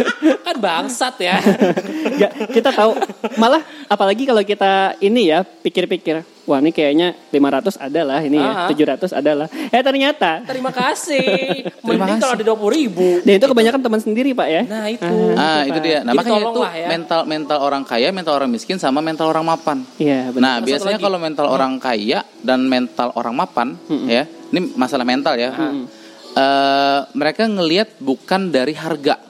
kan 0.46 0.56
bangsat 0.58 1.14
ya. 1.18 1.38
Nggak, 2.18 2.32
kita 2.58 2.70
tahu 2.70 2.98
malah 3.36 3.62
apalagi 3.86 4.26
kalau 4.26 4.42
kita 4.42 4.98
ini 4.98 5.30
ya 5.30 5.46
pikir-pikir 5.46 6.26
wah 6.44 6.58
ini 6.58 6.70
kayaknya 6.70 7.16
500 7.28 7.76
adalah 7.78 8.20
ini 8.20 8.36
Ah. 8.36 8.68
ya 8.68 8.94
700 8.94 9.12
adalah 9.12 9.46
eh 9.50 9.80
ternyata 9.80 10.44
Terima 10.44 10.70
kasih. 10.76 11.68
Mending 11.80 12.18
kalau 12.18 12.34
ada 12.34 12.42
dua 12.42 12.54
puluh 12.54 12.72
ribu. 12.74 13.20
dan 13.20 13.32
itu 13.34 13.46
kebanyakan 13.46 13.80
teman 13.80 13.98
sendiri 13.98 14.30
pak 14.32 14.48
ya 14.48 14.62
Nah 14.64 14.86
itu. 14.86 15.14
Ah, 15.34 15.62
itu 15.62 15.78
dia. 15.78 16.00
Nah, 16.00 16.12
Jadi 16.12 16.18
makanya 16.20 16.40
itu 16.46 16.60
ya. 16.62 16.88
mental 16.88 17.20
mental 17.24 17.58
orang 17.60 17.82
kaya, 17.82 18.08
mental 18.10 18.34
orang 18.34 18.48
miskin 18.48 18.76
sama 18.76 19.00
mental 19.00 19.26
orang 19.26 19.44
mapan. 19.44 19.78
iya 19.96 20.28
benar 20.28 20.40
Nah, 20.40 20.54
Satu 20.56 20.66
biasanya 20.66 20.96
lagi. 20.96 21.04
kalau 21.04 21.18
mental 21.18 21.46
orang 21.46 21.72
kaya 21.76 22.20
dan 22.38 22.60
mental 22.64 23.08
orang 23.14 23.34
mapan, 23.34 23.68
ya, 24.04 24.22
ini 24.48 24.72
masalah 24.74 25.02
mental 25.02 25.34
ya. 25.34 25.50
Eh, 26.34 27.00
mereka 27.12 27.46
ngelihat 27.46 27.94
bukan 27.96 28.50
dari 28.50 28.74
harga, 28.74 29.22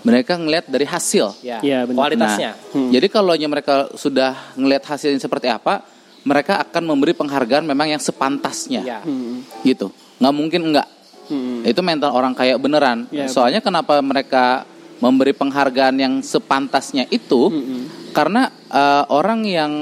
mereka 0.00 0.38
ngelihat 0.38 0.64
dari 0.66 0.86
hasil. 0.86 1.34
Ya, 1.40 1.58
Iya, 1.58 1.78
benar. 1.84 1.98
kualitasnya. 1.98 2.50
Nah, 2.54 2.88
Jadi 2.88 3.06
kalau 3.08 3.34
mereka 3.34 3.74
sudah 3.92 4.54
ngelihat 4.54 4.86
hasilnya 4.86 5.18
seperti 5.18 5.50
apa, 5.50 5.82
mereka 6.26 6.58
akan 6.60 6.82
memberi 6.84 7.14
penghargaan 7.14 7.62
memang 7.62 7.86
yang 7.88 8.02
sepantasnya, 8.02 8.82
Ya. 8.82 8.98
Hmm. 9.00 9.46
gitu. 9.62 9.94
Nggak 10.18 10.34
mungkin 10.34 10.60
enggak. 10.66 10.88
Hmm. 11.26 11.62
Itu 11.62 11.80
mental 11.80 12.10
orang 12.10 12.34
kaya 12.34 12.58
beneran. 12.58 13.06
Ya, 13.08 13.26
Soalnya 13.26 13.58
kenapa 13.58 13.98
mereka 14.02 14.66
memberi 14.98 15.30
penghargaan 15.30 15.96
yang 15.96 16.14
sepantasnya 16.20 17.06
itu? 17.08 17.50
Karena 18.10 18.50
eh, 18.66 19.04
orang 19.08 19.46
yang 19.46 19.72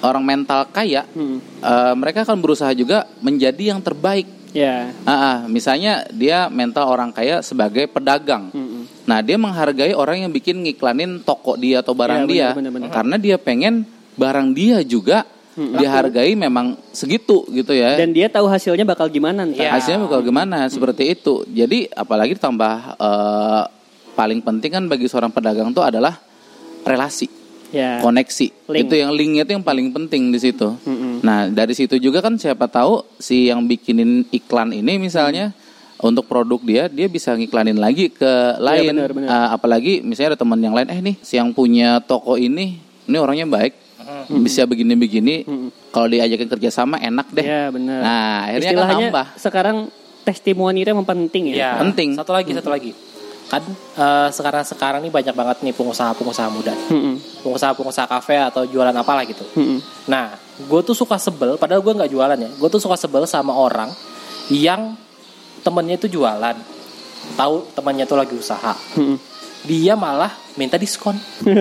orang 0.00 0.22
mental 0.22 0.68
kaya, 0.68 1.02
Hmm. 1.10 1.40
eh, 1.40 1.94
mereka 1.94 2.22
akan 2.22 2.38
berusaha 2.38 2.70
juga 2.72 3.10
menjadi 3.18 3.74
yang 3.74 3.80
terbaik. 3.80 4.30
ya 4.54 4.94
Ah, 5.02 5.10
ah, 5.10 5.38
misalnya 5.50 6.06
dia 6.14 6.46
mental 6.46 6.86
orang 6.86 7.10
kaya 7.10 7.42
sebagai 7.42 7.90
pedagang. 7.90 8.54
Mm-mm. 8.54 8.86
Nah, 9.02 9.18
dia 9.18 9.34
menghargai 9.34 9.90
orang 9.92 10.22
yang 10.22 10.30
bikin 10.30 10.62
ngiklanin 10.62 11.18
toko 11.20 11.58
dia 11.58 11.82
atau 11.82 11.90
barang 11.90 12.30
Ya, 12.30 12.30
dia 12.30 12.48
benar, 12.54 12.70
benar. 12.70 12.90
karena 12.94 13.16
dia 13.18 13.34
pengen 13.34 13.82
barang 14.14 14.54
dia 14.54 14.78
juga 14.86 15.26
dihargai 15.54 16.34
memang 16.34 16.74
segitu 16.90 17.46
gitu 17.54 17.70
ya. 17.70 17.94
dan 17.94 18.10
dia 18.10 18.26
tahu 18.26 18.50
hasilnya 18.50 18.82
bakal 18.82 19.06
gimana 19.06 19.46
Iya. 19.46 19.70
Hasilnya 19.78 20.10
bakal 20.10 20.20
gimana 20.26 20.66
seperti 20.66 21.14
itu. 21.14 21.46
Jadi 21.46 21.86
apalagi 21.94 22.34
ditambah 22.34 22.74
eh, 22.98 23.62
paling 24.14 24.40
penting 24.42 24.70
kan 24.70 24.84
bagi 24.90 25.06
seorang 25.06 25.30
pedagang 25.30 25.70
itu 25.70 25.82
adalah 25.82 26.18
relasi, 26.82 27.26
ya 27.70 27.98
koneksi. 28.02 28.70
Link. 28.70 28.82
Itu 28.86 28.94
yang 28.98 29.10
linknya 29.14 29.42
itu 29.46 29.52
yang 29.58 29.66
paling 29.66 29.90
penting 29.94 30.30
di 30.30 30.38
situ. 30.38 30.74
Mm-mm. 30.86 31.22
Nah 31.22 31.50
dari 31.50 31.74
situ 31.74 31.98
juga 31.98 32.22
kan 32.22 32.34
siapa 32.38 32.66
tahu 32.66 33.02
si 33.18 33.50
yang 33.50 33.66
bikinin 33.66 34.26
iklan 34.30 34.74
ini 34.74 34.98
misalnya 34.98 35.54
untuk 36.02 36.26
produk 36.26 36.60
dia 36.60 36.84
dia 36.90 37.06
bisa 37.06 37.32
ngiklanin 37.32 37.78
lagi 37.78 38.10
ke 38.10 38.58
lain. 38.60 38.90
benar, 38.92 39.10
benar. 39.14 39.28
Ah, 39.30 39.48
apalagi 39.54 40.02
misalnya 40.02 40.34
ada 40.34 40.40
teman 40.42 40.60
yang 40.60 40.74
lain, 40.74 40.88
eh 40.90 41.00
nih 41.00 41.16
si 41.22 41.38
yang 41.38 41.54
punya 41.54 42.02
toko 42.02 42.34
ini 42.36 42.76
ini 43.04 43.16
orangnya 43.20 43.44
baik, 43.48 43.72
bisa 44.36 44.64
begini-begini. 44.64 45.44
Kalau 45.88 46.06
diajakin 46.06 46.48
kerjasama 46.48 46.96
enak 46.98 47.26
deh. 47.30 47.42
ya 47.42 47.68
benar 47.68 47.98
Nah 47.98 48.34
akhirnya 48.44 48.60
kan 48.62 48.72
istilahnya 48.72 49.06
nambah. 49.08 49.26
sekarang 49.36 49.76
testimoni 50.20 50.80
itu 50.80 50.90
emang 50.90 51.04
penting 51.04 51.50
ya 51.50 51.54
Ya, 51.54 51.70
Penting. 51.78 52.14
Satu 52.14 52.32
lagi, 52.32 52.50
satu 52.50 52.68
lagi. 52.68 52.90
Kan 53.44 53.60
sekarang 54.30 54.64
sekarang 54.64 55.00
nih 55.00 55.12
banyak 55.12 55.32
banget 55.32 55.56
nih 55.60 55.72
pengusaha-pengusaha 55.72 56.48
muda, 56.48 56.72
Mm-mm. 56.88 57.20
pengusaha-pengusaha 57.40 58.08
kafe 58.08 58.40
atau 58.40 58.64
jualan 58.64 58.90
apalah 58.90 59.20
gitu. 59.22 59.44
Mm-mm. 59.52 59.78
Nah, 60.06 60.32
gue 60.58 60.80
tuh 60.82 60.96
suka 60.96 61.16
sebel, 61.16 61.54
padahal 61.54 61.78
gue 61.78 61.92
nggak 61.92 62.08
jualan 62.08 62.34
ya. 62.34 62.50
Gue 62.50 62.68
tuh 62.68 62.80
suka 62.80 62.96
sebel 62.96 63.24
sama 63.24 63.52
orang 63.52 63.92
yang 64.48 64.96
temennya 65.60 65.96
itu 65.98 66.08
jualan, 66.10 66.56
tahu 67.36 67.68
temannya 67.72 68.04
tuh 68.04 68.16
lagi 68.16 68.32
usaha, 68.32 68.72
Mm-mm. 68.96 69.20
Dia 69.64 69.92
malah 69.94 70.28
minta 70.54 70.76
diskon. 70.76 71.16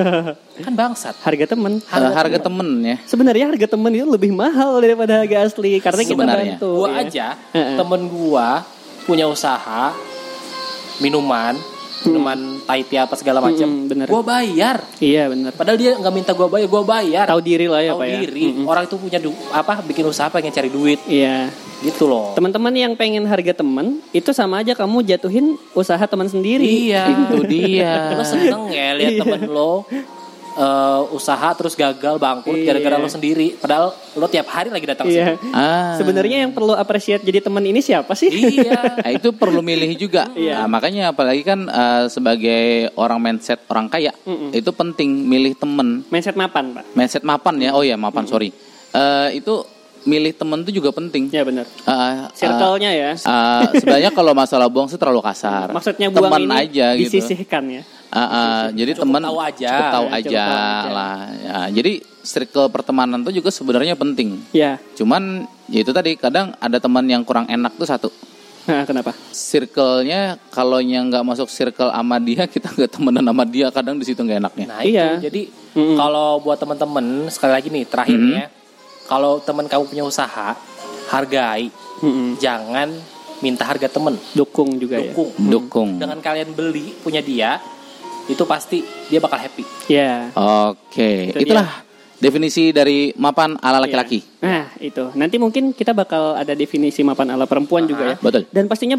kan 0.56 0.70
bangsat. 0.72 1.18
harga 1.20 1.50
temen 1.50 1.82
Eh, 1.82 2.13
harga 2.13 2.38
temen 2.39 2.68
ya. 2.80 2.96
sebenarnya 3.04 3.50
harga 3.50 3.68
temen 3.70 3.89
itu 3.89 4.06
lebih 4.06 4.30
mahal 4.30 4.78
daripada 4.78 5.20
harga 5.20 5.50
asli 5.50 5.82
karena 5.82 6.02
kita 6.02 6.13
Sebenarnya. 6.13 6.56
bantu 6.56 6.72
Gua 6.78 6.89
ya. 6.92 7.00
aja, 7.02 7.28
Heeh. 7.52 7.76
temen 7.76 8.02
gua 8.06 8.62
punya 9.04 9.26
usaha 9.26 9.92
minuman, 11.00 11.58
minuman 12.06 12.39
Thai 12.62 12.82
tea 12.82 13.00
apa 13.00 13.13
segala 13.13 13.39
macam. 13.39 13.66
Mm-mm, 13.66 13.88
bener. 13.88 14.06
Gua 14.06 14.22
bayar. 14.22 14.84
iya 14.98 15.26
benar 15.26 15.52
Padahal 15.52 15.76
dia 15.76 15.92
nggak 15.94 16.13
minta 16.13 16.32
gua 16.32 16.48
bayar, 16.48 16.68
gua 16.68 16.84
bayar. 16.84 17.26
tahu 17.26 17.39
diri 17.39 17.66
lah 17.66 17.80
ya 17.80 17.92
Tahu 17.92 18.00
pak 18.00 18.08
ya 18.08 18.18
diri. 18.22 18.44
Mm-mm. 18.50 18.66
Orang 18.66 18.84
itu 18.84 18.96
punya 18.96 19.18
du- 19.18 19.36
apa 19.50 19.74
bikin 19.82 20.04
usaha 20.04 20.28
pengen 20.28 20.50
cari 20.50 20.68
duit 20.68 21.00
iya 21.06 21.48
gitu 21.82 22.06
loh. 22.06 22.32
teman-teman 22.32 22.72
yang 22.72 22.94
pengen 22.94 23.24
harga 23.24 23.52
temen 23.54 24.00
itu 24.10 24.32
sama 24.32 24.60
aja 24.60 24.72
kamu 24.72 25.04
jatuhin 25.06 25.46
usaha 25.74 26.00
teman 26.02 26.26
sendiri 26.26 26.63
Iya. 26.63 27.12
Itu 27.28 27.44
dia. 27.44 28.13
Lo 28.13 28.24
seneng 28.24 28.63
ya 28.70 28.94
lihat 28.94 29.20
temen 29.20 29.42
lo 29.46 29.84
eh, 30.56 31.02
usaha 31.12 31.50
terus 31.52 31.74
gagal 31.74 32.16
bangkrut 32.16 32.56
Iya. 32.56 32.66
gara-gara 32.70 32.96
lo 32.96 33.08
sendiri. 33.08 33.54
Padahal 33.56 33.89
lo 34.13 34.26
tiap 34.28 34.48
hari 34.48 34.70
lagi 34.70 34.86
datang 34.86 35.06
iya 35.06 35.34
sini. 35.34 35.50
Ah. 35.50 35.96
sebenarnya 35.96 36.38
yang 36.39 36.52
perlu 36.52 36.74
appreciate 36.74 37.22
jadi 37.22 37.39
teman 37.39 37.62
ini 37.62 37.80
siapa 37.80 38.13
sih 38.13 38.30
Iya. 38.30 39.00
Nah, 39.00 39.12
itu 39.18 39.32
perlu 39.32 39.60
milih 39.60 39.94
juga. 39.96 40.30
Iya. 40.32 40.62
Nah, 40.62 40.68
makanya 40.72 41.04
apalagi 41.10 41.42
kan 41.42 41.66
eh, 41.66 42.06
sebagai 42.08 42.63
orang 42.94 43.20
mindset 43.20 43.62
orang 43.68 43.88
kaya, 43.88 44.13
Mm-mm. 44.24 44.50
itu 44.52 44.70
penting 44.70 45.10
milih 45.24 45.54
temen. 45.54 46.06
mindset 46.08 46.34
mapan 46.34 46.72
pak 46.72 46.86
Mindset 46.94 47.24
mapan 47.24 47.56
ya. 47.58 47.72
Oh 47.72 47.82
ya, 47.82 47.96
mapan, 47.96 48.24
sorry. 48.24 48.54
Eh, 48.89 49.30
itu 49.36 49.66
milih 50.04 50.32
temen 50.32 50.60
itu 50.62 50.72
juga 50.76 50.92
penting. 50.92 51.28
ya 51.28 51.42
benar 51.42 51.63
Eh, 51.63 52.13
circle-nya 52.34 52.92
ya 52.92 53.12
eh, 53.13 53.63
sebenarnya 53.74 54.12
kalau 54.12 54.32
masalah 54.32 54.68
buang 54.68 54.86
sih 54.86 54.96
terlalu 54.96 55.20
kasar. 55.22 55.70
maksudnya 55.70 56.08
buang 56.08 56.28
teman 56.30 56.42
ini 56.44 56.56
aja 56.60 56.86
gitu. 56.94 57.10
disisihkan 57.13 57.63
ya 57.72 57.84
Ah, 58.10 58.22
ah, 58.22 58.62
jadi 58.70 58.94
Cukup 58.94 59.10
teman 59.10 59.22
tahu 59.24 59.38
aja. 59.42 59.70
cukup 59.72 59.89
tahu 59.89 60.06
Ya, 60.06 60.13
aja, 60.13 60.22
cukup 60.22 60.46
tahu 60.46 60.62
aja. 60.62 60.89
lah. 60.94 61.18
Ya, 61.34 61.58
jadi 61.74 61.92
circle 62.22 62.68
pertemanan 62.70 63.20
itu 63.20 63.32
juga 63.34 63.50
sebenarnya 63.50 63.96
penting. 63.96 64.30
ya 64.52 64.78
Cuman 64.94 65.24
ya 65.66 65.82
itu 65.82 65.89
tadi 65.89 66.13
kadang 66.13 66.54
ada 66.56 66.78
teman 66.78 67.02
yang 67.04 67.22
kurang 67.22 67.48
enak 67.48 67.74
tuh 67.74 67.84
satu. 67.86 68.10
nah, 68.63 68.86
kenapa 68.86 69.18
Circle-nya 69.34 70.22
kalau 70.48 70.78
yang 70.78 71.08
nggak 71.08 71.22
masuk 71.22 71.48
circle 71.48 71.88
sama 71.88 72.16
dia 72.18 72.46
kita 72.54 72.70
nggak 72.70 72.92
temenan 72.92 73.22
sama 73.24 73.44
dia 73.44 73.68
kadang 73.70 73.96
di 73.96 74.04
situ 74.04 74.20
nggak 74.20 74.39
enaknya. 74.39 74.66
Nah 74.68 74.80
Iya. 74.80 75.06
itu 75.18 75.26
jadi 75.28 75.42
Mm-mm. 75.74 75.96
kalau 75.96 76.38
buat 76.39 76.56
temen-temen 76.56 77.06
sekali 77.28 77.52
lagi 77.52 77.68
nih 77.68 77.84
terakhir 77.84 78.13
nih 78.16 78.34
ya, 78.36 78.48
kalau 79.08 79.39
temen 79.44 79.68
kamu 79.68 79.84
punya 79.89 80.04
usaha 80.06 80.56
hargai, 81.12 81.70
Mm-mm. 82.00 82.39
jangan 82.39 82.89
minta 83.44 83.68
harga 83.68 83.92
temen, 83.92 84.16
dukung 84.32 84.80
juga 84.80 85.04
dukung. 85.04 85.32
Dukung. 85.38 85.89
Dengan 86.00 86.20
kalian 86.24 86.56
beli 86.56 86.96
punya 87.04 87.20
dia, 87.20 87.60
itu 88.32 88.44
pasti 88.48 88.84
dia 89.12 89.20
bakal 89.20 89.39
happy. 89.39 89.63
ya 89.92 90.32
ya 90.32 90.39
Oke, 90.72 91.36
Itu 91.36 91.44
itulah 91.44 91.84
definisi 92.24 92.72
dari 92.72 93.12
mapan 93.20 93.60
ala 93.60 93.84
laki-laki. 93.84 94.24
Nah, 94.39 94.72
itu. 94.80 95.12
Nanti 95.20 95.36
mungkin 95.36 95.76
kita 95.76 95.92
bakal 95.92 96.39
ada 96.39 96.56
definisi 96.56 97.04
mapan 97.04 97.36
ala 97.36 97.44
perempuan 97.44 97.84
juga 97.84 98.16
ya. 98.16 98.18
Betul. 98.24 98.48
Dan 98.48 98.72
pastinya 98.72 98.96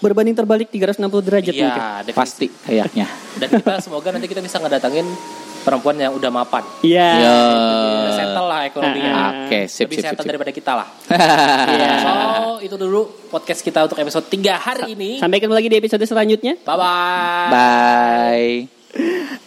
berbanding 0.00 0.34
terbalik 0.34 0.72
360 0.72 1.28
derajat 1.28 1.52
mungkin. 1.52 1.82
Iya, 1.84 2.00
definisi. 2.08 2.16
Pasti 2.18 2.46
kayaknya. 2.64 3.06
Dan 3.36 3.48
kita 3.60 3.74
semoga 3.84 4.08
nanti 4.16 4.26
kita 4.26 4.40
bisa 4.40 4.56
ngedatangin 4.56 5.04
perempuan 5.62 5.96
yang 5.96 6.12
udah 6.12 6.28
mapan, 6.28 6.62
Iya. 6.80 7.08
Ya. 7.16 7.34
udah 8.02 8.12
settle 8.12 8.46
lah 8.46 8.60
ekonominya. 8.64 9.12
Ah, 9.12 9.30
Oke, 9.46 9.60
sip 9.64 9.86
Lebih 9.86 9.96
sip 9.96 10.02
sip. 10.02 10.10
settle 10.10 10.22
sip. 10.22 10.28
daripada 10.28 10.50
kita 10.50 10.72
lah. 10.74 10.88
Iya. 11.72 11.90
So, 11.98 12.12
itu 12.60 12.74
dulu 12.76 13.00
podcast 13.28 13.60
kita 13.60 13.82
untuk 13.82 13.96
episode 13.96 14.26
3 14.26 14.58
hari 14.58 14.82
ini. 14.92 15.10
Sampai 15.16 15.38
ketemu 15.38 15.54
lagi 15.54 15.68
di 15.68 15.78
episode 15.78 16.02
selanjutnya. 16.02 16.58
Bye-bye. 16.60 17.48
Bye. 17.48 18.50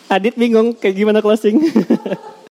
Adit 0.07 0.33
bingung 0.33 0.73
kayak 0.73 0.95
gimana 0.95 1.19
closing. 1.19 1.61